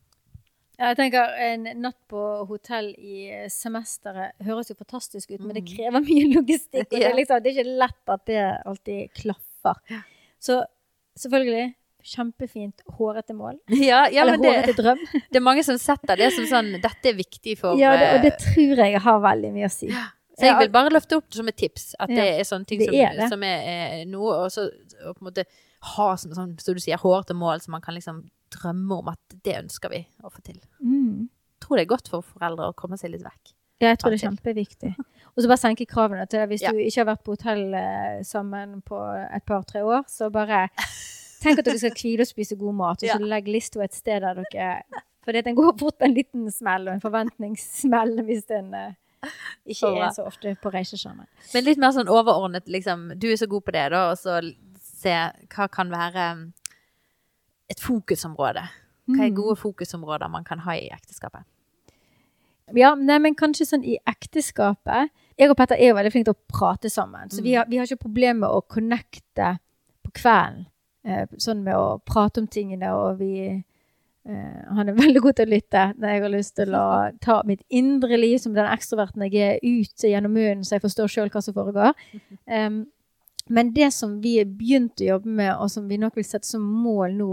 Jeg 0.80 0.96
tenker 0.96 1.34
En 1.44 1.66
natt 1.82 1.98
på 2.08 2.20
hotell 2.48 2.94
i 2.96 3.26
semesteret 3.52 4.32
høres 4.46 4.70
jo 4.70 4.74
fantastisk 4.78 5.30
ut, 5.34 5.42
men 5.44 5.52
det 5.58 5.62
Mhm. 5.66 5.74
krever 5.76 6.00
mye 6.00 6.30
logistikk. 6.34 6.86
Og 6.88 6.96
det, 6.96 7.02
er 7.04 7.14
liksom, 7.20 7.42
det 7.42 7.50
er 7.52 7.58
ikke 7.60 7.78
lett 7.84 8.08
at 8.14 8.24
det 8.26 8.40
alltid 8.64 9.12
klaffer. 9.20 10.02
Så 10.40 10.62
selvfølgelig 11.20 11.74
kjempefint 12.06 12.84
hårete 12.98 13.34
mål. 13.36 13.58
Ja, 13.90 14.04
ja 14.12 14.22
Eller 14.22 14.38
men 14.38 14.66
det, 14.66 14.76
drøm. 14.78 15.00
det 15.30 15.40
er 15.40 15.44
mange 15.44 15.64
som 15.66 15.78
setter 15.80 16.20
det 16.20 16.30
som 16.36 16.46
sånn 16.48 16.72
Dette 16.80 17.12
er 17.12 17.16
viktig 17.18 17.56
for 17.60 17.78
Ja, 17.80 17.92
det, 17.98 18.08
og 18.16 18.24
det 18.26 18.34
eh, 18.34 18.42
tror 18.44 18.84
jeg 18.84 19.04
har 19.06 19.22
veldig 19.24 19.52
mye 19.56 19.68
å 19.70 19.72
si. 19.74 19.90
Så 20.40 20.48
jeg 20.48 20.56
vil 20.62 20.70
bare 20.72 20.92
løfte 20.92 21.18
opp 21.20 21.26
det 21.28 21.36
som 21.36 21.48
et 21.50 21.58
tips. 21.60 21.90
At 22.00 22.12
det 22.12 22.24
er 22.24 22.46
sånne 22.48 22.68
ting 22.68 22.80
som 22.80 22.96
er 22.96 23.18
som 23.28 23.42
er, 23.44 23.66
er 23.68 24.06
noe 24.08 24.38
Og 24.46 24.54
så 24.54 24.70
og 25.00 25.16
på 25.16 25.22
en 25.22 25.28
måte 25.30 25.44
ha 25.96 26.10
som 26.20 26.32
sånn, 26.36 26.56
så 26.60 26.74
du 26.76 26.80
sier, 26.82 27.00
hårete 27.00 27.32
mål 27.36 27.62
som 27.64 27.72
man 27.72 27.84
kan 27.84 27.96
liksom 27.96 28.24
drømme 28.52 28.98
om 29.00 29.08
at 29.12 29.38
det 29.46 29.54
ønsker 29.62 29.92
vi 29.92 30.02
å 30.20 30.32
få 30.32 30.42
til. 30.44 30.58
Mm. 30.84 31.30
tror 31.62 31.78
det 31.78 31.86
er 31.86 31.92
godt 31.94 32.10
for 32.12 32.26
foreldre 32.26 32.68
å 32.68 32.76
komme 32.76 32.98
seg 33.00 33.14
litt 33.14 33.24
vekk. 33.24 33.54
Ja, 33.80 33.94
jeg 33.94 34.00
tror 34.00 34.12
det 34.12 34.18
er 34.18 34.26
kjempeviktig. 34.26 34.90
Og 35.30 35.40
så 35.40 35.48
bare 35.48 35.62
senke 35.62 35.86
kravene 35.88 36.26
til 36.28 36.42
det. 36.42 36.48
Hvis 36.50 36.64
du 36.66 36.80
ikke 36.82 37.00
har 37.00 37.08
vært 37.14 37.22
på 37.24 37.36
hotell 37.36 37.62
eh, 37.78 38.18
sammen 38.28 38.82
på 38.84 38.98
et 39.22 39.46
par-tre 39.48 39.80
år, 39.86 40.04
så 40.10 40.28
bare 40.34 40.66
tenk 41.40 41.58
at 41.58 41.64
dere 41.64 41.78
skal 41.80 41.94
hvile 41.96 42.26
og 42.26 42.30
spise 42.30 42.56
god 42.60 42.74
mat, 42.74 43.02
og 43.02 43.08
så 43.08 43.18
legge 43.18 43.28
legg 43.34 43.48
lista 43.48 43.82
et 43.84 43.94
sted 43.96 44.20
der 44.22 44.34
dere 44.44 44.82
For 45.24 45.32
den 45.36 45.54
går 45.54 45.74
fort 45.78 45.98
på 46.00 46.04
en 46.08 46.14
liten 46.16 46.50
smell, 46.50 46.88
og 46.88 46.94
en 46.94 47.00
forventningssmell 47.02 48.22
hvis 48.24 48.46
en 48.56 48.74
eh, 48.74 48.94
ikke 49.66 49.74
Så 49.80 49.90
er 50.00 50.14
så 50.16 50.24
ofte 50.24 50.54
på 50.62 50.70
reise 50.72 50.96
sammen. 50.96 51.26
Men 51.54 51.64
litt 51.66 51.78
mer 51.78 51.92
sånn 51.92 52.08
overordnet, 52.08 52.66
liksom. 52.72 53.10
Du 53.20 53.28
er 53.28 53.36
så 53.36 53.46
god 53.46 53.66
på 53.66 53.72
det, 53.76 53.90
da, 53.92 54.06
og 54.10 54.16
så 54.18 54.38
se 54.80 55.12
hva 55.54 55.66
kan 55.68 55.90
være 55.92 56.24
um, 56.32 56.46
et 57.68 57.80
fokusområde. 57.80 58.64
Hva 59.10 59.24
er 59.24 59.30
Mm. 59.30 59.34
gode 59.36 59.56
fokusområder 59.58 60.28
man 60.30 60.44
kan 60.44 60.60
ha 60.64 60.72
i 60.78 60.88
ekteskapet? 60.88 61.44
Ja, 62.74 62.94
nei, 62.94 63.18
men 63.18 63.34
kanskje 63.34 63.66
sånn 63.66 63.84
i 63.84 63.96
ekteskapet 64.06 65.10
Jeg 65.40 65.50
og 65.50 65.56
Petter 65.56 65.74
er 65.80 65.88
jo 65.90 65.94
veldig 65.96 66.12
flinke 66.12 66.28
til 66.30 66.36
å 66.36 66.48
prate 66.52 66.90
sammen. 66.92 67.28
Så 67.32 67.42
vi, 67.42 67.52
Mm. 67.52 67.56
har, 67.58 67.66
vi 67.66 67.76
har 67.78 67.86
ikke 67.86 68.02
problemer 68.04 68.40
med 68.40 68.50
å 68.50 68.60
connecte 68.68 69.58
på 70.04 70.12
kvelden. 70.12 70.66
Eh, 71.04 71.24
sånn 71.40 71.62
med 71.64 71.76
å 71.80 71.98
prate 72.04 72.42
om 72.42 72.46
tingene, 72.50 72.90
og 72.92 73.20
vi 73.22 73.46
eh, 73.48 74.58
Han 74.76 74.90
er 74.90 74.98
veldig 75.04 75.22
god 75.24 75.38
til 75.38 75.48
å 75.48 75.54
lytte 75.54 75.84
når 75.96 76.12
jeg 76.12 76.22
har 76.24 76.32
lyst 76.34 76.56
til 76.58 76.76
å 76.76 76.86
ta 77.24 77.38
mitt 77.48 77.62
indre 77.72 78.18
liv 78.20 78.36
som 78.42 78.52
den 78.56 78.68
ekstroverten 78.68 79.24
jeg 79.24 79.40
er, 79.40 79.62
ut 79.64 80.04
gjennom 80.04 80.34
munnen, 80.36 80.64
så 80.64 80.76
jeg 80.76 80.84
forstår 80.84 81.08
sjøl 81.08 81.32
hva 81.32 81.42
som 81.44 81.56
foregår. 81.56 81.96
Men 83.50 83.72
det 83.74 83.88
som 83.96 84.20
vi 84.22 84.36
har 84.38 84.46
begynt 84.46 85.00
å 85.02 85.08
jobbe 85.08 85.32
med, 85.40 85.54
og 85.56 85.72
som 85.72 85.88
vi 85.90 85.96
nok 85.98 86.20
vil 86.20 86.26
sette 86.28 86.46
som 86.46 86.62
mål 86.62 87.16
nå 87.18 87.30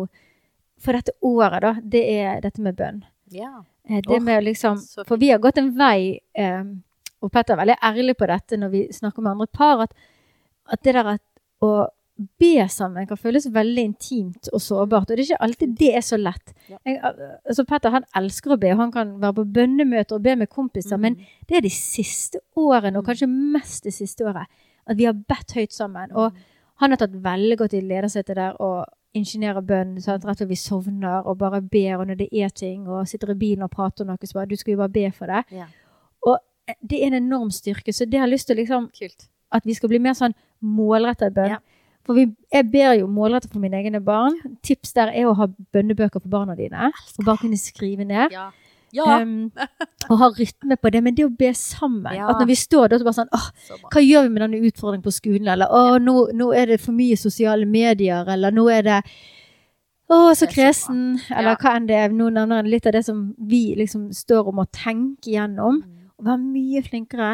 for 0.82 0.97
dette 0.97 1.13
året, 1.25 1.60
da, 1.62 1.73
det 1.84 2.01
er 2.15 2.39
dette 2.41 2.63
med 2.63 2.77
bønn. 2.80 3.03
Ja. 3.36 3.51
Eh, 3.86 3.99
Det 4.08 4.17
med 4.23 4.47
liksom, 4.47 4.80
for 5.06 5.19
vi 5.21 5.30
har 5.30 5.43
gått 5.43 5.60
en 5.62 5.73
vei, 5.77 6.17
og 7.21 7.32
Petter 7.34 7.53
er 7.53 7.62
veldig 7.65 7.77
ærlig 7.84 8.15
på 8.17 8.32
dette 8.32 8.58
når 8.58 8.71
vi 8.73 8.82
snakker 8.93 9.21
med 9.25 9.36
andre 9.36 9.47
par, 9.51 9.84
at, 9.86 9.93
at 10.71 10.84
det 10.86 10.95
der 10.95 11.12
at 11.17 11.23
å 11.65 11.88
be 12.39 12.67
sammen 12.69 13.06
kan 13.08 13.17
føles 13.17 13.45
veldig 13.53 13.84
intimt 13.91 14.49
og 14.53 14.62
sårbart, 14.62 15.10
og 15.12 15.17
det 15.17 15.23
er 15.23 15.27
ikke 15.32 15.41
alltid 15.45 15.75
det 15.77 15.89
er 15.95 16.01
så 16.06 16.17
lett. 16.17 16.53
Jeg, 16.69 16.99
altså 17.45 17.65
Petter 17.69 17.93
han 17.93 18.06
elsker 18.17 18.56
å 18.56 18.60
be, 18.60 18.71
og 18.73 18.77
han 18.82 18.91
kan 18.91 19.15
være 19.21 19.38
på 19.39 19.45
bønnemøter 19.53 20.15
og 20.17 20.23
be 20.25 20.36
med 20.36 20.49
kompiser, 20.49 20.97
men 20.97 21.15
det 21.49 21.58
er 21.60 21.62
de 21.62 21.69
siste 21.73 22.39
årene, 22.58 22.97
og 22.97 23.03
Mm. 23.03 23.08
kanskje 23.12 23.27
mest 23.30 23.84
det 23.84 23.93
siste 23.93 24.25
året, 24.25 24.47
at 24.88 24.97
vi 24.97 25.06
har 25.06 25.13
bedt 25.13 25.53
høyt 25.56 25.73
sammen. 25.73 26.12
Og 26.15 26.34
han 26.82 26.89
har 26.91 26.97
tatt 26.97 27.13
veldig 27.23 27.58
godt 27.58 27.73
i 27.73 27.82
ledersetet 27.82 28.36
der 28.36 28.53
og 28.62 28.86
ingeniører 29.15 29.62
bønn, 29.65 29.95
sånn, 30.01 30.21
rett 30.23 30.38
slett 30.38 30.49
vi 30.49 30.56
sovner 30.56 31.25
og 31.25 31.38
bare 31.38 31.62
ber, 31.62 31.99
og 31.99 32.08
når 32.08 32.17
det 32.17 32.30
er 32.34 32.49
ting, 32.49 32.88
og 32.88 33.08
sitter 33.08 33.32
i 33.32 33.34
bilen 33.36 33.63
og 33.63 33.71
prater 33.71 34.03
om 34.03 34.08
noe, 34.12 34.17
så 34.27 34.34
bare, 34.34 34.45
du 34.49 34.56
skal 34.56 34.71
jo 34.73 34.77
bare 34.77 34.89
be 34.93 35.12
for 35.12 35.25
det. 35.27 35.43
Ja. 35.51 35.65
Og 36.25 36.38
eh, 36.67 36.75
det 36.84 37.01
er 37.03 37.08
en 37.08 37.23
enorm 37.23 37.49
styrke, 37.51 37.93
så 37.93 38.06
det 38.06 38.19
har 38.19 38.27
jeg 38.27 38.34
lyst 38.34 38.47
til 38.47 38.58
liksom, 38.58 38.89
Kult. 38.97 39.27
at 39.51 39.65
vi 39.65 39.73
skal 39.73 39.89
bli 39.89 39.99
mer 39.99 40.13
sånn 40.13 40.34
målrettet 40.62 41.34
bønn. 41.34 41.49
Ja. 41.56 41.58
For 42.08 42.15
vi, 42.15 42.30
jeg 42.54 42.70
ber 42.72 42.93
jo 43.02 43.10
målrettet 43.12 43.52
for 43.52 43.60
mine 43.63 43.80
egne 43.82 44.00
barn. 44.04 44.38
Tips 44.65 44.96
der 44.96 45.12
er 45.12 45.28
å 45.28 45.36
ha 45.36 45.50
bønnebøker 45.76 46.22
for 46.24 46.32
barna 46.32 46.56
dine, 46.56 46.89
og 47.17 47.28
bare 47.28 47.43
kunne 47.43 47.60
skrive 47.60 48.08
ned. 48.08 48.32
Ja. 48.36 48.50
Ja. 48.96 49.17
Um, 49.20 49.52
og 50.08 50.20
ha 50.22 50.30
rytme 50.32 50.78
på 50.80 50.89
det, 50.93 51.02
men 51.04 51.15
det 51.17 51.26
å 51.28 51.34
be 51.34 51.50
sammen. 51.58 52.13
Ja. 52.15 52.30
At 52.32 52.39
når 52.39 52.48
vi 52.54 52.56
står 52.60 52.88
der, 52.88 53.02
så 53.02 53.08
bare 53.08 53.17
sånn 53.17 53.34
åh, 53.36 53.50
hva 53.91 54.04
gjør 54.04 54.24
vi 54.24 54.32
med 54.32 54.43
denne 54.46 54.62
utfordringen 54.70 55.04
på 55.04 55.13
skolen? 55.15 55.50
Eller 55.52 55.74
åh, 55.76 55.98
nå, 56.00 56.15
nå 56.38 56.48
er 56.56 56.72
det 56.72 56.80
for 56.84 56.96
mye 56.96 57.17
sosiale 57.20 57.67
medier, 57.67 58.30
eller 58.32 58.56
nå 58.56 58.67
er 58.72 58.88
det 58.88 59.02
å, 60.08 60.15
så 60.15 60.32
er 60.32 60.39
så 60.39 60.48
kresen, 60.48 61.04
eller 61.36 61.60
hva 61.60 61.76
enn 61.76 61.89
det 61.89 62.00
er. 62.00 62.15
Nå 62.15 62.30
nevner 62.32 62.63
jeg 62.63 62.78
litt 62.78 62.88
av 62.88 62.96
det 62.96 63.04
som 63.10 63.26
vi 63.52 63.62
liksom 63.76 64.08
står 64.15 64.48
om 64.54 64.63
å 64.63 64.70
tenke 64.72 65.34
gjennom. 65.36 65.82
Mm. 65.84 66.10
Og 66.17 66.30
være 66.30 66.43
mye 66.46 66.84
flinkere 66.86 67.34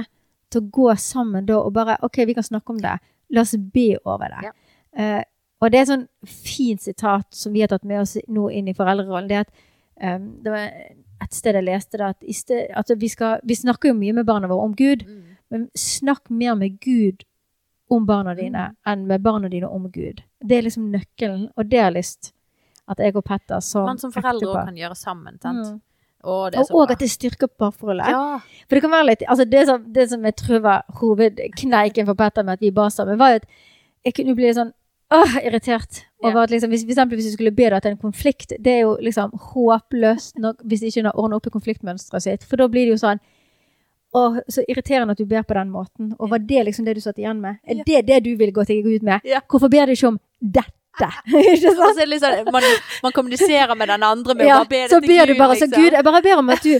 til 0.52 0.64
å 0.64 0.72
gå 0.74 0.90
sammen 0.98 1.46
da 1.46 1.60
og 1.62 1.74
bare 1.76 2.00
OK, 2.06 2.24
vi 2.26 2.36
kan 2.38 2.46
snakke 2.46 2.74
om 2.74 2.82
det. 2.82 2.98
La 3.34 3.46
oss 3.46 3.54
be 3.74 3.94
over 4.02 4.34
det. 4.34 4.50
Ja. 4.50 4.58
Eh, 4.98 5.22
og 5.64 5.72
det 5.72 5.80
er 5.80 5.86
et 5.86 5.92
sånn 5.94 6.08
fint 6.28 6.82
sitat 6.84 7.28
som 7.32 7.54
vi 7.56 7.62
har 7.64 7.70
tatt 7.72 7.86
med 7.88 8.02
oss 8.02 8.18
nå 8.28 8.50
inn 8.52 8.68
i 8.68 8.74
foreldrerollen. 8.76 9.30
Det 9.30 9.38
er 9.38 9.46
at 9.46 9.54
um, 10.20 10.26
det 10.44 10.52
var 10.52 10.66
et 11.24 11.34
sted 11.38 11.56
jeg 11.56 11.64
leste 11.64 11.98
det, 12.02 12.10
at, 12.12 12.26
sted, 12.36 12.66
at 12.76 12.92
vi, 13.00 13.08
skal, 13.08 13.38
vi 13.48 13.56
snakker 13.56 13.94
jo 13.94 13.96
mye 13.96 14.14
med 14.18 14.26
barna 14.28 14.50
våre 14.52 14.66
om 14.68 14.74
Gud, 14.76 15.06
Mm. 15.08 15.22
men 15.54 15.70
snakk 15.78 16.30
mer 16.30 16.56
med 16.60 16.80
Gud 16.84 17.24
om 17.94 18.06
barna 18.10 18.34
dine 18.36 18.76
enn 18.90 19.06
med 19.08 19.22
barna 19.24 19.48
dine 19.50 19.70
om 19.70 19.88
Gud. 19.92 20.20
Det 20.44 20.58
er 20.58 20.64
liksom 20.68 20.92
nøkkelen, 20.92 21.48
og 21.56 21.70
det 21.70 21.80
har 21.80 21.92
jeg 21.92 21.98
lyst 22.02 22.34
at 22.90 23.00
jeg 23.00 23.16
og 23.16 23.24
Petter 23.24 23.60
som 23.64 23.86
Man 23.86 23.98
som 24.02 24.12
foreldre 24.12 24.50
òg 24.50 24.66
kan 24.66 24.76
gjøre 24.76 24.96
sammen, 25.00 25.40
sant? 25.40 25.64
Mm. 25.68 25.82
Å, 26.24 26.50
det 26.52 26.60
Og, 26.60 26.66
så 26.68 26.74
og 26.76 26.88
bra. 26.88 26.94
at 26.94 27.00
det 27.00 27.10
styrker 27.12 27.48
parforholdet. 27.48 28.10
Ja. 28.12 28.40
For 28.68 28.76
det 28.76 28.82
kan 28.84 28.92
være 28.92 29.08
litt 29.14 29.24
altså 29.28 29.46
det, 29.46 29.66
som, 29.68 29.84
det 29.94 30.10
som 30.10 30.24
jeg 30.28 30.36
tror 30.36 30.60
var 30.64 30.84
hovedkneiken 31.00 32.06
for 32.10 32.16
Petter 32.20 32.44
med 32.44 32.54
at 32.60 32.62
vi 32.64 32.72
ba 32.72 32.90
sammen, 32.92 33.20
var 33.20 33.36
jo 33.36 33.42
at 33.42 33.48
jeg 34.04 34.16
kunne 34.20 34.36
bli 34.36 34.52
sånn 34.56 34.74
åh, 35.14 35.38
irritert 35.46 36.04
over 36.24 36.44
at 36.44 36.54
liksom, 36.54 36.72
hvis, 36.74 36.84
for 36.86 36.96
eksempel 36.96 37.20
hvis 37.20 37.30
du 37.30 37.36
skulle 37.36 37.54
be 37.56 37.70
deg 37.70 37.84
til 37.84 37.94
en 37.94 38.02
konflikt, 38.02 38.56
det 38.60 38.74
er 38.78 38.84
jo 38.86 38.96
liksom 39.04 39.34
håpløst 39.54 40.40
nok 40.42 40.64
hvis 40.70 40.86
ikke 40.88 41.02
hun 41.02 41.10
har 41.12 41.20
ordnet 41.20 41.40
opp 41.40 41.50
i 41.50 41.56
konfliktmønsteret 41.58 42.26
sitt. 42.26 42.46
For 42.48 42.62
da 42.62 42.70
blir 42.72 42.88
det 42.88 42.98
jo 42.98 43.02
sånn 43.06 43.24
Åh, 44.14 44.36
så 44.46 44.62
irriterende 44.70 45.16
at 45.16 45.18
du 45.18 45.26
ber 45.26 45.42
på 45.42 45.56
den 45.58 45.72
måten. 45.74 46.12
Og 46.22 46.30
var 46.30 46.38
det 46.46 46.68
liksom 46.68 46.86
det 46.86 46.94
du 46.94 47.02
satt 47.02 47.18
igjen 47.18 47.40
med? 47.42 47.56
Er 47.66 47.80
det 47.82 48.04
det 48.06 48.20
du 48.28 48.36
vil 48.38 48.52
gå 48.54 48.62
til 48.70 48.86
ut 48.86 49.02
med? 49.02 49.26
Hvorfor 49.50 49.72
ber 49.74 49.90
du 49.90 49.96
ikke 49.96 50.12
om 50.12 50.20
dette? 50.38 51.08
så 51.64 51.72
sånn, 51.74 52.52
man, 52.54 52.68
man 53.02 53.16
kommuniserer 53.16 53.74
med 53.74 53.90
den 53.90 54.06
andre 54.06 54.36
med 54.38 54.46
Ja, 54.46 54.60
å 54.62 54.68
bare 54.68 54.70
be 54.70 54.84
det 54.84 54.92
så 54.94 55.00
til 55.02 55.10
ber 55.10 55.32
du 55.32 55.34
bare 55.40 55.56
liksom. 55.56 55.72
så 55.74 55.82
liksom. 55.82 55.88
Gud, 55.88 55.98
jeg 55.98 56.06
bare 56.06 56.22
ber 56.28 56.44
om 56.44 56.54
at 56.54 56.62
du 56.62 56.76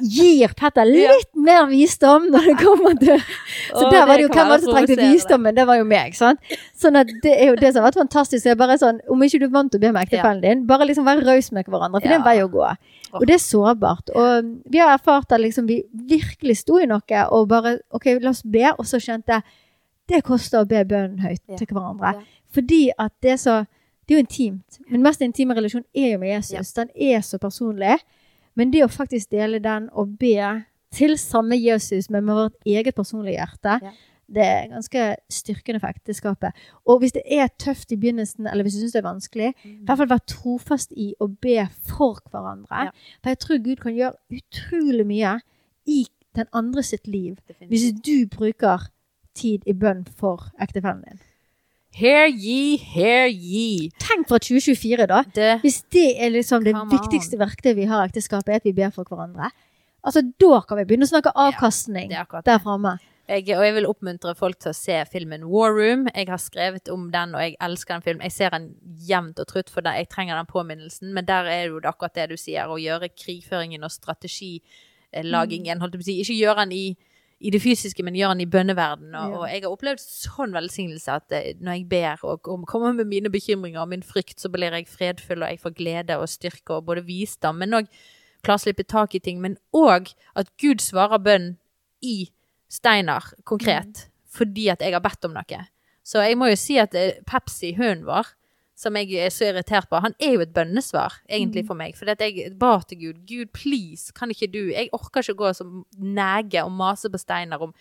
gir 0.00 0.52
Petter 0.56 0.86
Ja. 0.88 1.10
litt 1.12 1.30
mer 1.36 1.66
visdom 1.70 2.28
når 2.32 2.46
det 2.48 2.54
kommer 2.60 2.94
til 2.98 3.18
Så 3.20 3.84
oh, 3.84 3.90
der 3.92 4.06
var 4.06 4.16
det 4.16 4.24
jo 4.24 4.28
hvem 4.32 4.52
som 4.62 4.74
trengte 4.74 4.96
visdommen? 5.00 5.54
Det 5.54 5.66
var 5.68 5.76
jo 5.80 5.84
meg, 5.84 6.14
sant? 6.16 6.40
Sånn 6.78 6.96
at 7.00 7.10
det 7.24 7.32
er 7.36 7.50
jo 7.52 7.56
det 7.60 7.72
som 7.72 7.82
har 7.82 7.90
vært 7.90 8.00
fantastisk. 8.00 8.46
Jeg 8.46 8.58
bare 8.60 8.78
sånn, 8.80 9.00
Om 9.10 9.22
ikke 9.26 9.40
du 9.42 9.46
er 9.48 9.54
vant 9.54 9.70
til 9.72 9.80
å 9.80 9.84
be 9.84 9.92
med 9.92 10.06
ektefellen 10.08 10.42
din, 10.44 10.66
bare 10.66 10.86
liksom 10.88 11.04
være 11.08 11.26
raus 11.26 11.50
med 11.52 11.66
hverandre, 11.66 12.00
for 12.00 12.08
det 12.08 12.16
er 12.16 12.20
en 12.20 12.28
vei 12.28 12.36
å 12.42 12.48
gå. 12.50 12.68
Og 13.18 13.26
det 13.26 13.34
er 13.36 13.42
sårbart. 13.42 14.10
Og 14.14 14.54
vi 14.70 14.78
har 14.78 14.94
erfart 14.94 15.32
at 15.32 15.40
liksom 15.42 15.66
vi 15.68 15.82
virkelig 15.92 16.60
sto 16.62 16.78
i 16.80 16.86
noe 16.90 17.24
og 17.30 17.48
bare 17.50 17.78
OK, 17.90 18.06
la 18.20 18.30
oss 18.30 18.42
be, 18.44 18.64
og 18.78 18.86
så 18.86 19.00
skjønte 19.02 19.38
jeg 19.40 19.42
det 20.10 20.22
koster 20.26 20.64
å 20.64 20.68
be 20.68 20.80
bønnen 20.84 21.20
høyt 21.22 21.42
Ja. 21.48 21.56
til 21.56 21.66
hverandre. 21.70 22.14
Ja. 22.18 22.22
Fordi 22.54 22.90
at 22.98 23.12
det 23.22 23.36
er 23.36 23.36
så 23.36 23.66
Det 24.08 24.16
er 24.16 24.22
jo 24.22 24.26
intimt. 24.26 24.78
Min 24.90 25.02
mest 25.04 25.20
intime 25.22 25.54
relasjon 25.54 25.84
er 25.94 26.08
jo 26.12 26.18
med 26.18 26.32
Jesus. 26.34 26.72
Den 26.74 26.88
er 26.98 27.20
så 27.22 27.38
personlig. 27.38 28.00
Men 28.56 28.72
det 28.72 28.84
å 28.84 28.90
faktisk 28.92 29.30
dele 29.30 29.58
den 29.62 29.88
og 29.92 30.18
be 30.18 30.64
til 30.92 31.16
samme 31.18 31.56
Jesus, 31.58 32.10
men 32.10 32.24
med 32.24 32.34
vårt 32.34 32.56
eget 32.66 32.94
personlige 32.94 33.38
hjerte, 33.38 33.76
Ja. 33.82 33.92
det 34.30 34.42
er 34.46 34.68
ganske 34.68 35.16
styrkende 35.30 35.80
for 35.80 35.88
ekteskapet. 35.88 36.52
Og 36.86 37.00
hvis 37.00 37.12
det 37.12 37.22
er 37.26 37.48
tøft 37.58 37.92
i 37.92 37.96
begynnelsen, 37.96 38.46
eller 38.46 38.62
hvis 38.64 38.74
du 38.74 38.80
syns 38.80 38.92
det 38.92 39.04
er 39.04 39.08
vanskelig, 39.10 39.54
i 39.64 39.84
hvert 39.84 39.98
fall 39.98 40.08
vær 40.08 40.24
trofast 40.26 40.92
i 40.96 41.14
å 41.20 41.26
be 41.28 41.68
for 41.86 42.18
hverandre. 42.30 42.84
Ja. 42.86 42.90
For 43.22 43.30
jeg 43.30 43.38
tror 43.38 43.62
Gud 43.64 43.76
kan 43.76 43.94
gjøre 43.94 44.14
utrolig 44.30 45.06
mye 45.06 45.40
i 45.86 46.06
den 46.36 46.46
andre 46.52 46.82
sitt 46.82 47.06
liv 47.08 47.38
hvis 47.68 47.92
du 48.06 48.26
bruker 48.30 48.88
tid 49.34 49.62
i 49.66 49.72
bønn 49.72 50.04
for 50.16 50.50
ektefellen 50.60 51.02
din. 51.02 51.20
Hear 51.92 52.28
ye, 52.30 52.76
hear 52.78 53.26
ye. 53.26 53.90
Tenk 53.98 54.28
fra 54.30 54.38
2024, 54.38 55.06
da. 55.10 55.24
Det, 55.34 55.50
Hvis 55.64 55.82
det 55.90 56.14
er 56.22 56.30
liksom 56.30 56.62
det 56.64 56.74
viktigste 56.92 57.38
verktøyet 57.40 57.76
vi 57.76 57.88
har 57.90 58.04
i 58.04 58.10
ekteskapet, 58.10 58.52
er 58.54 58.62
at 58.62 58.68
vi 58.68 58.72
ber 58.76 58.92
for 58.94 59.04
hverandre. 59.08 59.50
Altså, 60.06 60.22
Da 60.40 60.60
kan 60.68 60.78
vi 60.78 60.84
begynne 60.88 61.08
å 61.08 61.10
snakke 61.10 61.32
avkastning 61.34 62.12
er 62.14 62.26
der 62.46 62.60
framme. 62.62 62.98
Jeg, 63.30 63.44
og 63.54 63.62
jeg 63.62 63.74
vil 63.76 63.86
oppmuntre 63.86 64.32
folk 64.34 64.58
til 64.58 64.72
å 64.72 64.74
se 64.74 64.96
filmen 65.12 65.44
War 65.46 65.70
Room. 65.70 66.08
Jeg 66.14 66.26
har 66.26 66.40
skrevet 66.42 66.88
om 66.90 67.10
den, 67.12 67.34
og 67.36 67.44
jeg 67.44 67.54
elsker 67.62 67.94
den 67.94 68.02
filmen. 68.06 68.24
Jeg 68.26 68.34
ser 68.34 68.50
den 68.56 68.72
jevnt 69.06 69.38
og 69.38 69.46
trutt, 69.46 69.70
for 69.70 69.86
det. 69.86 69.92
jeg 70.00 70.08
trenger 70.10 70.34
den 70.40 70.48
påminnelsen. 70.50 71.12
Men 71.14 71.28
der 71.28 71.46
er 71.46 71.68
det 71.70 71.86
akkurat 71.86 72.14
det 72.14 72.30
du 72.32 72.36
sier, 72.40 72.66
å 72.66 72.80
gjøre 72.80 73.12
krigføringen 73.14 73.84
og 73.86 73.92
strategilagingen, 73.94 75.78
holdt 75.78 75.94
jeg 75.94 76.02
på 76.02 76.06
å 76.06 76.10
si. 76.10 76.18
Ikke 76.24 76.38
gjøre 76.40 76.64
den 76.64 76.74
i, 76.74 76.96
i 77.40 77.50
det 77.50 77.62
fysiske, 77.62 78.02
men 78.04 78.14
gjør 78.14 78.34
den 78.34 78.40
i 78.44 78.50
bønneverden. 78.52 79.14
Og, 79.14 79.32
og 79.40 79.46
jeg 79.48 79.62
har 79.62 79.72
opplevd 79.72 80.00
sånn 80.02 80.52
velsignelse 80.52 81.12
at 81.14 81.32
eh, 81.32 81.54
når 81.60 81.72
jeg 81.78 81.86
ber 81.88 82.24
og 82.28 82.42
kom- 82.44 82.66
kommer 82.68 82.92
med 82.92 83.08
mine 83.08 83.30
bekymringer 83.32 83.80
og 83.80 83.88
min 83.88 84.02
frykt, 84.04 84.38
så 84.40 84.50
blir 84.52 84.72
jeg 84.76 84.88
fredfull, 84.88 85.42
og 85.42 85.48
jeg 85.48 85.60
får 85.62 85.74
glede 85.78 86.18
og 86.20 86.28
styrke 86.28 86.76
og 86.76 86.84
både 86.90 87.04
visdom, 87.06 87.56
men 87.62 87.72
òg 87.80 87.88
klarer 88.44 88.60
å 88.60 88.64
slippe 88.66 88.84
tak 88.88 89.14
i 89.14 89.20
ting. 89.24 89.40
Men 89.40 89.56
òg 89.72 90.12
at 90.36 90.52
Gud 90.60 90.80
svarer 90.84 91.18
bønn 91.18 91.56
i 92.04 92.30
Steinar 92.68 93.32
konkret, 93.44 94.06
fordi 94.30 94.68
at 94.68 94.80
jeg 94.84 94.92
har 94.92 95.00
bedt 95.02 95.24
om 95.24 95.32
noe. 95.34 95.64
Så 96.04 96.20
jeg 96.24 96.36
må 96.38 96.46
jo 96.52 96.56
si 96.60 96.76
at 96.80 96.94
eh, 96.94 97.18
Pepsi, 97.28 97.72
hunden 97.76 98.04
vår, 98.08 98.26
som 98.80 98.96
jeg 98.96 99.12
er 99.20 99.32
så 99.34 99.50
irritert 99.50 99.90
på, 99.90 100.00
han 100.00 100.14
er 100.22 100.36
jo 100.36 100.44
et 100.44 100.54
bønnesvar, 100.56 101.18
egentlig, 101.28 101.66
for 101.68 101.76
meg. 101.76 101.98
For 101.98 102.08
jeg 102.08 102.52
ba 102.60 102.78
til 102.88 103.00
Gud, 103.02 103.18
Gud, 103.28 103.50
please, 103.52 104.14
kan 104.16 104.32
ikke 104.32 104.48
du 104.48 104.62
Jeg 104.70 104.88
orker 104.96 105.20
ikke 105.20 105.36
gå 105.42 105.50
som 105.56 105.82
nege 105.98 106.62
og 106.64 106.72
mase 106.72 107.10
på 107.12 107.20
Steinar 107.20 107.60
om 107.66 107.74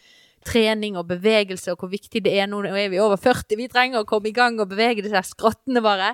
trening 0.48 0.98
og 1.00 1.08
bevegelse, 1.08 1.72
og 1.72 1.84
hvor 1.84 1.92
viktig 1.92 2.24
det 2.26 2.34
er 2.40 2.50
nå. 2.50 2.62
Nå 2.64 2.76
er 2.76 2.92
vi 2.92 3.00
over 3.00 3.20
40, 3.20 3.56
vi 3.60 3.70
trenger 3.72 4.04
å 4.04 4.10
komme 4.10 4.32
i 4.32 4.36
gang 4.36 4.60
og 4.60 4.72
bevege 4.72 5.06
disse 5.06 5.24
skrottene 5.32 5.84
våre. 5.84 6.14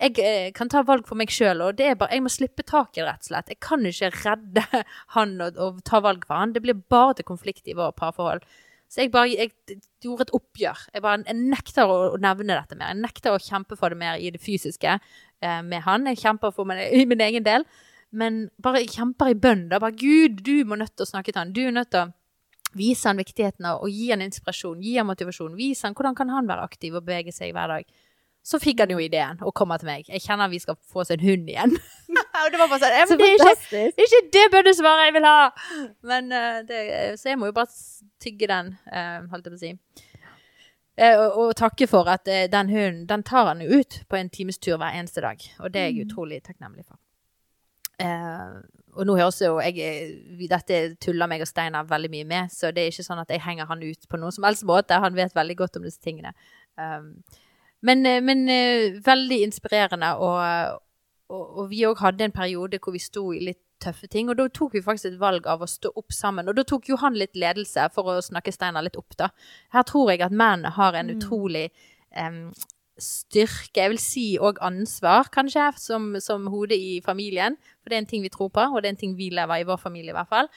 Jeg 0.00 0.16
eh, 0.24 0.48
kan 0.56 0.70
ta 0.72 0.80
valg 0.86 1.04
for 1.08 1.18
meg 1.20 1.32
sjøl, 1.34 1.60
og 1.66 1.76
det 1.76 1.90
er 1.90 1.98
bare, 2.00 2.14
jeg 2.16 2.24
må 2.24 2.32
slippe 2.32 2.64
tak 2.64 2.96
i 2.96 3.02
det, 3.02 3.06
rett 3.10 3.26
og 3.26 3.30
slett. 3.30 3.52
Jeg 3.52 3.60
kan 3.62 3.86
ikke 3.86 4.10
redde 4.16 4.64
han 5.16 5.36
og, 5.44 5.60
og 5.60 5.82
ta 5.86 6.00
valg 6.02 6.26
for 6.26 6.40
han. 6.40 6.56
Det 6.56 6.64
blir 6.64 6.82
bare 6.90 7.18
til 7.18 7.28
konflikt 7.28 7.68
i 7.68 7.76
våre 7.76 7.94
parforhold. 7.94 8.42
Så 8.90 9.04
jeg 9.04 9.12
bare 9.14 9.30
jeg 9.30 9.52
gjorde 10.02 10.26
et 10.26 10.32
oppgjør. 10.34 10.86
Jeg, 10.94 11.02
bare, 11.04 11.22
jeg 11.22 11.38
nekter 11.38 11.90
å, 11.90 11.98
nevne 12.18 12.56
dette 12.56 12.78
mer. 12.78 12.90
Jeg 12.90 13.02
nekter 13.04 13.36
å 13.36 13.42
kjempe 13.42 13.78
for 13.78 13.92
det 13.92 14.00
mer 14.00 14.18
i 14.18 14.32
det 14.34 14.40
fysiske 14.42 14.96
eh, 14.96 15.60
med 15.62 15.84
han. 15.86 16.08
Jeg 16.10 16.18
kjemper 16.24 16.54
for 16.56 16.66
min, 16.66 16.82
min 17.10 17.22
egen 17.28 17.46
del. 17.46 17.66
Men 18.10 18.48
bare 18.58 18.82
jeg 18.82 18.96
kjemper 18.96 19.30
i 19.30 19.38
bønn. 19.38 19.68
Da 19.70 19.78
bare 19.82 19.94
Gud, 19.94 20.42
du 20.42 20.66
må 20.66 20.80
nødt 20.80 20.96
til 20.96 21.06
å 21.06 21.12
snakke 21.12 21.30
til 21.30 21.38
han. 21.44 21.54
Du 21.54 21.62
er 21.62 21.76
nødt 21.76 21.92
til 21.94 22.08
å 22.08 22.78
vise 22.78 23.06
han 23.10 23.22
viktigheten 23.22 23.66
av 23.70 23.84
å 23.84 23.90
gi 23.90 24.10
han 24.10 24.22
inspirasjon, 24.26 24.82
gi 24.82 24.96
han 24.98 25.08
motivasjon. 25.08 25.54
Vise 25.58 25.86
han 25.86 25.94
hvordan 25.94 26.18
kan 26.18 26.34
han 26.34 26.50
være 26.50 26.66
aktiv 26.66 26.98
og 26.98 27.06
bevege 27.06 27.34
seg 27.34 27.54
hver 27.54 27.76
dag. 27.76 28.00
Så 28.42 28.58
fikk 28.58 28.80
han 28.80 28.92
jo 28.94 28.98
ideen 29.02 29.40
og 29.44 29.52
kommer 29.54 29.80
til 29.80 29.90
meg. 29.90 30.06
Jeg 30.08 30.22
kjenner 30.24 30.48
vi 30.48 30.60
skal 30.62 30.78
få 30.92 31.02
oss 31.02 31.12
en 31.12 31.20
hund 31.20 31.48
igjen. 31.50 31.74
og 32.44 32.52
det 32.52 32.60
var 32.60 32.70
bare 32.70 32.80
sånn, 32.80 32.96
Så 33.10 33.18
det 33.20 33.28
er 33.28 33.90
ikke 33.90 34.06
ikke 34.06 34.22
det 34.36 34.44
bønnesvaret 34.54 35.08
jeg 35.08 35.16
vil 35.18 35.28
ha! 35.28 35.50
Men 36.08 36.32
uh, 36.32 36.60
det, 36.66 36.80
så 37.20 37.32
jeg 37.32 37.40
må 37.40 37.50
jo 37.50 37.56
bare 37.58 37.68
tygge 38.22 38.48
den, 38.50 38.72
uh, 38.88 39.28
holdt 39.32 39.50
jeg 39.50 39.52
på 39.52 39.60
å 39.60 39.64
si. 39.64 39.74
Eh, 41.00 41.16
og, 41.16 41.36
og 41.40 41.54
takke 41.56 41.86
for 41.88 42.08
at 42.12 42.28
den 42.52 42.72
hunden, 42.72 43.04
den 43.08 43.22
tar 43.24 43.46
han 43.48 43.62
jo 43.64 43.78
ut 43.80 44.02
på 44.10 44.18
en 44.18 44.28
times 44.32 44.58
tur 44.60 44.76
hver 44.76 44.96
eneste 44.98 45.22
dag. 45.24 45.40
Og 45.60 45.72
det 45.72 45.80
er 45.80 45.88
jeg 45.88 46.08
utrolig 46.08 46.42
takknemlig 46.44 46.84
for. 46.84 46.98
Eh, 48.00 48.60
og 48.96 49.06
nå 49.06 49.14
høres 49.18 49.38
jo 49.42 49.58
jeg 49.60 50.48
Dette 50.50 50.80
tuller 51.04 51.28
meg 51.30 51.44
og 51.44 51.48
Steinar 51.48 51.88
veldig 51.88 52.10
mye 52.12 52.26
med, 52.28 52.52
så 52.52 52.72
det 52.72 52.82
er 52.82 52.94
ikke 52.94 53.06
sånn 53.06 53.20
at 53.22 53.30
jeg 53.30 53.42
henger 53.44 53.68
han 53.68 53.84
ut 53.84 54.08
på 54.08 54.20
noen 54.20 54.34
som 54.34 54.46
helst 54.48 54.66
måte. 54.68 54.98
Han 55.02 55.16
vet 55.16 55.36
veldig 55.36 55.56
godt 55.60 55.78
om 55.78 55.86
disse 55.86 56.02
tingene. 56.02 56.32
Um, 56.80 57.12
men 57.86 58.06
eh, 58.06 58.20
men 58.22 58.48
eh, 58.48 59.00
veldig 59.04 59.42
inspirerende, 59.46 60.14
og, 60.16 60.80
og, 61.28 61.58
og 61.58 61.70
vi 61.70 61.84
òg 61.88 62.02
hadde 62.04 62.28
en 62.28 62.36
periode 62.36 62.80
hvor 62.82 62.96
vi 62.96 63.02
sto 63.02 63.30
i 63.32 63.42
litt 63.50 63.62
tøffe 63.80 64.10
ting, 64.12 64.28
og 64.28 64.36
da 64.38 64.46
tok 64.52 64.74
vi 64.76 64.82
faktisk 64.84 65.12
et 65.14 65.20
valg 65.20 65.46
av 65.48 65.62
å 65.64 65.68
stå 65.68 65.92
opp 65.96 66.12
sammen. 66.12 66.50
Og 66.50 66.58
da 66.58 66.64
tok 66.68 66.90
jo 66.90 66.98
han 67.00 67.16
litt 67.18 67.38
ledelse, 67.38 67.86
for 67.94 68.12
å 68.12 68.18
snakke 68.24 68.52
Steinar 68.52 68.84
litt 68.84 68.98
opp, 69.00 69.16
da. 69.18 69.30
Her 69.74 69.86
tror 69.88 70.12
jeg 70.12 70.20
at 70.26 70.34
menn 70.36 70.66
har 70.76 70.98
en 70.98 71.12
utrolig 71.14 71.70
um, 72.12 72.50
styrke, 73.00 73.80
jeg 73.80 73.92
vil 73.94 74.02
si 74.02 74.26
òg 74.36 74.60
ansvar, 74.64 75.30
kanskje, 75.32 75.70
som, 75.80 76.12
som 76.20 76.50
hode 76.52 76.76
i 76.76 77.00
familien. 77.04 77.56
For 77.80 77.90
det 77.90 77.98
er 77.98 78.04
en 78.04 78.10
ting 78.12 78.26
vi 78.26 78.32
tror 78.32 78.52
på, 78.52 78.66
og 78.68 78.82
det 78.82 78.90
er 78.90 78.96
en 78.98 79.02
ting 79.06 79.16
vi 79.18 79.30
lever 79.34 79.62
i 79.62 79.68
vår 79.68 79.80
familie, 79.80 80.12
i 80.12 80.18
hvert 80.18 80.30
fall. 80.30 80.52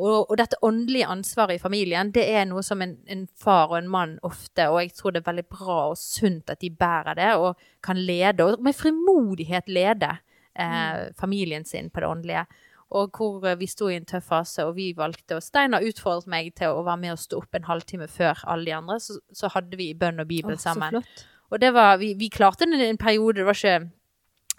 Og, 0.00 0.30
og 0.30 0.38
dette 0.40 0.56
åndelige 0.64 1.08
ansvaret 1.12 1.58
i 1.58 1.62
familien, 1.62 2.12
det 2.14 2.24
er 2.32 2.46
noe 2.48 2.62
som 2.64 2.80
en, 2.84 2.96
en 3.10 3.26
far 3.36 3.68
og 3.68 3.76
en 3.80 3.90
mann 3.92 4.16
ofte, 4.26 4.70
og 4.70 4.80
jeg 4.80 4.94
tror 4.96 5.12
det 5.12 5.20
er 5.20 5.28
veldig 5.28 5.46
bra 5.52 5.76
og 5.90 5.98
sunt 6.00 6.52
at 6.52 6.62
de 6.64 6.72
bærer 6.72 7.18
det, 7.18 7.30
og 7.36 7.60
kan 7.84 8.00
lede, 8.00 8.46
og 8.46 8.64
med 8.64 8.76
frimodighet 8.76 9.68
lede 9.68 10.14
eh, 10.56 11.10
familien 11.20 11.68
sin 11.68 11.90
på 11.90 12.00
det 12.00 12.08
åndelige. 12.08 12.46
Og 12.90 13.12
hvor 13.14 13.44
eh, 13.46 13.58
vi 13.60 13.68
sto 13.70 13.90
i 13.90 13.98
en 13.98 14.08
tøff 14.08 14.30
fase, 14.32 14.64
og 14.66 14.74
vi 14.78 14.90
valgte, 14.96 15.36
og 15.36 15.44
Steinar 15.44 15.84
utfordret 15.86 16.30
meg 16.32 16.54
til 16.58 16.72
å 16.72 16.84
være 16.86 17.02
med 17.04 17.14
og 17.14 17.22
stå 17.22 17.42
opp 17.42 17.60
en 17.60 17.68
halvtime 17.68 18.08
før 18.10 18.40
alle 18.50 18.70
de 18.70 18.76
andre, 18.80 18.98
så, 19.04 19.20
så 19.36 19.52
hadde 19.54 19.78
vi 19.78 19.92
bønn 19.98 20.22
og 20.22 20.30
bibel 20.30 20.56
så 20.58 20.70
sammen. 20.72 21.02
Og 21.50 21.60
det 21.60 21.74
var, 21.74 21.98
vi, 22.00 22.14
vi 22.18 22.30
klarte 22.32 22.68
det 22.70 22.88
en 22.88 23.00
periode, 23.00 23.40
det 23.40 23.46
var 23.46 23.58
ikke 23.58 23.90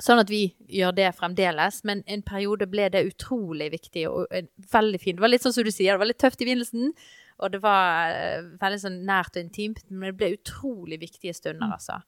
sånn 0.02 0.22
at 0.22 0.32
vi 0.32 0.44
gjør 0.72 0.96
det 0.98 1.10
fremdeles, 1.18 1.82
men 1.88 2.04
en 2.10 2.24
periode 2.26 2.68
ble 2.70 2.88
det 2.94 3.04
utrolig 3.08 3.72
viktig 3.76 4.08
og 4.10 4.32
veldig 4.74 5.02
fint. 5.02 5.20
Det 5.20 5.26
var 5.26 5.34
litt 5.34 5.46
sånn 5.46 5.56
som 5.56 5.68
du 5.68 5.72
sier, 5.74 5.94
det 5.94 6.02
var 6.02 6.10
litt 6.10 6.22
tøft 6.22 6.42
i 6.42 6.48
begynnelsen, 6.50 6.94
og 7.42 7.54
det 7.54 7.62
var 7.64 8.14
eh, 8.14 8.48
veldig 8.62 8.82
sånn 8.84 8.98
nært 9.08 9.38
og 9.38 9.46
intimt, 9.46 9.84
men 9.90 10.12
det 10.12 10.18
ble 10.20 10.34
utrolig 10.38 11.00
viktige 11.02 11.34
stunder, 11.38 11.74
altså. 11.78 12.02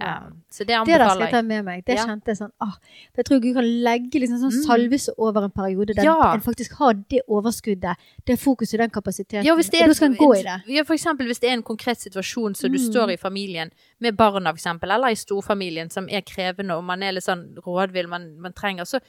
Ja. 0.00 0.16
Um, 0.26 0.42
så 0.50 0.58
det 0.64 0.68
Det 0.86 0.98
der 0.98 1.08
skal 1.10 1.20
jeg 1.20 1.30
ta 1.30 1.42
med 1.42 1.64
meg. 1.64 1.84
Det 1.84 1.96
Ja. 1.96 2.06
kjente 2.06 2.26
jeg 2.26 2.36
sånn 2.38 2.52
ah, 2.60 2.72
Jeg 3.16 3.24
tror 3.26 3.40
Gud 3.42 3.54
kan 3.54 3.64
legge 3.64 4.20
liksom 4.20 4.38
sånn 4.40 4.52
Mm. 4.56 4.64
salvelse 4.66 5.10
over 5.18 5.44
en 5.44 5.50
periode 5.50 5.94
der 5.94 6.02
Ja. 6.04 6.32
en 6.34 6.40
faktisk 6.40 6.72
har 6.78 6.94
det 6.94 7.20
overskuddet, 7.28 7.96
det 8.26 8.38
fokuset, 8.38 8.78
den 8.78 8.90
kapasiteten. 8.90 9.44
Ja, 9.44 9.54
hvis 9.54 9.70
det 9.70 9.80
og 9.80 9.84
er, 9.84 9.86
da 9.88 9.94
skal 9.94 10.06
en 10.10 10.16
gå 10.16 10.30
i 10.38 10.42
det. 10.42 10.62
Ja, 10.68 10.82
for 10.84 10.94
eksempel 10.94 11.26
hvis 11.26 11.38
det 11.40 11.50
er 11.50 11.54
en 11.54 11.62
konkret 11.62 11.98
situasjon 12.00 12.54
som 12.56 12.72
du 12.72 12.78
Mm. 12.78 12.90
står 12.92 13.10
i 13.12 13.16
familien, 13.16 13.70
med 14.00 14.16
barna 14.16 14.50
for 14.52 14.56
eksempel, 14.56 14.90
eller 14.90 15.08
i 15.08 15.14
storfamilien, 15.14 15.90
som 15.90 16.08
er 16.08 16.22
krevende, 16.22 16.72
og 16.76 16.84
man 16.84 17.02
er 17.02 17.12
litt 17.12 17.24
sånn 17.24 17.54
rådvill, 17.56 18.08
man, 18.08 18.40
man 18.40 18.52
trenger, 18.52 18.84
så, 18.84 19.00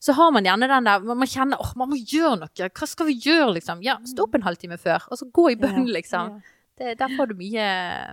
så 0.00 0.12
har 0.14 0.30
man 0.30 0.44
gjerne 0.44 0.68
den 0.68 0.84
der, 0.84 1.00
man, 1.00 1.26
kjenner, 1.26 1.56
åh, 1.58 1.72
man 1.74 1.88
må 1.90 1.96
gjøre 1.96 2.38
noe, 2.38 2.48
hva 2.68 2.86
skal 2.86 3.06
vi 3.06 3.14
gjøre, 3.18 3.54
liksom? 3.54 3.82
Ja, 3.82 3.96
stå 4.04 4.24
opp 4.24 4.34
en 4.34 4.42
halvtime 4.42 4.78
før, 4.78 5.00
og 5.10 5.18
så 5.18 5.30
gå 5.32 5.50
i 5.52 5.56
bønn, 5.56 5.86
Ja, 5.86 5.92
liksom. 6.00 6.28
ja. 6.28 6.40
Det, 6.78 6.94
der 7.00 7.08
får 7.16 7.26
du 7.32 7.34
mye 7.40 7.66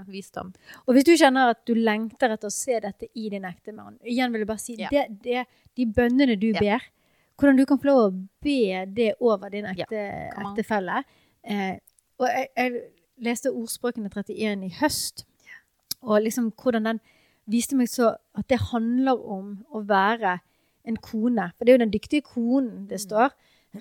visdom. 0.09 0.51
Og 0.88 0.95
hvis 0.95 1.05
du 1.07 1.13
kjenner 1.18 1.51
at 1.53 1.61
du 1.68 1.74
lengter 1.78 2.34
etter 2.34 2.49
å 2.49 2.53
se 2.53 2.80
dette 2.82 3.07
i 3.13 3.30
din 3.30 3.45
ektemann, 3.45 3.99
igjen 4.03 4.32
vil 4.34 4.41
jeg 4.43 4.47
bare 4.49 4.63
si 4.63 4.76
Ja. 4.80 4.89
det, 4.91 5.05
det, 5.24 5.45
de 5.78 5.86
bønnene 5.86 6.38
du 6.39 6.47
Ja. 6.51 6.59
ber, 6.59 6.88
hvordan 7.38 7.57
du 7.57 7.66
kan 7.66 7.78
få 7.80 7.86
lov 7.91 8.01
å 8.11 8.28
be 8.41 8.86
det 8.88 9.13
over 9.20 9.49
din 9.49 9.66
ekte, 9.66 9.91
ja. 9.93 10.32
ektefelle. 10.49 11.03
Eh, 11.43 11.78
og 12.20 12.28
jeg, 12.28 12.47
jeg 12.57 12.82
leste 13.22 13.51
ordspråkene 13.51 14.09
31 14.09 14.63
i 14.66 14.74
høst, 14.82 15.26
Og 16.05 16.22
liksom 16.22 16.51
hvordan 16.53 16.84
den 16.86 16.99
viste 17.49 17.76
meg 17.76 17.88
så 17.89 18.11
at 18.38 18.47
det 18.47 18.59
handler 18.72 19.18
om 19.26 19.66
å 19.74 19.80
være 19.88 20.39
en 20.86 20.97
kone. 20.97 21.47
For 21.57 21.66
det 21.66 21.72
er 21.74 21.78
jo 21.80 21.84
den 21.86 21.93
dyktige 21.93 22.22
konen 22.22 22.88
det 22.88 22.99
står. 23.01 23.32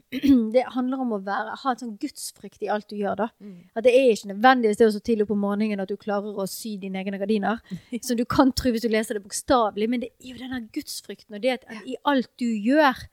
Det 0.55 0.65
handler 0.75 1.03
om 1.05 1.15
å 1.17 1.21
være, 1.25 1.57
ha 1.63 1.73
en 1.73 1.81
sånn 1.81 1.97
gudsfrykt 2.01 2.63
i 2.65 2.71
alt 2.73 2.89
du 2.91 2.97
gjør. 2.99 3.25
da. 3.25 3.29
At 3.75 3.87
det 3.87 3.95
er 3.97 4.13
ikke 4.13 4.33
nødvendigvis 4.33 4.81
det 4.81 4.89
å 4.89 4.95
stå 4.95 5.03
tidlig 5.09 5.27
opp 5.27 5.35
om 5.37 5.43
morgenen 5.47 5.83
at 5.85 5.91
du 5.91 5.97
klarer 6.01 6.39
å 6.39 6.47
sy 6.51 6.77
dine 6.83 7.03
egne 7.03 7.21
gardiner. 7.21 7.61
Som 8.07 8.21
du 8.21 8.25
kan 8.29 8.53
tro 8.57 8.75
hvis 8.75 8.87
du 8.87 8.91
leser 8.93 9.19
det 9.19 9.25
bokstavelig, 9.27 9.91
men 9.91 10.05
det 10.05 10.13
er 10.21 10.33
jo 10.33 10.39
denne 10.43 10.63
gudsfrykten. 10.75 11.37
Og 11.37 11.45
det 11.45 11.59
at 11.59 11.69
i 11.85 11.99
alt 12.11 12.31
du 12.41 12.47
gjør, 12.47 13.05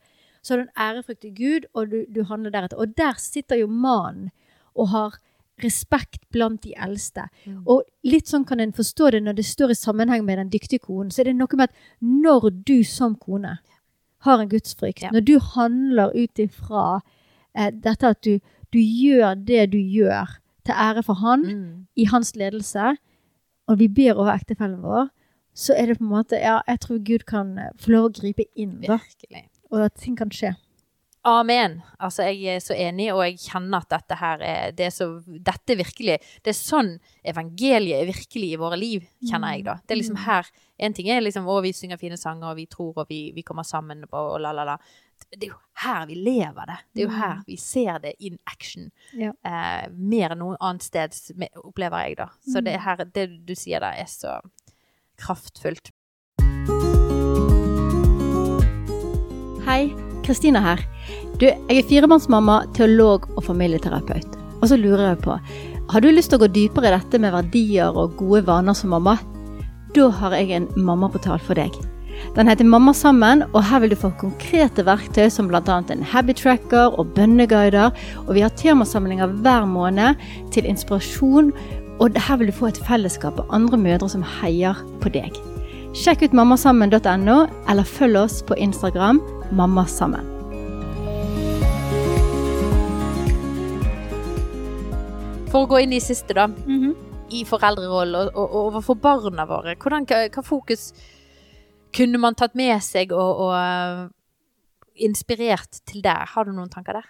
så 0.42 0.54
har 0.54 0.62
du 0.62 0.64
en 0.66 0.86
ærefrykt 0.88 1.22
til 1.22 1.34
Gud, 1.36 1.68
og 1.74 1.92
du, 1.92 2.00
du 2.10 2.24
handler 2.26 2.54
deretter. 2.54 2.80
Og 2.82 2.96
der 2.98 3.20
sitter 3.22 3.60
jo 3.60 3.68
mannen 3.70 4.32
og 4.72 4.88
har 4.94 5.20
respekt 5.62 6.24
blant 6.32 6.62
de 6.64 6.72
eldste. 6.80 7.26
Mm. 7.44 7.62
Og 7.70 7.84
litt 8.08 8.30
sånn 8.30 8.46
kan 8.48 8.60
en 8.62 8.74
forstå 8.74 9.12
det 9.14 9.22
når 9.22 9.38
det 9.38 9.46
står 9.46 9.74
i 9.74 9.78
sammenheng 9.78 10.24
med 10.26 10.40
den 10.40 10.50
dyktige 10.52 10.82
konen. 10.82 11.12
Så 11.12 11.22
er 11.22 11.30
det 11.30 11.36
noe 11.38 11.58
med 11.58 11.70
at 11.70 11.76
når 12.00 12.48
du 12.66 12.78
som 12.88 13.14
kone 13.20 13.58
har 14.22 14.40
en 14.42 14.48
gudsfrykt, 14.48 15.02
Ja. 15.02 15.10
når 15.12 15.24
du 15.26 15.38
handler 15.38 16.12
ut 16.14 16.38
ifra 16.38 17.00
eh, 17.54 17.70
dette 17.70 18.06
at 18.14 18.20
du, 18.24 18.38
du 18.72 18.78
gjør 18.78 19.34
det 19.44 19.70
du 19.72 19.78
gjør 19.78 20.38
til 20.64 20.74
ære 20.74 21.02
for 21.02 21.14
han, 21.20 21.42
Mm. 21.42 21.86
i 21.96 22.04
hans 22.04 22.34
ledelse, 22.36 22.96
og 23.68 23.78
vi 23.78 23.88
ber 23.88 24.14
over 24.14 24.32
ektefellen 24.34 24.80
vår, 24.82 25.08
så 25.54 25.74
er 25.76 25.86
det 25.86 25.98
på 25.98 26.04
en 26.04 26.10
måte 26.14 26.38
Ja, 26.40 26.60
jeg 26.68 26.80
tror 26.80 26.98
Gud 27.04 27.26
kan 27.26 27.58
eh, 27.58 27.70
få 27.78 27.90
lov 27.90 28.04
å 28.10 28.12
gripe 28.20 28.44
inn, 28.56 28.80
da, 28.80 28.96
Virkelig. 28.98 29.48
og 29.70 29.84
at 29.84 29.94
ting 30.00 30.16
kan 30.16 30.30
skje. 30.30 30.54
Amen. 31.24 31.76
Altså, 32.02 32.24
jeg 32.26 32.56
er 32.56 32.58
så 32.58 32.74
enig, 32.74 33.12
og 33.14 33.20
jeg 33.22 33.36
kjenner 33.38 33.84
at 33.84 33.92
dette 33.92 34.16
her 34.18 34.40
er 34.42 34.72
det 34.74 34.88
er 34.88 34.90
så 34.90 35.06
Dette 35.22 35.76
virkelig 35.78 36.16
Det 36.42 36.50
er 36.50 36.56
sånn 36.58 36.96
evangeliet 37.24 38.00
er 38.02 38.08
virkelig 38.08 38.48
i 38.52 38.58
våre 38.58 38.74
liv, 38.80 39.04
kjenner 39.22 39.54
jeg, 39.54 39.64
da. 39.68 39.76
Det 39.86 39.94
er 39.94 40.00
liksom 40.00 40.16
Mm. 40.18 40.24
her 40.24 40.50
En 40.82 40.92
ting 40.92 41.08
er 41.14 41.20
liksom 41.22 41.46
å, 41.46 41.60
vi 41.62 41.70
synger 41.72 41.96
fine 42.00 42.16
sanger, 42.18 42.50
og 42.50 42.56
vi 42.56 42.66
tror, 42.66 42.92
og 42.96 43.06
vi, 43.08 43.30
vi 43.36 43.42
kommer 43.46 43.62
sammen, 43.62 44.02
og, 44.10 44.32
og 44.34 44.40
la, 44.40 44.50
la, 44.52 44.64
la. 44.64 44.76
Det 45.30 45.44
er 45.46 45.52
jo 45.52 45.58
her 45.84 46.06
vi 46.06 46.14
lever 46.18 46.66
det. 46.66 46.78
Det 46.92 47.02
er 47.02 47.06
jo 47.06 47.12
Mm. 47.14 47.20
her 47.20 47.42
vi 47.46 47.56
ser 47.56 47.98
det 48.00 48.14
in 48.18 48.38
action. 48.50 48.90
Ja. 49.14 49.30
Eh, 49.44 49.86
mer 49.94 50.30
enn 50.34 50.38
noe 50.42 50.56
annet 50.60 50.82
sted, 50.82 51.14
opplever 51.62 52.02
jeg, 52.08 52.16
da. 52.16 52.26
Så 52.42 52.58
Mm. 52.58 52.64
det 52.64 52.80
her, 52.80 52.96
det 53.04 53.46
du 53.46 53.54
sier 53.54 53.78
der, 53.78 53.94
er 53.94 54.06
så 54.10 54.40
kraftfullt. 55.18 55.92
Hei, 59.64 59.94
Kristina 60.26 60.62
her. 60.64 60.82
Du, 61.40 61.46
jeg 61.46 61.78
er 61.78 61.88
firemannsmamma, 61.88 62.62
teolog 62.76 63.28
og 63.36 63.44
familieterapeut. 63.46 64.38
Og 64.62 64.70
så 64.70 64.78
lurer 64.78 65.12
jeg 65.12 65.22
på, 65.24 65.38
har 65.92 66.02
du 66.02 66.10
lyst 66.12 66.30
til 66.32 66.38
å 66.38 66.44
gå 66.44 66.52
dypere 66.54 66.92
i 66.92 66.94
dette 66.94 67.18
med 67.20 67.34
verdier 67.34 67.92
og 67.92 68.14
gode 68.20 68.44
vaner 68.46 68.76
som 68.78 68.94
mamma? 68.94 69.18
Da 69.92 70.06
har 70.22 70.36
jeg 70.38 70.54
en 70.56 70.70
mammaportal 70.78 71.42
for 71.42 71.58
deg. 71.58 71.74
Den 72.36 72.48
heter 72.48 72.64
Mamma 72.64 72.92
sammen, 72.94 73.42
og 73.52 73.64
her 73.66 73.82
vil 73.82 73.92
du 73.92 73.98
få 73.98 74.12
konkrete 74.20 74.84
verktøy 74.86 75.26
som 75.32 75.48
bl.a. 75.50 75.60
en 75.80 76.04
habit 76.06 76.40
tracker 76.40 76.94
og 76.96 77.12
bønneguider. 77.16 77.92
Og 78.26 78.34
vi 78.36 78.44
har 78.44 78.54
temasamlinger 78.56 79.32
hver 79.42 79.66
måned 79.68 80.20
til 80.54 80.68
inspirasjon, 80.68 81.52
og 82.00 82.20
her 82.28 82.40
vil 82.40 82.52
du 82.52 82.56
få 82.56 82.70
et 82.70 82.84
fellesskap 82.86 83.40
av 83.42 83.52
andre 83.54 83.80
mødre 83.80 84.08
som 84.12 84.24
heier 84.40 84.78
på 85.02 85.12
deg. 85.12 85.36
Sjekk 85.92 86.22
ut 86.24 86.32
mammasammen.no, 86.32 87.34
eller 87.68 87.84
følg 87.84 88.16
oss 88.16 88.38
på 88.48 88.56
Instagram 88.56 89.18
mammasammen. 89.52 90.24
For 95.52 95.66
å 95.66 95.68
gå 95.68 95.82
inn 95.84 95.92
i 95.92 96.00
siste, 96.00 96.32
da. 96.32 96.48
i 97.28 97.42
foreldrerollen 97.44 98.16
og, 98.16 98.32
og, 98.32 98.40
og 98.46 98.70
overfor 98.70 98.96
barna 99.04 99.44
våre. 99.48 99.76
Hvordan, 99.76 100.08
hva, 100.08 100.22
hva 100.32 100.46
fokus 100.46 100.88
kunne 101.92 102.20
man 102.24 102.40
tatt 102.40 102.56
med 102.56 102.72
seg 102.80 103.12
og, 103.12 103.44
og 103.44 103.54
eh, 103.60 104.02
inspirert 105.04 105.84
til 105.84 106.00
der? 106.04 106.24
Har 106.32 106.48
du 106.48 106.56
noen 106.56 106.72
tanker 106.72 107.02
der? 107.02 107.08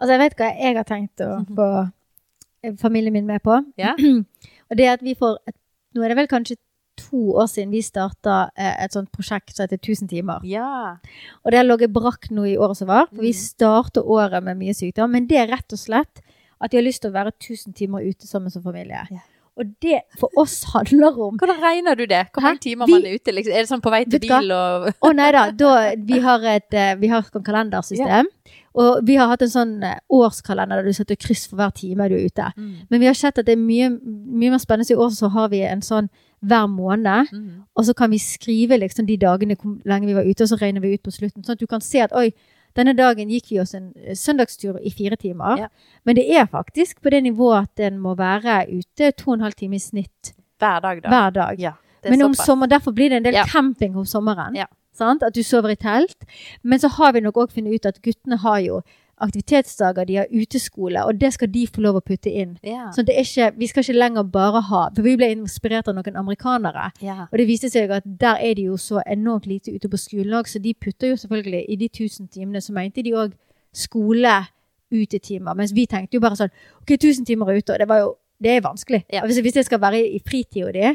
Altså, 0.00 0.16
jeg 0.16 0.24
vet 0.24 0.38
hva 0.42 0.50
jeg 0.50 0.80
har 0.82 0.90
tenkt 0.90 1.22
å 1.22 1.44
få 1.46 1.72
eh, 1.86 2.74
familien 2.82 3.14
min 3.14 3.30
med 3.30 3.38
på. 3.46 3.62
Ja. 3.78 3.94
og 4.68 4.78
det 4.78 4.90
er 4.90 4.98
at 4.98 5.06
vi 5.06 5.14
får 5.14 5.38
et, 5.46 5.60
Nå 5.94 6.02
er 6.04 6.12
det 6.12 6.18
vel 6.18 6.26
kanskje 6.28 6.58
to 6.96 7.32
år 7.36 7.46
siden 7.52 7.70
vi 7.70 7.82
starta 7.82 8.50
eh, 8.56 8.84
et 8.84 8.92
sånt 8.92 9.10
prosjekt 9.12 9.54
som 9.56 9.64
heter 9.66 9.78
1000 9.78 10.08
timer. 10.08 10.40
Ja. 10.44 10.96
Og 11.44 11.52
det 11.52 11.58
har 11.60 11.64
ligget 11.68 11.92
brakk 11.92 12.30
nå 12.30 12.44
i 12.48 12.56
året 12.56 12.76
som 12.76 12.88
var. 12.88 13.06
For 13.12 13.22
vi 13.22 13.32
Mhm. 13.32 13.40
starter 13.44 14.02
året 14.02 14.42
med 14.42 14.56
mye 14.58 14.74
sykdom. 14.74 15.10
Men 15.10 15.26
det 15.26 15.38
er 15.38 15.46
rett 15.54 15.72
og 15.72 15.78
slett 15.78 16.22
at 16.60 16.70
de 16.70 16.76
har 16.78 16.84
lyst 16.84 17.02
til 17.02 17.10
å 17.10 17.14
være 17.14 17.32
1000 17.38 17.74
timer 17.74 18.00
ute 18.00 18.26
sammen 18.26 18.50
som 18.50 18.62
familie. 18.62 19.06
Ja. 19.10 19.18
Og 19.58 19.64
det 19.80 20.02
for 20.20 20.28
oss 20.36 20.64
handler 20.74 21.16
om 21.18 21.38
Hvordan 21.38 21.60
regner 21.62 21.96
du 21.96 22.04
det? 22.06 22.26
Hvor 22.34 22.42
mange 22.42 22.60
timer 22.60 22.84
Vi- 22.86 22.92
man 22.92 23.06
er 23.06 23.14
ute? 23.14 23.32
Liksom? 23.32 23.52
Er 23.52 23.62
det 23.62 23.68
sånn 23.70 23.80
på 23.80 23.90
vei 23.90 24.04
til 24.04 24.20
bil 24.20 24.52
og 24.52 24.92
Å 25.02 25.14
nei 25.16 25.30
da, 25.32 25.50
da 25.50 25.94
vi 25.96 26.18
har 26.20 26.40
et 26.44 26.74
eh, 26.74 26.94
vi 26.96 27.08
har 27.08 27.20
et 27.24 27.42
kalendersystem. 27.44 28.26
Og 28.74 29.00
vi 29.06 29.14
har 29.16 29.28
hatt 29.28 29.40
en 29.40 29.48
sånn 29.48 29.82
eh, 29.82 29.98
årskalender 30.12 30.76
der 30.82 30.84
du 30.84 30.92
setter 30.92 31.16
kryss 31.16 31.46
for 31.48 31.56
hver 31.56 31.72
time 31.72 32.06
du 32.10 32.16
er 32.16 32.26
ute. 32.26 32.52
mm. 32.54 32.74
Men 32.90 33.00
vi 33.00 33.06
har 33.06 33.14
sett 33.14 33.38
at 33.38 33.46
det 33.46 33.52
er 33.56 33.62
mye, 33.62 33.88
mye 34.04 34.50
mer 34.50 34.58
spennende. 34.58 34.90
I 34.90 34.94
år 35.00 35.08
så 35.16 35.30
har 35.32 35.48
vi 35.48 35.62
en 35.62 35.80
sånn 35.80 36.10
hver 36.40 36.66
måned. 36.66 37.32
Mm. 37.32 37.62
Og 37.76 37.84
så 37.84 37.94
kan 37.94 38.10
vi 38.10 38.18
skrive 38.18 38.78
liksom 38.78 39.06
de 39.06 39.16
dagene 39.16 39.56
hvor 39.56 39.78
lenge 39.84 40.06
vi 40.06 40.14
var 40.14 40.24
ute, 40.28 40.42
og 40.44 40.48
så 40.48 40.56
regner 40.60 40.80
vi 40.80 40.94
ut 40.94 41.02
på 41.02 41.10
slutten. 41.10 41.44
Sånn 41.44 41.56
at 41.56 41.60
du 41.60 41.66
kan 41.66 41.80
se 41.80 42.02
at 42.04 42.12
oi, 42.16 42.30
denne 42.76 42.92
dagen 42.92 43.30
gikk 43.32 43.50
vi 43.50 43.60
oss 43.60 43.74
en 43.74 43.92
eh, 43.96 44.14
søndagstur 44.14 44.76
i 44.84 44.90
fire 44.92 45.16
timer. 45.16 45.58
Ja. 45.58 45.68
Men 46.04 46.16
det 46.16 46.26
er 46.36 46.46
faktisk 46.46 47.00
på 47.02 47.10
det 47.10 47.22
nivået 47.24 47.62
at 47.70 47.80
en 47.88 47.98
må 47.98 48.14
være 48.18 48.66
ute 48.68 49.10
to 49.16 49.30
og 49.30 49.38
en 49.38 49.46
halv 49.48 49.56
time 49.56 49.76
i 49.76 49.82
snitt 49.82 50.34
Hver 50.58 50.80
dag, 50.80 51.02
da. 51.02 51.08
hver 51.08 51.30
dag. 51.30 51.60
Ja, 51.60 51.72
Men 52.08 52.22
om 52.22 52.34
sommer, 52.34 52.66
derfor 52.66 52.92
blir 52.92 53.08
det 53.10 53.16
en 53.16 53.24
del 53.24 53.34
Ja. 53.34 53.44
camping 53.46 53.96
om 53.96 54.04
sommeren. 54.04 54.56
At 55.00 55.34
du 55.34 55.42
sover 55.42 55.68
i 55.70 55.74
telt. 55.74 56.16
Men 56.62 56.78
så 56.78 56.88
har 56.88 57.12
vi 57.12 57.20
nok 57.20 57.34
òg 57.36 57.50
funnet 57.52 57.74
ut 57.74 57.86
at 57.86 58.02
guttene 58.02 58.36
har 58.36 58.58
jo 58.60 58.82
aktivitetsdager, 59.22 60.04
de 60.04 60.16
har 60.16 60.26
uteskole, 60.30 61.04
og 61.04 61.20
det 61.20 61.32
skal 61.34 61.48
de 61.52 61.66
få 61.66 61.80
lov 61.84 62.00
å 62.00 62.02
putte 62.04 62.30
inn. 62.30 62.56
Yeah. 62.64 62.90
Så 62.94 63.04
det 63.06 63.16
er 63.16 63.24
ikke, 63.24 63.50
vi 63.58 63.68
skal 63.70 63.84
ikke 63.84 63.96
lenger 63.96 64.26
bare 64.32 64.60
ha 64.68 64.82
For 64.96 65.06
vi 65.06 65.16
ble 65.16 65.30
inspirert 65.32 65.88
av 65.88 65.96
noen 65.96 66.18
amerikanere. 66.20 66.90
Yeah. 67.02 67.24
Og 67.30 67.40
det 67.40 67.46
viste 67.48 67.70
seg 67.72 67.92
at 67.94 68.04
der 68.04 68.42
er 68.42 68.54
de 68.58 68.68
jo 68.68 68.76
så 68.80 69.00
enormt 69.06 69.48
lite 69.48 69.72
ute 69.72 69.88
på 69.88 70.00
skolen 70.00 70.36
òg, 70.36 70.50
så 70.50 70.60
de 70.62 70.74
putter 70.74 71.14
jo 71.14 71.20
selvfølgelig 71.22 71.64
i 71.68 71.80
de 71.80 71.88
1000 71.88 72.28
timene, 72.28 72.60
så 72.60 72.76
mente 72.76 73.04
de 73.04 73.16
òg 73.16 73.34
skole-utetimer. 73.76 75.56
Mens 75.56 75.74
vi 75.76 75.86
tenkte 75.90 76.18
jo 76.18 76.24
bare 76.24 76.38
sånn 76.38 76.52
OK, 76.82 76.96
1000 76.98 77.26
timer 77.28 77.54
ute, 77.56 77.72
og 77.72 77.82
det 77.82 77.88
var 77.88 78.04
jo 78.04 78.14
Det 78.36 78.50
er 78.52 78.60
vanskelig. 78.60 79.06
Ja. 79.08 79.22
Hvis, 79.24 79.38
hvis 79.40 79.54
det 79.56 79.62
skal 79.64 79.80
være 79.80 79.96
i 80.12 80.18
fritida 80.20 80.68
di, 80.68 80.90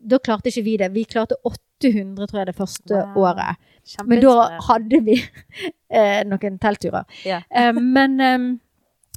da 0.00 0.18
klarte 0.18 0.48
ikke 0.52 0.64
vi 0.64 0.76
det. 0.76 0.90
Vi 0.94 1.04
klarte 1.04 1.34
800, 1.44 2.26
tror 2.26 2.38
jeg, 2.40 2.46
det 2.46 2.56
første 2.56 2.94
Wow. 3.14 3.24
året. 3.30 3.56
Men 4.06 4.20
da 4.22 4.58
hadde 4.68 5.00
vi 5.04 5.16
eh, 5.90 6.22
noen 6.26 6.58
teltturer. 6.58 7.04
Ja. 7.24 7.42
Eh, 7.50 7.72
men, 7.72 8.20
eh, 8.20 8.38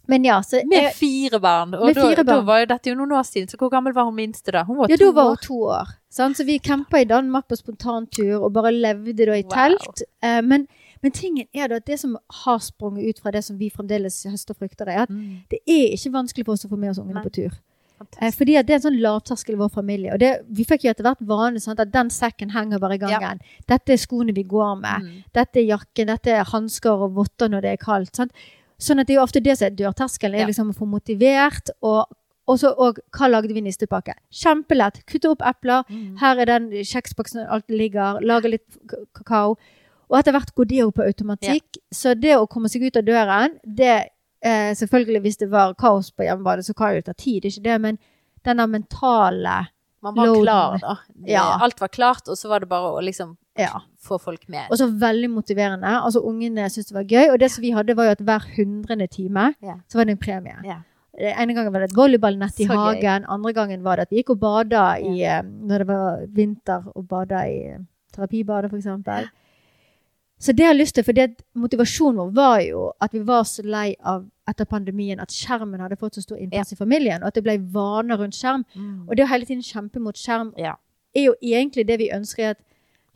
men 0.10 0.26
ja, 0.26 0.40
så 0.42 0.62
Med 0.68 0.92
fire 0.98 1.40
barn. 1.40 1.74
Og 1.76 1.94
da, 1.94 2.02
fire 2.02 2.24
da 2.26 2.40
var 2.42 2.60
jo 2.64 2.66
dette 2.66 2.90
jo 2.90 2.96
noen 2.96 3.12
år 3.14 3.24
siden, 3.28 3.48
så 3.50 3.58
hvor 3.58 3.70
gammel 3.70 3.94
var 3.94 4.06
hun 4.10 4.16
minste 4.16 4.52
da? 4.52 4.64
Hun 4.64 4.78
var 4.78 4.90
Ja, 4.90 4.98
to 4.98 5.06
da 5.06 5.12
var 5.12 5.24
år. 5.24 5.30
hun 5.30 5.38
to 5.48 5.60
år. 5.70 5.88
Sant? 6.10 6.38
Så 6.38 6.46
vi 6.46 6.58
campa 6.60 6.98
i 7.02 7.06
Danmark 7.06 7.48
på 7.48 7.56
spontantur 7.60 8.42
og 8.44 8.54
bare 8.54 8.72
levde 8.74 9.14
da 9.26 9.34
i 9.38 9.44
Wow. 9.44 9.52
telt. 9.54 10.02
Eh, 10.24 10.42
men, 10.42 10.68
men 11.04 11.12
tingen 11.12 11.46
er 11.54 11.68
da 11.68 11.76
at 11.76 11.86
det 11.86 12.00
som 12.00 12.18
har 12.44 12.58
sprunget 12.60 13.10
ut 13.10 13.20
fra 13.22 13.32
det 13.32 13.44
som 13.44 13.58
vi 13.60 13.70
fremdeles 13.70 14.24
høster 14.30 14.54
frukter, 14.58 14.88
er 14.90 15.02
at 15.04 15.10
Mm. 15.10 15.44
det 15.52 15.60
er 15.68 15.94
ikke 15.94 16.12
vanskelig 16.12 16.46
for 16.46 16.54
oss 16.54 16.66
å 16.66 16.70
få 16.70 16.78
med 16.78 16.90
oss 16.90 16.98
ungene 17.00 17.22
på 17.24 17.30
tur. 17.32 17.50
Eh, 18.00 18.06
Fantastisk. 18.06 18.38
fordi 18.40 18.56
at 18.58 18.66
det 18.68 18.74
er 18.74 18.80
en 18.80 18.86
sånn 18.88 19.02
lavterskel 19.02 19.54
i 19.56 19.60
vår 19.60 19.70
familie. 19.74 20.14
Og 20.14 20.20
det, 20.20 20.32
vi 20.50 20.64
fikk 20.64 20.86
jo 20.86 20.92
etter 20.92 21.04
hvert 21.04 21.22
vane 21.28 21.60
sånn 21.60 21.80
at 21.80 21.92
den 21.92 22.10
sekken 22.10 22.50
henger 22.56 22.80
bare 22.80 22.96
i 22.96 23.02
gangen. 23.02 23.42
Dette 23.68 23.92
er 23.94 23.98
skoene 23.98 24.34
vi 24.36 24.44
går 24.44 24.80
med. 24.80 25.04
Mm. 25.04 25.24
Dette 25.34 25.60
er 25.60 25.68
jakken, 25.68 26.08
dette 26.08 26.32
er 26.32 26.44
hansker 26.46 26.92
og 27.08 27.14
votter 27.16 27.50
når 27.50 27.62
det 27.62 27.72
er 27.76 27.84
kaldt. 27.84 28.16
Sant? 28.16 28.32
Sånn 28.80 29.00
at 29.02 29.08
det 29.08 29.14
er 29.14 29.20
jo 29.20 29.26
ofte 29.28 29.44
det 29.44 29.58
som 29.60 29.68
er 29.68 29.76
dørterskelen, 29.76 30.36
er 30.36 30.40
Ja. 30.40 30.48
liksom 30.48 30.72
å 30.72 30.78
få 30.78 30.88
motivert. 30.88 31.70
Og 31.84 32.06
og 32.50 32.58
så 32.58 32.72
hva 32.74 33.28
lagde 33.30 33.54
vi 33.54 33.60
i 33.60 33.62
nistepakke? 33.62 34.16
Kjempelett. 34.34 35.06
Kutte 35.06 35.30
opp 35.30 35.42
epler. 35.46 35.84
Mm. 35.88 36.18
Her 36.18 36.40
er 36.40 36.46
den 36.46 36.70
kjeksboksen 36.72 37.46
alt 37.48 37.68
ligger. 37.70 38.20
Lage 38.26 38.50
litt 38.50 38.66
kakao. 39.14 39.56
Og 40.10 40.18
etter 40.18 40.32
hvert 40.34 40.56
går 40.56 40.66
det 40.66 40.78
jo 40.80 40.90
på 40.90 41.06
automatikk. 41.06 41.78
Så 41.94 42.16
det 42.20 42.34
å 42.40 42.48
komme 42.50 42.66
seg 42.68 42.82
ut 42.88 42.98
av 42.98 43.04
døren, 43.06 43.60
det 43.64 44.10
eh, 44.44 44.74
Selvfølgelig, 44.76 45.22
hvis 45.22 45.38
det 45.38 45.50
var 45.52 45.74
kaos 45.74 46.12
på 46.12 46.24
hjemmebane, 46.24 46.64
så 46.64 46.74
kan 46.74 46.90
det 46.94 46.96
jo 47.06 47.12
ta 47.12 47.14
tid, 47.14 47.46
ikke 47.46 47.64
det, 47.64 47.82
men 47.82 48.00
denne 48.46 48.68
mentale 48.68 49.68
Man 50.02 50.16
var 50.16 50.26
Loaden. 50.26 50.44
klar, 50.44 50.78
da. 50.80 50.96
Ja. 51.28 51.58
Alt 51.62 51.80
var 51.82 51.88
klart, 51.92 52.28
og 52.30 52.38
så 52.38 52.48
var 52.50 52.60
det 52.60 52.70
bare 52.70 52.94
å 52.96 53.02
liksom 53.04 53.36
Ja. 53.58 53.82
få 54.00 54.18
folk 54.22 54.48
med. 54.48 54.70
Og 54.72 54.78
så 54.78 54.88
veldig 54.88 55.30
motiverende. 55.30 55.84
Altså 56.02 56.22
Ungene 56.24 56.70
syntes 56.70 56.88
det 56.88 56.96
var 56.96 57.04
gøy. 57.04 57.34
Og 57.34 57.40
det 57.40 57.52
som 57.52 57.62
vi 57.62 57.72
hadde, 57.72 57.94
var 57.96 58.06
jo 58.06 58.12
at 58.12 58.22
hver 58.24 58.46
hundrende 58.56 59.08
time 59.12 59.54
Ja. 59.62 59.76
så 59.90 59.96
var 59.98 60.06
det 60.06 60.12
en 60.12 60.18
premie. 60.18 60.56
Ja. 60.64 60.78
Det 61.18 61.34
ene 61.38 61.54
gangen 61.54 61.74
var 61.74 61.80
det 61.82 61.90
et 61.92 61.98
volleyballnett 61.98 62.60
i 62.62 62.66
Så 62.66 62.72
gøy. 62.72 62.78
hagen. 63.02 63.26
Andre 63.28 63.52
gangen 63.54 63.84
var 63.84 63.98
det 63.98 64.02
at 64.04 64.10
vi 64.12 64.24
gikk 64.24 64.30
og 64.30 64.40
bada 64.40 64.96
i 65.02 65.22
eh, 65.24 65.42
Når 65.44 65.78
det 65.80 65.88
var 65.88 66.26
vinter, 66.32 66.84
og 66.96 67.08
bada 67.10 67.44
i 67.50 67.76
terapibadet, 68.16 68.70
for 68.70 68.78
eksempel. 68.78 69.28
Så 70.40 70.54
det 70.56 70.64
jeg 70.64 70.72
har 70.72 70.78
lyst 70.78 70.96
til, 70.96 71.04
for 71.04 71.12
det, 71.12 71.42
motivasjonen 71.54 72.18
vår 72.18 72.30
var 72.36 72.60
jo 72.64 72.84
at 73.04 73.14
vi 73.14 73.20
var 73.28 73.44
så 73.44 73.64
lei 73.64 73.96
av 74.08 74.26
etter 74.48 74.66
pandemien 74.66 75.20
at 75.20 75.34
skjermen 75.36 75.82
hadde 75.84 75.98
fått 76.00 76.16
så 76.16 76.22
stor 76.24 76.38
innpass 76.40 76.72
i 76.74 76.78
familien, 76.80 77.22
og 77.22 77.28
at 77.28 77.36
det 77.36 77.44
ble 77.44 77.58
vaner 77.74 78.18
rundt 78.18 78.38
skjerm. 78.38 78.64
Og 79.08 79.16
det 79.18 79.26
å 79.26 79.28
hele 79.34 79.46
tiden 79.46 79.62
kjempe 79.62 80.00
mot 80.00 80.16
skjerm 80.16 80.54
Ja. 80.58 80.76
er 81.16 81.24
jo 81.26 81.36
egentlig 81.42 81.86
det 81.88 81.98
vi 82.00 82.10
ønsker. 82.14 82.50
at 82.52 82.58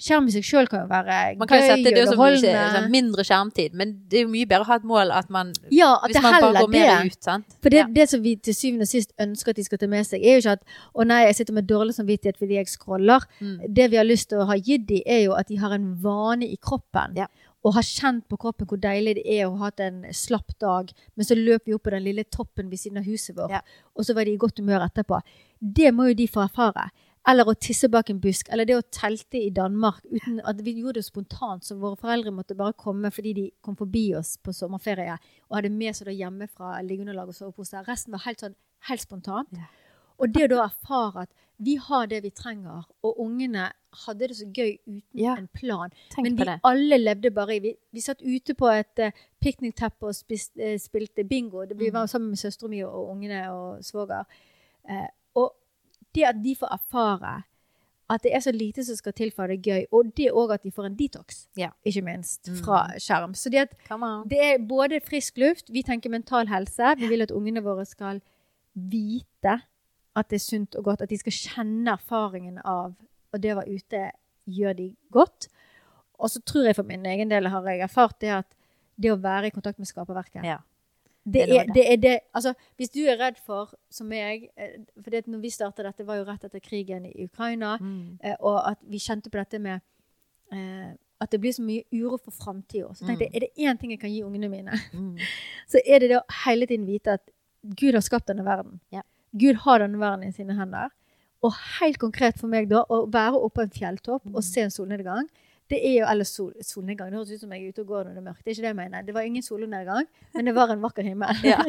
Skjerm 0.04 0.26
i 0.28 0.34
seg 0.36 0.44
sjøl 0.44 0.68
kan 0.68 0.82
jo 0.84 0.88
være 0.92 1.18
Man 1.40 1.48
kan 1.48 1.62
gøy 1.62 1.68
sette 1.70 1.84
det 1.96 2.02
og 2.02 2.10
underholdende. 2.12 2.64
sånn 2.76 2.90
mindre 2.92 3.24
skjermtid, 3.24 3.74
men 3.80 3.94
det 4.10 4.18
er 4.20 4.24
jo 4.26 4.32
mye 4.34 4.48
bedre 4.50 4.66
å 4.66 4.68
ha 4.68 4.76
et 4.82 4.88
mål 4.90 5.12
at 5.16 5.30
man 5.32 5.54
Ja, 5.72 5.94
at 6.04 6.12
Hvis 6.12 6.22
man 6.22 6.34
bare 6.42 6.54
går 6.58 6.66
går 6.68 6.72
mer 6.74 7.04
det. 7.04 7.12
ut, 7.14 7.24
sant. 7.24 7.46
For 7.64 7.70
det, 7.70 7.78
Ja. 7.80 7.86
det 7.88 8.10
som 8.10 8.22
vi 8.22 8.36
til 8.36 8.54
syvende 8.54 8.82
og 8.84 8.92
sist 8.92 9.14
ønsker 9.20 9.50
at 9.50 9.56
de 9.56 9.64
skal 9.64 9.78
ta 9.78 9.88
med 9.88 10.04
seg, 10.06 10.20
er 10.22 10.36
jo 10.36 10.42
ikke 10.44 10.52
at 10.60 10.64
å 10.94 11.06
nei, 11.08 11.22
jeg 11.28 11.36
sitter 11.36 11.54
med 11.54 11.68
dårlig 11.68 11.96
samvittighet 11.96 12.38
fordi 12.38 12.56
jeg 12.60 12.68
scroller. 12.68 13.22
Mm. 13.40 13.74
Det 13.74 13.90
vi 13.92 13.96
har 13.98 14.04
lyst 14.06 14.30
til 14.30 14.40
å 14.40 14.46
ha 14.46 14.56
gitt 14.60 14.86
dem, 14.88 15.02
er 15.06 15.24
jo 15.24 15.34
at 15.40 15.48
de 15.48 15.56
har 15.56 15.72
en 15.72 15.96
vane 16.04 16.44
i 16.52 16.58
kroppen. 16.58 17.16
Ja. 17.16 17.28
Og 17.64 17.76
har 17.76 17.82
kjent 17.84 18.28
på 18.28 18.36
kroppen 18.38 18.68
hvor 18.68 18.78
deilig 18.78 19.16
det 19.16 19.26
er 19.26 19.46
å 19.48 19.56
ha 19.58 19.66
hatt 19.72 19.80
en 19.80 20.04
slapp 20.12 20.52
dag, 20.60 20.92
men 21.16 21.26
så 21.26 21.32
løper 21.34 21.66
vi 21.66 21.74
opp 21.76 21.84
på 21.84 21.92
den 21.92 22.04
lille 22.04 22.26
toppen 22.26 22.70
ved 22.70 22.78
siden 22.78 22.98
av 22.98 23.06
huset 23.06 23.36
vårt, 23.38 23.52
Ja. 23.52 23.62
og 23.96 24.04
så 24.04 24.14
var 24.14 24.26
de 24.26 24.34
i 24.34 24.38
godt 24.38 24.58
humør 24.60 24.84
etterpå. 24.90 25.22
Det 25.62 25.94
må 25.94 26.10
jo 26.10 26.14
de 26.14 26.28
få 26.28 26.44
erfare. 26.44 26.90
Eller 27.28 27.46
å 27.48 27.54
tisse 27.56 27.88
bak 27.88 28.10
en 28.10 28.20
busk, 28.20 28.50
eller 28.52 28.66
det 28.68 28.76
å 28.76 28.82
telte 28.92 29.38
i 29.40 29.50
Danmark 29.50 30.02
uten 30.12 30.42
at 30.44 30.58
vi 30.66 30.74
gjorde 30.82 31.00
det 31.00 31.06
spontant, 31.06 31.64
så 31.64 31.78
våre 31.80 31.96
foreldre 31.96 32.32
måtte 32.36 32.56
bare 32.60 32.74
komme 32.74 33.12
fordi 33.16 33.34
de 33.38 33.46
kom 33.64 33.78
forbi 33.80 34.10
oss 34.20 34.36
på 34.44 34.52
sommerferie 34.52 35.16
og 35.50 35.56
hadde 35.56 35.70
med 35.72 35.96
seg 35.96 36.08
det 36.08 36.18
hjemme 36.20 36.50
fra 36.52 36.82
liggeunderlag 36.84 37.30
og 37.32 37.36
sovepose. 37.38 37.86
Resten 37.88 38.12
var 38.12 38.26
helt 38.26 38.44
sånn 38.44 38.56
helt 38.90 39.02
spontant. 39.02 39.48
Ja. 39.56 39.70
Og 40.20 40.34
det 40.36 40.44
å 40.46 40.52
da 40.52 40.66
erfare 40.68 41.24
at 41.24 41.30
vi 41.64 41.78
har 41.80 42.08
det 42.12 42.20
vi 42.26 42.30
trenger, 42.36 42.84
og 43.04 43.18
ungene 43.24 43.70
hadde 44.04 44.28
det 44.28 44.36
så 44.36 44.46
gøy 44.52 44.74
uten 44.84 45.02
Ja. 45.14 45.36
en 45.38 45.48
plan. 45.48 45.90
Tenk 46.12 46.24
Men 46.28 46.36
vi 46.36 46.44
det. 46.46 46.60
alle 46.64 46.98
levde 46.98 47.32
bare 47.32 47.56
i 47.56 47.60
Vi, 47.60 47.76
vi 47.94 48.02
satt 48.02 48.22
ute 48.22 48.54
på 48.54 48.68
et 48.68 49.00
uh, 49.00 49.12
piknikteppe 49.42 50.04
og 50.10 50.16
spist, 50.16 50.52
uh, 50.60 50.76
spilte 50.78 51.24
bingo. 51.24 51.64
Det, 51.66 51.78
vi 51.80 51.88
Mm. 51.90 51.94
var 51.94 52.08
sammen 52.08 52.30
med 52.32 52.38
søstera 52.40 52.70
mi 52.70 52.82
og 52.84 53.10
ungene 53.16 53.48
og 53.52 53.84
svoger. 53.84 54.26
Og 54.90 55.10
det 56.16 56.24
at 56.30 56.36
de 56.44 56.56
får 56.56 56.74
erfare 56.74 57.44
at 58.10 58.22
det 58.22 58.34
er 58.36 58.40
så 58.44 58.52
lite 58.52 58.84
som 58.86 58.96
skal 59.00 59.14
til 59.14 59.32
for 59.32 59.44
at 59.44 59.50
det 59.50 59.60
er 59.60 59.70
gøy, 59.72 59.86
og 59.92 60.10
det 60.18 60.28
òg 60.32 60.52
at 60.54 60.64
de 60.64 60.72
får 60.72 60.86
en 60.86 60.96
detox, 60.96 61.48
Ja. 61.58 61.70
ikke 61.86 62.02
minst, 62.04 62.48
Mm. 62.50 62.58
fra 62.64 62.88
skjerm. 63.00 63.34
Så 63.34 63.50
det, 63.50 63.70
det 64.30 64.40
er 64.40 64.58
både 64.68 65.00
frisk 65.02 65.38
luft, 65.38 65.70
vi 65.72 65.82
tenker 65.84 66.10
mental 66.10 66.48
helse, 66.48 66.96
vi 67.00 67.08
vil 67.08 67.22
at 67.22 67.32
ungene 67.32 67.64
våre 67.64 67.86
skal 67.86 68.22
vite 68.76 69.62
at 70.16 70.30
det 70.30 70.36
er 70.38 70.44
sunt 70.44 70.76
og 70.76 70.84
godt, 70.84 71.02
at 71.02 71.10
de 71.10 71.18
skal 71.18 71.32
kjenne 71.32 71.94
erfaringen 71.96 72.60
av 72.64 72.94
og 73.34 73.42
det 73.42 73.54
å 73.54 73.58
være 73.62 73.74
ute 73.80 74.04
gjør 74.48 74.76
de 74.78 74.96
godt. 75.12 75.48
Og 76.20 76.30
så 76.30 76.42
tror 76.46 76.68
jeg 76.68 76.76
for 76.78 76.84
min 76.84 77.06
egen 77.10 77.30
del 77.32 77.48
har 77.50 77.64
jeg 77.66 77.82
erfart 77.82 78.20
det 78.22 78.30
at 78.30 78.46
det 79.02 79.10
å 79.12 79.18
være 79.22 79.48
i 79.50 79.50
kontakt 79.56 79.80
med 79.80 79.88
skaperverket 79.90 80.44
Ja. 80.46 80.60
Det 81.26 81.44
er 81.50 81.66
det 81.74 81.84
er 81.92 81.98
det 81.98 82.20
Altså, 82.36 82.54
hvis 82.78 82.90
du 82.92 83.00
er 83.08 83.18
redd 83.18 83.38
for, 83.46 83.74
som 83.90 84.08
meg 84.08 84.50
eh, 84.58 84.74
For 85.02 85.10
det 85.12 85.26
når 85.28 85.40
vi 85.40 85.50
starta 85.50 85.84
dette, 85.84 86.06
var 86.06 86.18
jo 86.20 86.26
rett 86.28 86.44
etter 86.44 86.60
krigen 86.60 87.06
i 87.06 87.24
Ukraina, 87.26 87.78
Mm. 87.80 88.18
eh, 88.24 88.36
og 88.42 88.58
at 88.72 88.78
vi 88.84 88.98
kjente 89.00 89.30
på 89.32 89.38
dette 89.40 89.60
med 89.60 89.80
eh, 90.52 90.92
at 91.22 91.32
det 91.32 91.40
blir 91.40 91.54
så 91.56 91.64
mye 91.64 91.84
uro 91.94 92.18
for 92.18 92.32
framtida. 92.36 92.90
Så 92.94 93.06
tenkte 93.08 93.24
jeg, 93.30 93.32
er 93.36 93.40
det 93.40 93.52
én 93.58 93.78
ting 93.80 93.92
jeg 93.92 94.00
kan 94.02 94.12
gi 94.12 94.24
ungene 94.24 94.50
mine, 94.52 94.72
Mm. 94.94 95.18
så 95.72 95.80
er 95.86 96.00
det 96.00 96.10
det 96.10 96.18
å 96.20 96.26
hele 96.46 96.68
tiden 96.68 96.86
vite 96.86 97.14
at 97.14 97.30
Gud 97.64 97.94
har 97.94 98.02
skapt 98.04 98.28
denne 98.28 98.44
verden. 98.44 98.82
Ja. 98.92 99.02
Gud 99.32 99.56
har 99.64 99.80
denne 99.80 99.98
verden 100.00 100.28
i 100.28 100.32
sine 100.36 100.54
hender. 100.58 100.90
Og 101.44 101.54
helt 101.80 101.98
konkret 102.00 102.38
for 102.40 102.48
meg 102.48 102.68
da, 102.70 102.84
å 102.90 103.06
være 103.12 103.40
oppe 103.40 103.56
på 103.56 103.62
en 103.64 103.70
fjelltopp 103.80 104.26
Mm. 104.26 104.36
og 104.36 104.44
se 104.44 104.62
en 104.62 104.70
solnedgang, 104.72 105.30
det 105.74 105.80
er 105.82 105.96
jo, 105.98 106.06
eller 106.10 106.28
sol, 106.28 106.52
solnedgang, 106.62 107.10
det 107.12 107.20
høres 107.20 107.32
ut 107.34 107.44
som 107.44 107.54
jeg 107.56 107.64
er 107.64 107.74
ute 107.74 107.84
og 107.84 107.90
går 107.90 108.08
når 108.08 108.16
det 108.16 108.22
er 108.22 108.26
mørkt. 108.28 108.44
Det 108.44 108.52
er 108.52 108.56
ikke 108.56 108.66
det 108.66 108.70
jeg 108.70 108.80
mener. 108.80 109.06
Det 109.08 109.16
var 109.16 109.30
ingen 109.30 109.46
solnedgang, 109.46 110.10
men 110.36 110.50
det 110.50 110.54
var 110.58 110.74
en 110.74 110.84
vakker 110.84 111.08
himmel. 111.08 111.42
Ja. 111.48 111.64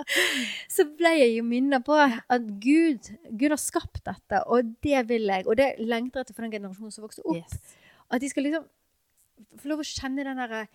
så 0.76 0.86
ble 0.98 1.12
jeg 1.18 1.32
jo 1.36 1.46
minnet 1.46 1.86
på 1.86 1.96
at 1.98 2.46
Gud, 2.62 3.10
Gud 3.30 3.56
har 3.56 3.60
skapt 3.60 4.04
dette, 4.06 4.42
og 4.46 4.70
det 4.86 5.02
vil 5.10 5.26
jeg. 5.32 5.48
Og 5.48 5.58
det 5.58 5.72
lengter 5.82 6.22
jeg 6.22 6.28
etter 6.28 6.38
for 6.38 6.46
den 6.46 6.54
generasjonen 6.54 6.94
som 6.94 7.06
vokser 7.06 7.26
opp. 7.26 7.40
Yes. 7.40 7.76
At 8.12 8.22
de 8.22 8.30
skal 8.30 8.46
liksom 8.48 8.68
få 9.58 9.72
lov 9.72 9.82
å 9.82 9.88
kjenne 9.88 10.26
den 10.26 10.40
derre 10.40 10.66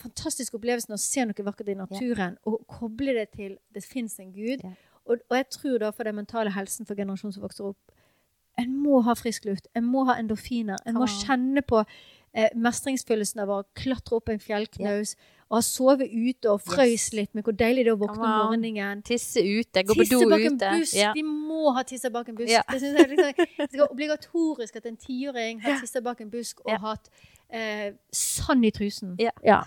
fantastiske 0.00 0.56
opplevelsen 0.58 0.94
å 0.96 1.00
se 1.00 1.24
noe 1.24 1.46
vakkert 1.46 1.72
i 1.72 1.78
naturen, 1.78 2.36
og 2.48 2.64
koble 2.70 3.14
det 3.16 3.30
til 3.36 3.56
det 3.72 3.84
fins 3.84 4.18
en 4.22 4.32
Gud. 4.34 4.64
Ja. 4.64 4.72
Og, 5.06 5.22
og 5.30 5.36
jeg 5.38 5.48
tror 5.54 5.78
da 5.84 5.92
for 5.94 6.08
den 6.08 6.18
mentale 6.18 6.52
helsen 6.52 6.88
for 6.88 6.98
generasjonen 6.98 7.36
som 7.36 7.44
vokser 7.44 7.70
opp, 7.70 7.95
en 8.58 8.76
må 8.82 9.00
ha 9.06 9.14
frisk 9.18 9.44
luft, 9.48 9.68
en 9.76 9.84
må 9.84 10.04
ha 10.08 10.18
endorfiner, 10.20 10.80
en 10.86 10.98
må 10.98 11.06
ah. 11.06 11.16
kjenne 11.26 11.62
på 11.66 11.82
eh, 12.36 12.50
mestringsfølelsen 12.56 13.42
av 13.44 13.52
å 13.52 13.62
klatre 13.76 14.18
opp 14.18 14.32
en 14.32 14.40
fjellknaus, 14.42 15.16
og 15.46 15.58
ha 15.60 15.62
sovet 15.62 16.10
ute 16.10 16.50
og 16.50 16.62
frøys 16.66 17.12
litt 17.14 17.30
med 17.36 17.46
hvor 17.46 17.54
deilig 17.54 17.84
det 17.86 17.92
er 17.92 17.94
å 17.94 18.00
våkne 18.00 18.24
om 18.26 18.48
morgenen. 18.50 19.02
Tisse 19.06 19.44
ute, 19.44 19.84
gå 19.86 19.94
på 19.94 20.02
Tisse 20.02 20.18
do 20.18 20.30
bak 20.32 20.42
en 20.42 20.56
ute. 20.56 20.70
busk. 20.80 20.96
Ja. 20.98 21.12
De 21.14 21.22
må 21.22 21.70
ha 21.76 21.84
tissa 21.86 22.10
bak 22.10 22.32
en 22.32 22.38
busk. 22.40 22.50
Ja. 22.50 22.64
Det 22.72 22.80
synes 22.82 22.98
jeg 22.98 23.12
liksom, 23.12 23.46
det 23.60 23.68
skal 23.70 23.86
obligatorisk 23.86 24.80
at 24.80 24.90
en 24.90 24.98
tiåring 24.98 25.62
har 25.62 25.78
tissa 25.84 26.02
bak 26.02 26.24
en 26.24 26.32
busk 26.32 26.64
og 26.64 26.72
Ja. 26.74 26.80
hatt 26.82 27.10
eh, 27.50 27.92
sand 28.10 28.66
i 28.66 28.72
trusen. 28.74 29.14
Ja. 29.22 29.62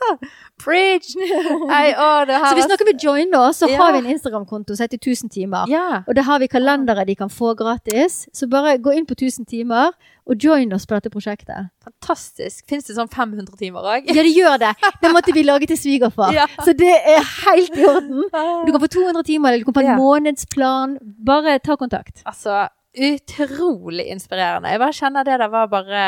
Preach! 0.64 1.12
Det 1.16 1.26
her 1.68 2.44
Så 2.48 2.54
hvis 2.58 2.68
noen 2.70 2.86
vil 2.88 2.98
joine 3.02 3.38
oss, 3.48 3.60
så 3.62 3.68
Ja. 3.70 3.76
har 3.80 3.92
vi 3.92 3.98
en 3.98 4.10
Instagram-konto 4.14 4.76
som 4.76 4.84
heter 4.84 4.98
1000 4.98 5.30
timer. 5.32 5.64
Ja. 5.68 6.02
Og 6.06 6.14
der 6.14 6.22
har 6.22 6.38
vi 6.38 6.46
kalendere 6.48 7.04
de 7.06 7.14
kan 7.14 7.28
få 7.30 7.54
gratis. 7.56 8.26
Så 8.32 8.48
bare 8.48 8.78
gå 8.78 8.94
inn 8.96 9.06
på 9.06 9.14
1000 9.16 9.46
timer 9.46 9.92
og 10.26 10.36
join 10.42 10.72
oss 10.72 10.86
på 10.86 10.94
dette 10.96 11.10
prosjektet. 11.10 11.70
Fantastisk. 11.84 12.64
Fins 12.68 12.84
det 12.88 12.96
sånn 12.96 13.08
500 13.08 13.56
timer 13.58 13.80
òg? 13.86 14.08
Ja, 14.10 14.22
det 14.22 14.32
gjør 14.34 14.58
det! 14.58 14.72
Det 15.02 15.12
måtte 15.14 15.32
vi 15.34 15.42
lage 15.46 15.66
til 15.66 15.76
svigerfar. 15.78 16.32
Ja. 16.36 16.46
Så 16.64 16.74
det 16.76 16.92
er 16.92 17.22
helt 17.46 17.76
i 17.76 17.84
orden. 17.86 18.24
Du 18.66 18.72
kan 18.72 18.80
få 18.80 18.88
200 18.88 19.22
timer, 19.24 19.48
eller 19.52 19.64
du 19.64 19.68
kan 19.70 19.74
få 19.78 19.86
en 19.86 19.96
månedsplan. 20.00 20.98
Bare 21.24 21.58
ta 21.58 21.76
kontakt. 21.76 22.22
Altså, 22.26 22.66
utrolig 22.96 24.06
inspirerende. 24.12 24.70
Jeg 24.72 24.80
bare 24.82 24.96
kjenner 24.96 25.24
det 25.24 25.38
der 25.40 25.48
var 25.52 25.66
bare 25.72 26.02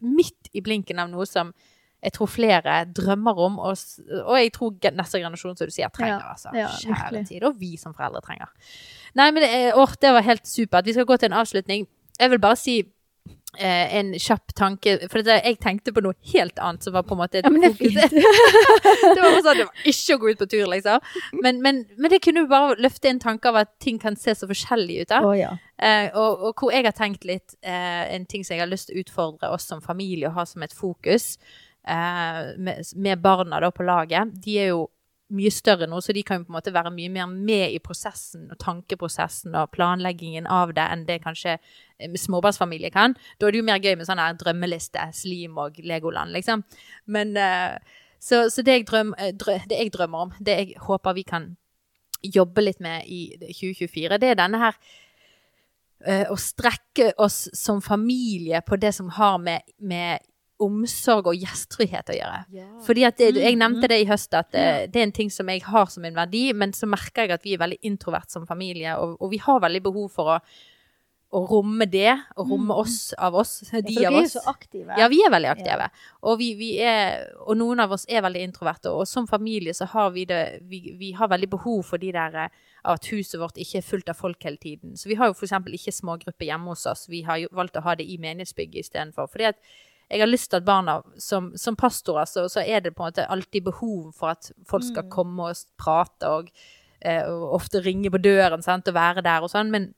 midt 0.00 0.50
i 0.54 0.62
blinken 0.64 0.98
av 1.02 1.10
noe 1.10 1.26
som 1.28 1.52
jeg 2.02 2.12
tror 2.16 2.26
flere 2.32 2.78
drømmer 2.96 3.42
om, 3.46 3.58
og, 3.58 3.76
og 4.24 4.36
jeg 4.40 4.52
tror 4.56 4.76
neste 4.96 5.18
generasjon, 5.20 5.56
som 5.58 5.66
du 5.68 5.74
sier, 5.74 5.88
trenger. 5.92 6.20
Ja, 6.22 6.30
altså. 6.32 6.54
ja, 6.56 6.68
Kjære 6.80 7.24
tid. 7.28 7.44
Og 7.44 7.58
vi 7.60 7.74
som 7.80 7.92
foreldre 7.96 8.22
trenger. 8.24 8.48
Nei, 9.18 9.30
men 9.34 9.42
det, 9.44 9.50
er- 9.50 9.98
det 10.00 10.14
var 10.16 10.24
helt 10.24 10.46
supert. 10.48 10.86
Vi 10.86 10.92
skal 10.96 11.04
gå 11.08 11.16
til 11.20 11.32
en 11.32 11.40
avslutning. 11.42 11.86
Jeg 12.20 12.30
vil 12.30 12.40
bare 12.40 12.56
si 12.56 12.78
eh, 13.58 13.94
en 13.98 14.12
kjapp 14.20 14.52
tanke, 14.56 14.96
for 15.10 15.24
det, 15.26 15.40
jeg 15.44 15.58
tenkte 15.60 15.92
på 15.92 16.02
noe 16.04 16.14
helt 16.32 16.58
annet 16.62 16.84
som 16.86 16.94
var 16.94 17.02
på 17.08 17.16
en 17.16 17.20
måte 17.22 17.40
Ja, 17.42 17.50
men 17.50 17.64
det 17.64 17.72
er 17.72 17.78
fint. 17.80 17.96
det 19.14 19.20
var 19.20 19.36
sånn, 19.42 19.58
det 19.60 19.66
var 19.66 19.88
ikke 19.92 20.16
å 20.16 20.20
gå 20.22 20.30
ut 20.34 20.40
på 20.42 20.48
tur, 20.52 20.66
liksom. 20.72 21.00
Men, 21.42 21.60
men, 21.64 21.82
men 21.98 22.12
det 22.12 22.20
kunne 22.24 22.44
jo 22.44 22.50
bare 22.50 22.76
løfte 22.80 23.10
en 23.10 23.20
tanke 23.22 23.50
av 23.50 23.60
at 23.64 23.72
ting 23.82 23.98
kan 24.02 24.16
se 24.20 24.34
så 24.38 24.48
forskjellig 24.50 25.00
ut. 25.02 25.10
da. 25.12 25.20
Å 25.26 25.32
ja. 25.38 25.50
Eh, 25.80 26.10
og, 26.14 26.44
og 26.50 26.60
hvor 26.60 26.74
jeg 26.74 26.84
har 26.84 26.92
tenkt 26.92 27.22
litt 27.24 27.54
eh, 27.64 28.02
En 28.12 28.26
ting 28.28 28.42
som 28.44 28.52
jeg 28.52 28.60
har 28.60 28.68
lyst 28.68 28.90
til 28.90 28.98
å 28.98 29.04
utfordre 29.04 29.48
oss 29.56 29.64
som 29.70 29.80
familie 29.80 30.28
og 30.28 30.34
ha 30.36 30.44
som 30.44 30.60
et 30.66 30.74
fokus 30.76 31.38
eh, 31.40 31.68
med, 31.84 32.82
med 32.96 33.22
barna 33.22 33.60
da 33.60 33.70
på 33.72 33.86
laget. 33.86 34.34
De 34.44 34.56
er 34.60 34.72
jo 34.74 34.88
mye 35.34 35.50
større 35.54 35.86
nå, 35.88 36.00
så 36.02 36.14
de 36.14 36.22
kan 36.26 36.40
jo 36.40 36.46
på 36.46 36.52
en 36.52 36.56
måte 36.58 36.72
være 36.74 36.92
mye 36.94 37.10
mer 37.12 37.30
med 37.30 37.74
i 37.74 37.78
prosessen 37.82 38.48
og 38.50 38.58
tankeprosessen 38.62 39.54
og 39.58 39.70
planleggingen 39.74 40.48
av 40.50 40.74
det 40.76 40.86
enn 40.90 41.06
det 41.08 41.20
kanskje 41.24 41.56
småbarnsfamilier 42.18 42.92
kan. 42.94 43.14
Da 43.38 43.46
er 43.46 43.54
det 43.54 43.62
jo 43.62 43.68
mer 43.68 43.82
gøy 43.82 43.94
med 43.98 44.08
sånn 44.08 44.22
her 44.22 44.38
drømmeliste, 44.40 45.10
Slim 45.16 45.58
og 45.62 45.78
Legoland, 45.86 46.34
liksom. 46.34 46.64
Men 47.06 47.36
eh, 47.38 47.76
så, 48.18 48.48
så 48.50 48.64
det, 48.66 48.80
jeg 48.80 48.88
drøm, 48.90 49.14
eh, 49.18 49.34
det 49.38 49.78
jeg 49.78 49.92
drømmer 49.94 50.26
om, 50.26 50.32
det 50.40 50.56
jeg 50.58 50.80
håper 50.88 51.16
vi 51.16 51.26
kan 51.28 51.52
jobbe 52.20 52.64
litt 52.64 52.82
med 52.84 53.06
i 53.08 53.22
2024, 53.38 54.18
det 54.20 54.32
er 54.32 54.40
denne 54.40 54.60
her 54.60 54.80
eh, 56.04 56.26
å 56.28 56.36
strekke 56.36 57.14
oss 57.22 57.46
som 57.56 57.80
familie 57.84 58.60
på 58.66 58.76
det 58.80 58.92
som 58.98 59.08
har 59.16 59.38
med, 59.40 59.64
med 59.78 60.26
omsorg 60.60 61.30
og 61.32 61.38
gjestfrihet 61.40 62.12
å 62.12 62.16
gjøre. 62.16 62.64
Fordi 62.86 63.04
at 63.08 63.20
det, 63.20 63.30
Jeg 63.40 63.58
nevnte 63.60 63.88
det 63.90 64.00
i 64.02 64.08
høst, 64.08 64.34
at 64.36 64.50
det, 64.54 64.66
det 64.94 65.00
er 65.00 65.08
en 65.08 65.16
ting 65.16 65.30
som 65.32 65.48
jeg 65.48 65.64
har 65.66 65.86
som 65.92 66.04
en 66.04 66.18
verdi, 66.18 66.50
men 66.56 66.74
så 66.76 66.88
merker 66.90 67.26
jeg 67.26 67.38
at 67.38 67.46
vi 67.46 67.54
er 67.56 67.62
veldig 67.62 67.80
introvert 67.88 68.30
som 68.32 68.46
familie, 68.48 68.96
og, 68.98 69.16
og 69.20 69.32
vi 69.32 69.40
har 69.42 69.62
veldig 69.64 69.82
behov 69.88 70.10
for 70.12 70.34
å, 70.36 70.38
å 71.30 71.42
romme 71.46 71.86
det, 71.86 72.10
og 72.36 72.50
romme 72.50 72.74
oss 72.82 73.12
av 73.14 73.36
oss, 73.38 73.60
de 73.70 73.78
av 74.04 74.16
oss. 74.18 74.24
Vi 74.24 74.24
er 74.24 74.30
så 74.32 74.42
aktive. 74.50 74.96
Ja, 74.98 75.06
vi 75.12 75.20
er 75.22 75.30
veldig 75.30 75.52
aktive. 75.52 75.86
Og, 76.24 76.40
vi, 76.40 76.50
vi 76.58 76.70
er, 76.82 77.28
og 77.46 77.58
noen 77.60 77.84
av 77.84 77.94
oss 77.94 78.06
er 78.10 78.24
veldig 78.26 78.42
introverte. 78.48 78.90
Og 78.90 79.06
som 79.08 79.28
familie 79.30 79.74
så 79.76 79.86
har 79.92 80.10
vi 80.16 80.26
det 80.26 80.40
Vi, 80.66 80.80
vi 80.98 81.12
har 81.14 81.30
veldig 81.30 81.50
behov 81.52 81.84
for 81.86 82.02
de 82.02 82.10
der 82.16 82.34
eh, 82.46 82.58
at 82.90 83.06
huset 83.12 83.38
vårt 83.40 83.60
ikke 83.60 83.78
er 83.78 83.86
fullt 83.86 84.10
av 84.10 84.18
folk 84.18 84.42
hele 84.44 84.58
tiden. 84.58 84.96
Så 84.96 85.08
vi 85.10 85.18
har 85.20 85.30
jo 85.30 85.36
f.eks. 85.36 85.54
ikke 85.78 85.94
smågrupper 85.94 86.48
hjemme 86.48 86.72
hos 86.72 86.86
oss. 86.90 87.06
Vi 87.12 87.22
har 87.22 87.38
jo 87.42 87.52
valgt 87.52 87.78
å 87.78 87.84
ha 87.84 87.94
det 87.94 88.08
i 88.08 88.18
menighetsbygget 88.18 88.88
istedenfor. 88.88 89.30
Fordi 89.30 89.52
at 89.52 89.60
jeg 90.10 90.20
har 90.20 90.26
lyst 90.26 90.50
til 90.50 90.58
at 90.58 90.64
barna 90.66 90.98
Som, 91.18 91.52
som 91.56 91.76
pastorer 91.76 92.24
så, 92.26 92.48
så 92.48 92.60
er 92.66 92.80
det 92.80 92.94
på 92.96 93.04
en 93.04 93.12
måte 93.12 93.28
alltid 93.30 93.64
behov 93.64 94.12
for 94.18 94.34
at 94.34 94.50
folk 94.66 94.84
skal 94.84 95.08
komme 95.10 95.50
og 95.50 95.56
prate 95.78 96.26
og, 96.28 96.50
eh, 97.00 97.22
og 97.24 97.54
ofte 97.60 97.80
ringe 97.84 98.10
på 98.10 98.18
døren 98.18 98.62
sant, 98.62 98.88
og 98.88 98.94
være 98.94 99.22
der 99.22 99.40
og 99.46 99.50
sånn. 99.50 99.70
Men 99.70 99.94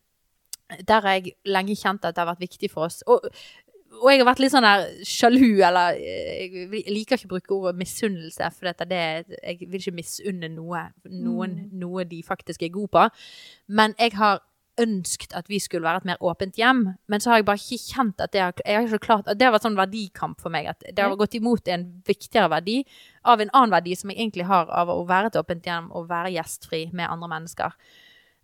der 0.89 1.01
har 1.05 1.19
jeg 1.19 1.35
lenge 1.45 1.77
kjent 1.77 2.05
at 2.05 2.15
det 2.15 2.23
har 2.23 2.31
vært 2.35 2.45
viktig 2.45 2.71
for 2.71 2.87
oss. 2.87 3.03
Og, 3.07 3.25
og 4.03 4.07
jeg 4.09 4.23
har 4.23 4.29
vært 4.29 4.41
litt 4.41 4.53
sånn 4.55 4.65
der 4.65 4.87
sjalu, 5.05 5.61
eller 5.65 5.99
eh, 6.01 6.47
Jeg 6.73 6.87
liker 6.89 7.19
ikke 7.19 7.29
å 7.29 7.33
bruke 7.35 7.57
ordet 7.59 7.81
misunnelse, 7.83 8.53
for 8.57 8.71
dette, 8.71 8.87
det, 8.89 9.03
jeg 9.43 9.67
vil 9.69 9.81
ikke 9.81 9.99
misunne 10.01 10.49
noe, 10.49 10.87
noen 11.09 11.59
Mm. 11.59 11.69
noe 11.81 12.05
de 12.09 12.23
faktisk 12.25 12.63
er 12.63 12.73
gode 12.73 12.89
på. 12.89 13.09
Men 13.69 13.95
jeg 13.99 14.17
har 14.17 14.41
ønsket 14.81 15.35
at 15.37 15.49
vi 15.51 15.59
skulle 15.61 15.85
være 15.85 16.03
et 16.03 16.07
mer 16.13 16.23
åpent 16.25 16.57
hjem. 16.57 16.85
Men 17.11 17.21
så 17.21 17.33
har 17.33 17.41
jeg 17.41 17.49
bare 17.49 17.61
ikke 17.61 17.95
kjent 17.95 18.23
at 18.25 18.33
det 18.33 18.41
har, 18.41 18.55
jeg 18.65 18.79
har 18.79 18.89
ikke 18.89 19.07
klart, 19.07 19.29
at 19.29 19.39
det 19.39 19.47
har 19.47 19.55
vært 19.55 19.67
sånn 19.67 19.79
verdikamp 19.79 20.41
for 20.41 20.55
meg. 20.55 20.71
At 20.73 20.87
det 20.87 21.03
har 21.05 21.17
gått 21.21 21.37
imot 21.39 21.69
en 21.73 21.89
viktigere 22.09 22.51
verdi 22.53 22.79
av 23.29 23.43
en 23.43 23.53
annen 23.53 23.75
verdi 23.75 23.97
som 23.99 24.13
jeg 24.13 24.21
egentlig 24.21 24.49
har 24.49 24.71
av 24.73 24.93
å 24.93 25.03
være 25.09 25.33
et 25.33 25.39
åpent 25.41 25.69
hjem 25.69 25.93
og 25.93 26.09
være 26.11 26.33
gjestfri 26.37 26.87
med 26.97 27.11
andre 27.11 27.31
mennesker. 27.35 27.77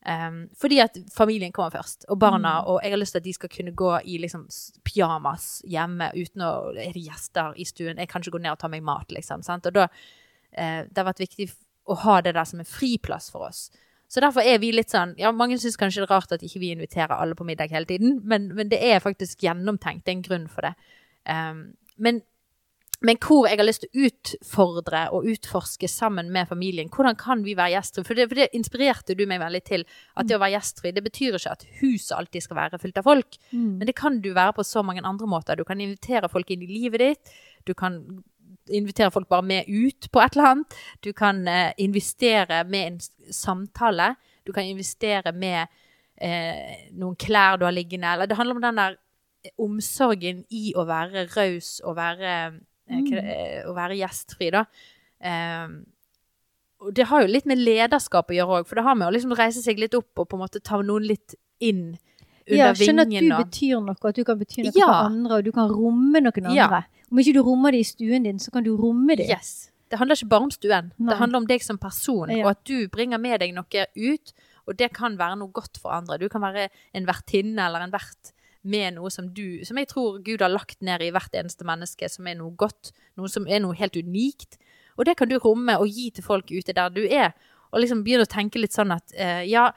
Um, 0.08 0.44
fordi 0.56 0.78
at 0.80 0.94
familien 1.10 1.52
kommer 1.52 1.74
først, 1.74 2.06
og 2.08 2.20
barna, 2.22 2.60
og 2.70 2.78
jeg 2.84 2.92
har 2.94 3.00
lyst 3.00 3.16
til 3.16 3.20
at 3.20 3.24
de 3.26 3.32
skal 3.34 3.50
kunne 3.50 3.74
gå 3.76 3.90
i 4.06 4.20
liksom 4.22 4.44
pyjamas 4.86 5.48
hjemme 5.66 6.12
uten 6.14 6.44
å 6.46 6.52
Er 6.70 6.94
det 6.94 7.02
gjester 7.02 7.58
i 7.58 7.66
stuen? 7.66 7.98
Jeg 7.98 8.08
kan 8.08 8.22
ikke 8.22 8.36
gå 8.36 8.40
ned 8.44 8.54
og 8.54 8.60
ta 8.62 8.70
meg 8.70 8.86
mat, 8.86 9.10
liksom. 9.12 9.42
Sant? 9.42 9.66
Og 9.66 9.74
da 9.74 9.88
uh, 9.88 10.82
Det 10.86 10.96
har 10.96 11.08
vært 11.10 11.24
viktig 11.26 11.50
å 11.88 11.96
ha 12.04 12.20
det 12.22 12.36
der 12.36 12.46
som 12.46 12.60
en 12.62 12.68
friplass 12.68 13.28
for 13.32 13.48
oss. 13.48 13.68
Så 14.08 14.22
derfor 14.24 14.46
er 14.46 14.60
vi 14.62 14.72
litt 14.72 14.92
sånn 14.92 15.12
Ja, 15.20 15.32
mange 15.36 15.58
syns 15.60 15.76
kanskje 15.76 16.02
det 16.02 16.08
er 16.08 16.14
rart 16.14 16.32
at 16.32 16.44
ikke 16.44 16.62
vi 16.62 16.72
inviterer 16.72 17.12
alle 17.18 17.36
på 17.36 17.44
middag 17.48 17.74
hele 17.74 17.88
tiden, 17.88 18.22
men, 18.24 18.48
men 18.56 18.72
det 18.72 18.80
er 18.84 19.04
faktisk 19.04 19.44
gjennomtenkt. 19.44 20.06
Det 20.06 20.14
er 20.14 20.18
en 20.18 20.26
grunn 20.26 20.48
for 20.52 20.68
det. 20.68 20.74
Um, 21.28 21.62
men 22.00 22.22
men 23.04 23.18
hvor 23.22 23.46
jeg 23.46 23.58
har 23.60 23.66
lyst 23.66 23.84
til 23.84 23.90
å 23.92 24.08
utfordre 24.08 25.00
og 25.14 25.26
utforske 25.30 25.86
sammen 25.90 26.32
med 26.34 26.48
familien. 26.50 26.88
Hvordan 26.90 27.14
kan 27.18 27.44
vi 27.46 27.54
være 27.58 27.76
gjestfrie? 27.76 28.06
For 28.08 28.18
det, 28.18 28.26
for 28.30 28.40
det 28.40 28.48
inspirerte 28.58 29.14
du 29.14 29.22
meg 29.30 29.38
veldig 29.38 29.60
til. 29.68 29.84
At 30.18 30.26
det 30.26 30.34
å 30.34 30.40
være 30.42 30.56
gjestfri, 30.56 30.90
det 30.96 31.04
betyr 31.06 31.36
ikke 31.38 31.52
at 31.54 31.62
huset 31.78 32.16
alltid 32.16 32.42
skal 32.42 32.58
være 32.58 32.80
fylt 32.82 32.98
av 32.98 33.06
folk. 33.06 33.38
Mm. 33.52 33.76
Men 33.78 33.86
det 33.86 33.94
kan 33.98 34.18
du 34.24 34.32
være 34.32 34.56
på 34.56 34.66
så 34.66 34.82
mange 34.86 35.04
andre 35.06 35.30
måter. 35.30 35.54
Du 35.54 35.62
kan 35.68 35.78
invitere 35.78 36.30
folk 36.32 36.50
inn 36.50 36.66
i 36.66 36.70
livet 36.72 37.04
ditt. 37.04 37.32
Du 37.70 37.74
kan 37.78 38.00
invitere 38.70 39.10
folk 39.14 39.28
bare 39.28 39.42
med 39.42 39.68
ut 39.68 40.08
på 40.12 40.20
et 40.24 40.36
eller 40.36 40.50
annet. 40.52 40.78
Du 41.04 41.12
kan 41.12 41.46
eh, 41.48 41.72
investere 41.78 42.64
med 42.68 42.86
en 42.92 42.98
samtale. 43.32 44.14
Du 44.44 44.52
kan 44.52 44.64
investere 44.64 45.32
med 45.32 45.66
eh, 46.20 46.88
noen 46.92 47.16
klær 47.16 47.58
du 47.58 47.64
har 47.68 47.72
liggende. 47.76 48.06
Eller 48.14 48.26
det 48.26 48.36
handler 48.38 48.56
om 48.56 48.62
den 48.62 48.80
der 48.80 48.96
omsorgen 49.58 50.44
i 50.50 50.72
å 50.76 50.84
være 50.88 51.26
raus 51.36 51.78
og 51.84 51.96
være, 51.98 52.32
eh, 52.88 53.12
eh, 53.20 53.62
å 53.68 53.74
være 53.76 53.96
gjestfri, 54.00 54.50
da. 54.54 54.64
Eh, 55.20 55.68
og 56.80 56.92
det 56.94 57.08
har 57.10 57.22
jo 57.24 57.30
litt 57.32 57.46
med 57.50 57.58
lederskap 57.58 58.28
å 58.30 58.36
gjøre 58.36 58.60
òg, 58.60 58.66
for 58.68 58.78
det 58.78 58.84
har 58.86 58.94
med 58.98 59.08
å 59.08 59.14
liksom 59.14 59.32
reise 59.38 59.62
seg 59.64 59.80
litt 59.82 59.94
opp 59.98 60.18
og 60.22 60.28
på 60.30 60.36
en 60.38 60.44
måte 60.44 60.60
ta 60.62 60.78
noen 60.82 61.06
litt 61.08 61.34
inn 61.60 61.96
under 62.48 62.56
Ja, 62.56 62.68
skjønne 62.72 63.02
at 63.02 63.10
du 63.10 63.32
og- 63.34 63.40
betyr 63.44 63.80
noe, 63.84 63.96
at 64.08 64.14
du 64.14 64.24
kan 64.24 64.38
bety 64.38 64.62
noe 64.64 64.72
Ja. 64.74 64.86
for 64.86 65.06
andre, 65.10 65.32
og 65.38 65.44
du 65.44 65.52
kan 65.52 65.68
romme 65.68 66.20
noen 66.22 66.46
andre. 66.46 66.54
Ja. 66.54 66.82
Om 67.10 67.18
ikke 67.22 67.34
du 67.38 67.42
rommer 67.42 67.72
det 67.72 67.80
i 67.80 67.88
stuen 67.88 68.22
din, 68.28 68.38
så 68.38 68.52
kan 68.52 68.64
du 68.66 68.74
romme 68.76 69.16
det. 69.16 69.28
Yes. 69.30 69.70
Det 69.88 69.98
handler 69.98 70.18
ikke 70.18 70.28
bare 70.28 70.44
om 70.44 70.50
stuen. 70.52 70.90
Nei. 70.98 71.08
Det 71.12 71.18
handler 71.18 71.38
om 71.42 71.46
deg 71.48 71.62
som 71.64 71.78
person, 71.80 72.28
Ja. 72.30 72.44
og 72.44 72.50
at 72.50 72.64
du 72.68 72.88
bringer 72.92 73.18
med 73.18 73.40
deg 73.40 73.54
noe 73.56 73.86
ut. 73.96 74.32
Og 74.68 74.76
det 74.76 74.92
kan 74.92 75.16
være 75.16 75.38
noe 75.40 75.48
godt 75.50 75.78
for 75.80 75.90
andre. 75.96 76.18
Du 76.18 76.28
kan 76.28 76.42
være 76.42 76.68
en 76.94 77.06
vertinne 77.06 77.58
eller 77.64 77.80
en 77.86 77.90
vert 77.92 78.32
med 78.64 78.94
noe 78.96 79.08
som 79.10 79.28
du 79.32 79.64
Som 79.64 79.78
jeg 79.78 79.88
tror 79.88 80.18
Gud 80.22 80.40
har 80.42 80.50
lagt 80.50 80.82
ned 80.82 81.00
i 81.00 81.10
hvert 81.10 81.32
eneste 81.32 81.64
menneske, 81.64 82.08
som 82.10 82.26
er 82.26 82.34
noe 82.34 82.50
godt. 82.54 82.92
Noe 83.16 83.28
som 83.28 83.46
er 83.46 83.60
noe 83.60 83.72
helt 83.74 83.96
unikt. 83.96 84.58
Og 84.98 85.06
det 85.06 85.16
kan 85.16 85.28
du 85.28 85.38
romme 85.38 85.78
og 85.78 85.86
gi 85.88 86.10
til 86.10 86.22
folk 86.24 86.50
ute 86.50 86.74
der 86.74 86.90
du 86.90 87.06
er. 87.06 87.32
Og 87.72 87.80
liksom 87.80 88.04
begynne 88.04 88.26
å 88.26 88.28
tenke 88.28 88.58
litt 88.60 88.72
sånn 88.72 88.92
at 88.92 89.12
eh, 89.14 89.44
ja, 89.48 89.70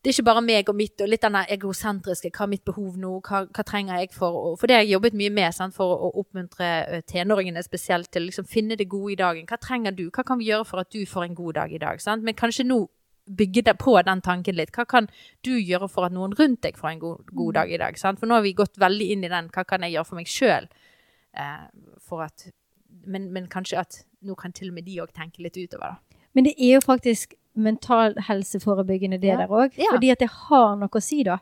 det 0.00 0.08
er 0.08 0.14
ikke 0.14 0.28
bare 0.30 0.40
meg 0.40 0.70
og 0.72 0.76
mitt, 0.78 1.00
og 1.04 1.10
litt 1.12 1.20
den 1.20 1.36
egosentriske, 1.42 2.30
hva 2.32 2.46
er 2.46 2.50
mitt 2.54 2.62
behov 2.64 2.94
nå, 2.96 3.18
hva, 3.26 3.42
hva 3.52 3.64
trenger 3.68 3.98
jeg 4.00 4.14
for, 4.14 4.32
å 4.32 4.52
for 4.56 4.70
det 4.70 4.78
har 4.78 4.86
jeg 4.86 4.94
jobbet 4.94 5.18
mye 5.20 5.32
med, 5.36 5.52
sant, 5.52 5.76
for 5.76 5.92
å, 5.92 6.08
oppmuntre 6.22 6.70
eh, 6.86 7.02
tenåringene 7.04 7.60
spesielt 7.66 8.08
til 8.08 8.24
å 8.24 8.30
liksom 8.30 8.48
finne 8.48 8.78
det 8.80 8.88
gode 8.88 9.12
i 9.12 9.18
dagen. 9.20 9.44
Hva 9.50 9.58
trenger 9.60 9.92
du? 9.92 10.06
Hva 10.08 10.24
kan 10.24 10.40
vi 10.40 10.48
gjøre 10.48 10.64
for 10.70 10.80
at 10.80 10.88
du 10.94 11.04
får 11.08 11.26
en 11.26 11.36
god 11.36 11.58
dag 11.60 11.74
i 11.76 11.82
dag? 11.82 12.00
Sant? 12.00 12.24
Men 12.24 12.38
kanskje 12.38 12.64
nå 12.64 12.80
bygge 13.28 13.66
deg 13.68 13.76
på 13.78 13.92
den 14.06 14.22
tanken 14.24 14.56
litt. 14.56 14.72
Hva 14.72 14.86
kan 14.88 15.10
du 15.44 15.52
gjøre 15.52 15.88
for 15.92 16.08
at 16.08 16.16
noen 16.16 16.32
rundt 16.38 16.62
deg 16.64 16.80
får 16.80 16.94
en 16.94 17.02
god, 17.02 17.34
god 17.36 17.58
dag 17.60 17.72
i 17.72 17.80
dag? 17.82 18.00
Sant? 18.00 18.22
For 18.22 18.30
nå 18.30 18.38
har 18.38 18.46
vi 18.46 18.56
gått 18.56 18.80
veldig 18.80 19.10
inn 19.12 19.28
i 19.28 19.32
den, 19.32 19.50
hva 19.52 19.66
kan 19.68 19.84
jeg 19.84 19.98
gjøre 19.98 20.08
for 20.08 20.20
meg 20.22 20.32
sjøl? 20.32 20.70
Eh, 21.36 21.66
for 22.08 22.24
at 22.24 22.48
men, 23.04 23.28
men 23.36 23.52
kanskje 23.52 23.84
at 23.84 24.00
nå 24.24 24.32
kan 24.38 24.56
til 24.56 24.72
og 24.72 24.80
med 24.80 24.88
de 24.88 24.96
òg 25.04 25.12
tenke 25.16 25.44
litt 25.44 25.60
utover, 25.60 25.92
da. 25.92 26.20
Men 26.36 26.46
det 26.46 26.54
er 26.56 26.76
jo 26.76 26.82
faktisk 26.84 27.34
mentalhelseforebyggende 27.56 29.18
det 29.20 29.28
Ja. 29.28 29.36
der 29.36 29.48
òg. 29.48 29.72
Ja. 29.78 29.90
Fordi 29.92 30.10
at 30.10 30.18
det 30.18 30.28
har 30.30 30.76
noe 30.76 30.88
å 30.88 31.00
si, 31.02 31.22
da. 31.22 31.38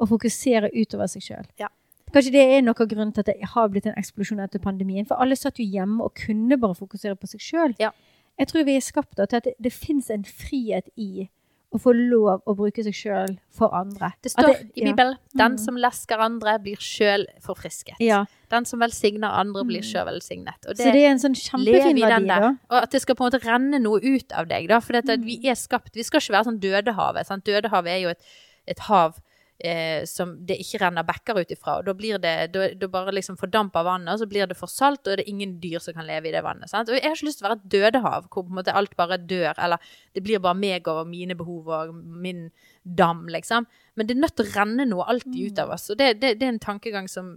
Å 0.00 0.06
fokusere 0.08 0.70
utover 0.74 1.06
seg 1.06 1.22
sjøl. 1.22 1.46
Ja. 1.58 1.68
Kanskje 2.12 2.32
det 2.32 2.42
er 2.58 2.62
noe 2.62 2.74
av 2.78 2.88
grunnen 2.88 3.12
til 3.14 3.20
at 3.20 3.26
det 3.26 3.44
har 3.54 3.68
blitt 3.68 3.86
en 3.86 3.94
eksplosjon 3.96 4.40
etter 4.40 4.58
pandemien. 4.58 5.06
For 5.06 5.14
alle 5.16 5.34
satt 5.36 5.56
jo 5.58 5.64
hjemme 5.64 6.02
og 6.04 6.14
kunne 6.14 6.58
bare 6.58 6.74
fokusere 6.74 7.14
på 7.16 7.26
seg 7.28 7.40
sjøl. 7.40 7.74
Ja. 7.78 7.90
Jeg 8.38 8.48
tror 8.48 8.64
vi 8.64 8.76
er 8.76 8.80
skapt 8.80 9.16
da, 9.16 9.26
til 9.26 9.36
at 9.36 9.44
det, 9.44 9.54
det 9.60 9.72
fins 9.72 10.10
en 10.10 10.24
frihet 10.24 10.88
i 10.96 11.28
å 11.72 11.80
få 11.80 11.92
lov 11.96 12.42
å 12.46 12.54
bruke 12.56 12.82
seg 12.84 12.92
sjøl 12.92 13.38
for 13.50 13.72
andre. 13.74 14.12
Det 14.22 14.32
står 14.32 14.46
det- 14.52 14.70
i 14.76 14.80
ja. 14.84 14.92
Bibelen 14.92 15.16
den 15.34 15.52
Mm. 15.52 15.58
som 15.58 15.74
lesker 15.76 16.18
andre, 16.18 16.58
blir 16.58 16.76
sjøl 16.76 17.24
forfrisket. 17.40 17.96
Ja. 17.98 18.24
Den 18.50 18.64
som 18.66 18.80
velsigner 18.80 19.28
andre, 19.32 19.64
blir 19.64 19.80
Mm. 19.80 19.90
sjøl 19.92 20.06
velsignet. 20.06 20.66
Og 20.68 20.76
Så 20.76 20.92
det 20.92 20.96
er 20.96 21.08
en 21.10 21.18
sånn 21.18 21.34
kjempefin 21.34 21.98
verdi, 21.98 22.26
da. 22.26 22.48
Og 22.70 22.82
at 22.82 22.90
det 22.90 23.00
skal 23.00 23.14
på 23.14 23.24
en 23.24 23.30
måte 23.30 23.42
renne 23.44 23.80
noe 23.80 24.00
ut 24.02 24.32
av 24.32 24.46
deg. 24.48 24.68
Da, 24.68 24.80
for 24.80 24.92
dette, 24.92 25.16
Mm. 25.18 25.24
vi 25.24 25.48
er 25.48 25.54
skapt 25.54 25.94
Vi 25.94 26.02
skal 26.02 26.20
ikke 26.20 26.34
være 26.34 26.44
sånn 26.46 26.60
Dødehavet. 26.60 27.26
Sant? 27.26 27.44
Dødehavet 27.44 27.88
er 27.88 28.00
jo 28.02 28.08
et, 28.10 28.20
et 28.68 28.78
hav 28.80 29.18
eh, 29.64 30.04
som 30.08 30.34
det 30.46 30.58
ikke 30.62 30.80
renner 30.82 31.06
bekker 31.06 31.38
ut 31.42 31.52
ifra. 31.54 31.78
Og 31.78 31.86
da 31.86 31.94
blir 31.96 32.18
det 32.22 32.34
da, 32.54 32.66
da 32.78 32.88
bare 32.90 33.14
liksom 33.14 33.38
fordamper 33.40 33.86
vannet, 33.86 34.12
og 34.14 34.22
så 34.22 34.28
blir 34.30 34.48
det 34.50 34.58
for 34.58 34.70
salt, 34.70 35.06
og 35.06 35.18
det 35.18 35.24
er 35.24 35.30
ingen 35.32 35.54
dyr 35.62 35.82
som 35.82 35.96
kan 35.96 36.08
leve 36.08 36.30
i 36.30 36.34
det 36.34 36.42
vannet. 36.44 36.70
Sant? 36.70 36.90
Og 36.90 36.98
jeg 36.98 37.06
har 37.06 37.16
ikke 37.16 37.28
lyst 37.28 37.40
til 37.40 37.46
å 37.46 37.50
være 37.50 37.60
et 37.60 37.70
dødehav 37.76 38.26
hvor 38.28 38.46
på 38.46 38.52
en 38.52 38.58
måte 38.58 38.74
alt 38.76 38.96
bare 38.98 39.20
dør, 39.20 39.54
eller 39.56 39.94
det 40.16 40.24
blir 40.26 40.42
bare 40.42 40.58
meg 40.58 40.90
og 40.90 41.06
mine 41.10 41.38
behov 41.38 41.70
og 41.72 41.94
min 41.94 42.48
dam, 42.82 43.24
liksom. 43.30 43.68
Men 43.94 44.08
det 44.08 44.16
er 44.16 44.24
nødt 44.24 44.36
til 44.38 44.48
å 44.48 44.54
renne 44.56 44.88
noe 44.88 45.08
alltid 45.12 45.40
ut 45.52 45.62
av 45.62 45.74
oss. 45.76 45.90
Og 45.92 45.98
det, 46.00 46.14
det, 46.20 46.36
det 46.40 46.48
er 46.48 46.54
en 46.56 46.62
tankegang 46.62 47.08
som 47.10 47.36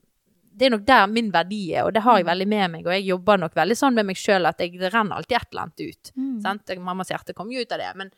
det 0.55 0.69
er 0.69 0.71
nok 0.71 0.85
der 0.87 1.07
min 1.11 1.33
verdi 1.33 1.73
er, 1.75 1.83
og 1.83 1.91
det 1.95 2.05
har 2.05 2.21
jeg 2.21 2.29
veldig 2.29 2.45
med 2.47 2.71
meg. 2.77 2.85
Og 2.87 2.93
jeg 2.95 3.09
jobber 3.09 3.41
nok 3.41 3.57
veldig 3.57 3.75
sånn 3.75 3.97
med 3.97 4.07
meg 4.07 4.19
sjøl 4.19 4.47
at 4.47 4.61
jeg, 4.63 4.77
det 4.79 4.93
renner 4.93 5.19
alltid 5.19 5.35
et 5.35 5.49
eller 5.51 5.65
annet 5.65 5.83
ut. 5.83 6.11
Mm. 6.15 6.85
Mammas 6.85 7.11
hjerte 7.11 7.35
kom 7.35 7.51
jo 7.51 7.59
ut 7.59 7.75
av 7.75 7.81
det. 7.81 7.89
Men 7.99 8.13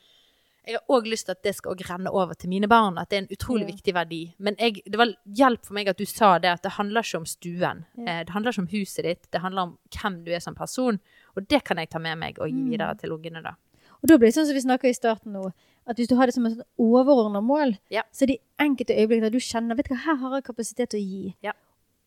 jeg 0.68 0.76
har 0.78 0.98
òg 0.98 1.08
lyst 1.08 1.26
til 1.26 1.32
at 1.32 1.44
det 1.44 1.56
skal 1.56 1.76
renne 1.90 2.12
over 2.12 2.34
til 2.36 2.50
mine 2.50 2.68
barn. 2.68 2.98
At 2.98 3.10
det 3.10 3.18
er 3.18 3.22
en 3.24 3.32
utrolig 3.38 3.68
Ja. 3.70 3.74
viktig 3.76 3.94
verdi. 3.96 4.34
Men 4.38 4.56
jeg, 4.60 4.82
det 4.86 4.98
var 4.98 5.14
hjelp 5.26 5.66
for 5.66 5.74
meg 5.74 5.88
at 5.88 5.98
du 5.98 6.06
sa 6.06 6.38
det, 6.40 6.50
at 6.52 6.62
det 6.64 6.72
handler 6.78 7.02
ikke 7.02 7.18
om 7.22 7.26
stuen. 7.26 7.86
Ja. 7.98 8.04
Eh, 8.04 8.24
Det 8.26 8.30
handler 8.36 8.52
ikke 8.52 8.60
om 8.66 8.68
huset 8.68 9.04
ditt. 9.04 9.32
Det 9.32 9.42
handler 9.42 9.62
om 9.62 9.78
hvem 9.92 10.24
du 10.26 10.32
er 10.32 10.40
som 10.40 10.56
person. 10.56 11.00
Og 11.38 11.48
det 11.48 11.64
kan 11.64 11.78
jeg 11.78 11.90
ta 11.90 12.00
med 12.00 12.18
meg 12.18 12.38
og 12.40 12.48
gi 12.50 12.54
Mm. 12.54 12.70
videre 12.72 12.96
til 12.98 13.12
ungene, 13.12 13.42
da. 13.44 13.56
Og 14.04 14.08
da 14.10 14.18
blir 14.18 14.28
det 14.28 14.36
sånn 14.36 14.46
som 14.46 14.54
vi 14.54 14.62
snakka 14.62 14.90
i 14.90 14.94
starten 14.94 15.34
nå, 15.34 15.54
at 15.88 15.96
hvis 15.98 16.08
du 16.10 16.16
har 16.18 16.26
det 16.28 16.34
som 16.36 16.46
et 16.46 16.60
overordna 16.78 17.42
mål, 17.42 17.78
Ja. 17.90 18.04
så 18.14 18.24
er 18.24 18.28
det 18.28 18.40
enkelte 18.60 18.94
øyeblikk 18.94 19.22
der 19.22 19.30
du 19.32 19.40
kjenner 19.40 19.76
vet 19.76 19.88
du 19.88 19.94
hva, 19.96 20.04
her 20.06 20.16
har 20.16 20.36
jeg 20.36 20.44
kapasitet 20.44 20.90
til 20.90 21.00
å 21.00 21.04
gi. 21.04 21.36
Ja. 21.42 21.54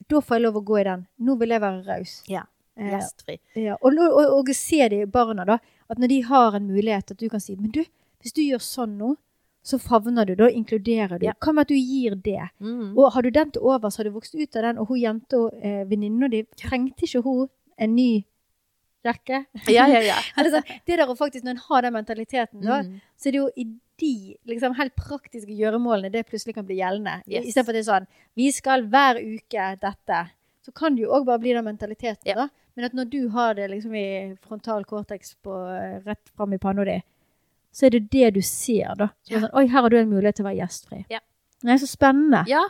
Da 0.08 0.20
får 0.20 0.36
jeg 0.36 0.42
lov 0.42 0.54
å 0.54 0.64
gå 0.64 0.80
i 0.80 0.84
den. 0.84 1.06
Nå 1.20 1.38
vil 1.38 1.48
jeg 1.48 1.60
være 1.60 1.86
raus. 1.86 2.22
Ja. 2.28 2.42
Eh, 2.76 2.90
Gjestfri. 2.92 3.38
ja. 3.56 3.76
Og, 3.82 3.92
og, 3.98 4.38
og 4.38 4.46
se 4.54 4.88
de 4.88 5.04
barna, 5.06 5.44
da. 5.44 5.58
At 5.90 5.98
når 5.98 6.08
de 6.08 6.20
har 6.22 6.54
en 6.54 6.68
mulighet, 6.68 7.10
at 7.10 7.16
du 7.18 7.28
kan 7.28 7.40
si 7.40 7.56
Men 7.56 7.70
du, 7.72 7.84
hvis 8.22 8.32
du 8.36 8.42
gjør 8.42 8.62
sånn 8.64 8.96
nå, 8.98 9.14
så 9.62 9.76
favner 9.78 10.24
du. 10.26 10.34
Da 10.40 10.48
inkluderer 10.48 11.18
du. 11.20 11.26
Ja. 11.26 11.34
Hva 11.40 11.52
med 11.52 11.66
at 11.66 11.68
du 11.68 11.76
gir 11.76 12.14
det? 12.16 12.46
Mm. 12.60 12.96
Og 12.96 13.10
har 13.12 13.22
du 13.22 13.30
den 13.30 13.50
til 13.52 13.62
overs, 13.62 13.96
har 14.00 14.04
du 14.08 14.10
vokst 14.14 14.34
ut 14.34 14.56
av 14.56 14.62
den, 14.62 14.78
og 14.78 14.88
hun 14.88 14.98
jenta, 15.02 15.36
eh, 15.60 15.84
venninna 15.90 16.28
di, 16.32 16.44
trengte 16.56 17.04
ikke 17.04 17.22
hun 17.26 17.48
en 17.76 17.94
ny 17.94 18.24
jakke? 19.04 19.44
Ja, 19.68 19.86
ja, 19.88 20.00
ja. 20.04 20.16
altså, 20.40 20.62
det, 20.86 20.96
der 20.96 21.06
å 21.08 21.16
faktisk, 21.16 21.44
Når 21.44 21.50
en 21.56 21.62
har 21.68 21.82
den 21.82 21.92
mentaliteten, 21.98 22.60
da, 22.64 22.82
Mm. 22.82 23.00
så 23.16 23.28
er 23.28 23.32
det 23.32 23.38
jo 23.42 23.50
i 23.56 23.66
de 24.00 24.36
liksom, 24.48 24.74
helt 24.78 24.94
praktiske 24.96 25.52
gjøremålene 25.52 26.10
det 26.12 26.24
plutselig 26.26 26.54
kan 26.56 26.64
bli 26.64 26.78
gjeldende. 26.80 27.18
Yes. 27.28 27.44
Istedenfor 27.50 27.74
at 27.74 27.76
det 27.76 27.82
er 27.84 27.90
sånn 27.92 28.06
Vi 28.36 28.50
skal 28.56 28.86
hver 28.88 29.20
uke 29.20 29.66
dette. 29.80 30.20
Så 30.64 30.72
kan 30.72 30.94
det 30.96 31.02
jo 31.04 31.12
òg 31.12 31.26
bare 31.28 31.38
bli 31.38 31.52
den 31.52 31.64
mentaliteten, 31.68 32.24
Ja. 32.24 32.34
da. 32.34 32.48
Men 32.76 32.84
at 32.86 32.92
når 32.94 33.10
du 33.10 33.28
har 33.28 33.54
det 33.54 33.68
liksom 33.70 33.94
i 33.94 34.36
frontal 34.40 34.84
cortex 34.84 35.34
på, 35.44 35.52
rett 36.06 36.28
fram 36.36 36.52
i 36.54 36.58
panna 36.58 36.84
di, 36.84 37.02
så 37.72 37.86
er 37.86 37.96
det 37.96 38.02
det 38.12 38.34
du 38.36 38.42
ser, 38.42 38.94
da. 38.98 39.10
Så 39.26 39.36
ja. 39.36 39.42
sånn, 39.44 39.54
Oi, 39.56 39.66
her 39.70 39.86
har 39.86 39.92
du 39.92 39.98
en 40.00 40.10
mulighet 40.10 40.40
til 40.40 40.46
å 40.46 40.50
være 40.50 40.60
gjestfri. 40.62 41.02
Ja. 41.12 41.22
Nei, 41.66 41.76
så 41.80 41.88
spennende. 41.90 42.44
ja. 42.50 42.66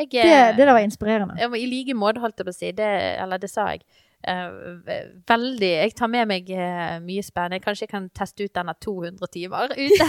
Jeg, 0.00 0.08
Det, 0.10 0.22
eh, 0.24 0.56
det 0.56 0.64
der 0.64 0.72
var 0.72 0.80
inspirerende. 0.80 1.34
Jeg, 1.38 1.52
I 1.52 1.66
like 1.68 1.94
måte, 1.94 2.20
holdt 2.20 2.40
jeg 2.40 2.46
på 2.48 2.50
å 2.50 2.56
si. 2.56 2.70
Det, 2.72 2.88
eller 3.22 3.38
det 3.38 3.50
sa 3.52 3.68
jeg. 3.74 3.84
Uh, 4.22 4.78
veldig 5.26 5.68
Jeg 5.68 5.94
tar 5.98 6.06
med 6.06 6.28
meg 6.30 6.48
uh, 6.54 6.96
mye 7.02 7.22
spennende. 7.26 7.60
Kanskje 7.62 7.84
jeg 7.84 7.92
kan 7.92 8.08
teste 8.16 8.46
ut 8.46 8.54
denne 8.54 8.74
200 8.80 9.30
timer 9.34 9.74
ute. 9.84 10.06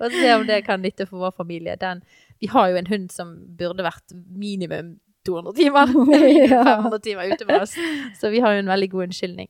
og 0.00 0.16
se 0.16 0.32
om 0.34 0.46
det 0.48 0.62
kan 0.66 0.82
nytte 0.82 1.06
for 1.06 1.22
vår 1.22 1.36
familie. 1.36 1.76
Den, 1.80 2.02
vi 2.40 2.50
har 2.50 2.72
jo 2.72 2.80
en 2.80 2.90
hund 2.90 3.10
som 3.14 3.36
burde 3.58 3.86
vært 3.86 4.16
minimum 4.16 4.96
200 5.30 5.56
timer. 5.62 5.94
Ja. 6.50 6.62
500 6.82 7.00
timer 7.06 7.32
ute 7.32 7.46
med 7.48 7.62
oss. 7.64 7.74
Så 8.20 8.30
vi 8.34 8.42
har 8.44 8.56
jo 8.56 8.64
en 8.64 8.70
veldig 8.74 8.90
god 8.92 9.08
unnskyldning. 9.08 9.48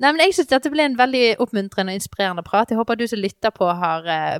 Nei, 0.00 0.10
men 0.12 0.22
jeg 0.26 0.36
syns 0.36 0.50
dette 0.52 0.72
ble 0.72 0.84
en 0.90 0.98
veldig 0.98 1.24
oppmuntrende 1.42 1.94
og 1.94 2.00
inspirerende 2.02 2.44
prat. 2.46 2.70
Jeg 2.72 2.80
håper 2.80 2.98
du 3.00 3.06
som 3.10 3.20
lytter 3.22 3.52
på, 3.54 3.68
har 3.80 4.06
eh, 4.10 4.38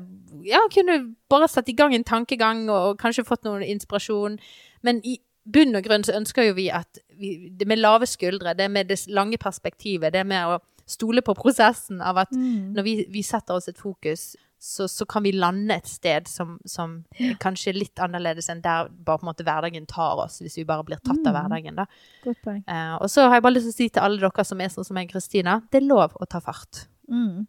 ja, 0.48 0.60
kunne 0.72 1.00
bare 1.30 1.48
satt 1.52 1.68
i 1.68 1.76
gang 1.76 1.94
en 1.96 2.06
tankegang 2.08 2.66
og, 2.68 2.92
og 2.92 3.00
kanskje 3.02 3.26
fått 3.28 3.44
noen 3.48 3.62
inspirasjon. 3.66 4.38
Men 4.86 5.02
i 5.04 5.18
bunn 5.50 5.76
og 5.76 5.84
grunn 5.86 6.04
så 6.06 6.14
ønsker 6.18 6.50
jo 6.50 6.56
vi 6.56 6.68
at 6.72 7.00
vi, 7.20 7.50
det 7.56 7.66
med 7.68 7.80
lave 7.80 8.06
skuldre, 8.08 8.54
det 8.56 8.70
med 8.70 8.88
det 8.92 8.98
lange 9.12 9.38
perspektivet, 9.40 10.12
det 10.14 10.24
med 10.28 10.54
å 10.54 10.58
stole 10.90 11.22
på 11.22 11.34
prosessen 11.38 12.00
av 12.02 12.18
at 12.24 12.32
Mm. 12.34 12.72
når 12.76 12.82
vi, 12.86 12.94
vi 13.12 13.22
setter 13.22 13.54
oss 13.60 13.68
et 13.68 13.78
fokus, 13.78 14.32
så, 14.60 14.84
så 14.92 15.06
kan 15.08 15.24
vi 15.24 15.30
lande 15.32 15.72
et 15.80 15.86
sted 15.88 16.26
som, 16.28 16.58
som 16.68 16.98
kanskje 17.40 17.70
er 17.72 17.78
litt 17.80 18.02
annerledes 18.04 18.50
enn 18.52 18.60
der 18.60 18.90
bare 18.92 19.16
på 19.18 19.24
en 19.24 19.30
måte 19.30 19.44
hverdagen 19.46 19.86
tar 19.88 20.20
oss, 20.20 20.36
hvis 20.44 20.58
vi 20.60 20.64
bare 20.68 20.84
blir 20.84 21.00
tatt 21.00 21.22
av 21.24 21.32
Mm. 21.32 21.38
hverdagen. 21.40 21.76
da. 21.80 21.86
Eh, 22.68 22.96
og 23.00 23.08
så 23.08 23.24
har 23.28 23.38
jeg 23.38 23.42
bare 23.46 23.54
lyst 23.56 23.70
til 23.70 23.72
å 23.72 23.78
si 23.78 23.88
til 23.88 24.02
alle 24.04 24.20
dere 24.20 24.44
som 24.44 24.60
er 24.60 24.68
sånn 24.68 24.84
som 24.84 24.94
meg, 25.00 25.08
Kristina, 25.10 25.62
det 25.72 25.80
er 25.80 25.86
lov 25.88 26.12
å 26.20 26.28
ta 26.28 26.40
fart. 26.44 26.84
Mm. 27.10 27.46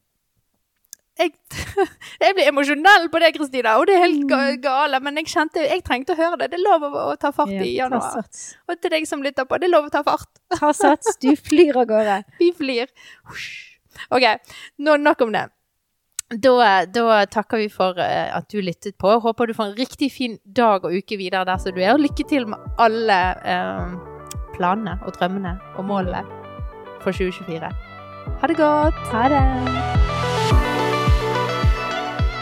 Jeg, 1.20 1.34
jeg 2.24 2.34
blir 2.38 2.48
emosjonell 2.50 3.10
på 3.12 3.20
det, 3.20 3.34
Kristina, 3.36 3.76
og 3.78 3.86
det 3.92 3.98
er 4.00 4.06
helt 4.08 4.24
Mm. 4.32 4.62
gale, 4.64 5.00
men 5.04 5.20
jeg 5.20 5.28
kjente 5.34 5.68
jeg 5.68 5.84
trengte 5.84 6.16
å 6.16 6.18
høre 6.18 6.38
det. 6.40 6.52
Det 6.56 6.60
er 6.62 6.64
lov 6.64 6.88
å, 6.88 7.20
ta 7.20 7.32
fart 7.36 7.52
Ja, 7.52 7.62
i 7.68 7.76
januar. 7.76 8.24
Og 8.72 8.80
til 8.82 8.90
deg 8.96 9.06
som 9.06 9.22
lytter 9.22 9.44
på, 9.46 9.60
det 9.60 9.68
er 9.68 9.76
lov 9.76 9.90
å 9.90 9.92
ta 9.92 10.02
fart. 10.08 10.30
Ta 10.56 10.72
sats, 10.72 11.18
du 11.22 11.36
flyr 11.36 11.76
av 11.84 11.86
gårde. 11.92 12.22
Vi 12.40 12.54
flyr. 12.56 12.88
Ok, 14.16 14.24
nå 14.80 14.96
nok 14.98 15.22
om 15.28 15.36
det. 15.36 15.50
Da, 16.32 16.86
da 16.88 17.26
takker 17.28 17.60
vi 17.60 17.68
for 17.68 17.98
eh, 18.00 18.30
at 18.32 18.48
du 18.52 18.62
lyttet 18.64 18.96
på. 19.02 19.18
Håper 19.20 19.50
du 19.50 19.54
får 19.54 19.74
en 19.74 19.76
riktig 19.76 20.08
fin 20.16 20.38
dag 20.46 20.86
og 20.88 20.94
uke 20.96 21.18
videre 21.20 21.44
der 21.44 21.60
som 21.60 21.76
du 21.76 21.82
er. 21.82 21.92
Og 21.92 22.00
lykke 22.06 22.24
til 22.30 22.48
med 22.48 22.58
alle 22.80 23.18
eh, 23.44 23.98
planene 24.56 24.96
og 25.04 25.18
drømmene 25.18 25.58
og 25.76 25.90
målene 25.90 26.24
for 27.04 27.12
2024. 27.12 27.72
Ha 28.40 28.48
det 28.48 28.56
godt! 28.56 29.02
Ha 29.12 29.28
det. 29.34 29.42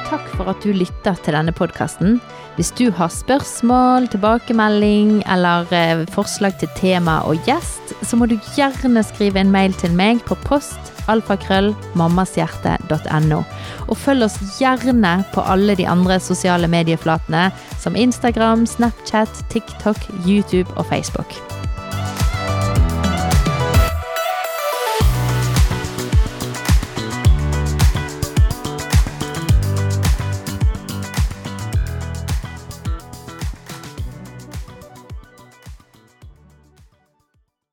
Takk 0.10 0.30
for 0.36 0.54
at 0.54 0.62
du 0.62 0.70
lytter 0.74 1.18
til 1.26 1.34
denne 1.34 1.54
podkasten. 1.56 2.20
Hvis 2.60 2.76
du 2.76 2.91
har 2.91 3.07
spørsmål, 3.07 4.12
tilbakemelding 4.12 5.24
eller 5.32 5.64
eh, 5.72 6.03
forslag 6.12 6.60
til 6.60 6.68
tema 6.76 7.24
og 7.24 7.39
gjest, 7.47 7.95
så 8.03 8.20
må 8.20 8.28
du 8.28 8.36
gjerne 8.57 8.99
skrive 9.07 9.39
en 9.39 9.47
mail 9.53 9.72
til 9.80 9.93
meg 9.95 10.20
på 10.28 10.36
post 10.43 10.91
alfakrøllmammashjerte.no. 11.07 13.39
Og 13.88 13.95
følg 14.01 14.24
oss 14.28 14.36
gjerne 14.60 15.24
på 15.32 15.39
alle 15.39 15.72
de 15.80 15.88
andre 15.88 16.20
sosiale 16.20 16.68
medieflatene 16.68 17.47
som 17.80 17.95
Instagram, 17.95 18.68
Snapchat, 18.68 19.32
TikTok, 19.55 19.95
YouTube 20.28 20.68
og 20.76 20.84
Facebook. 20.91 21.32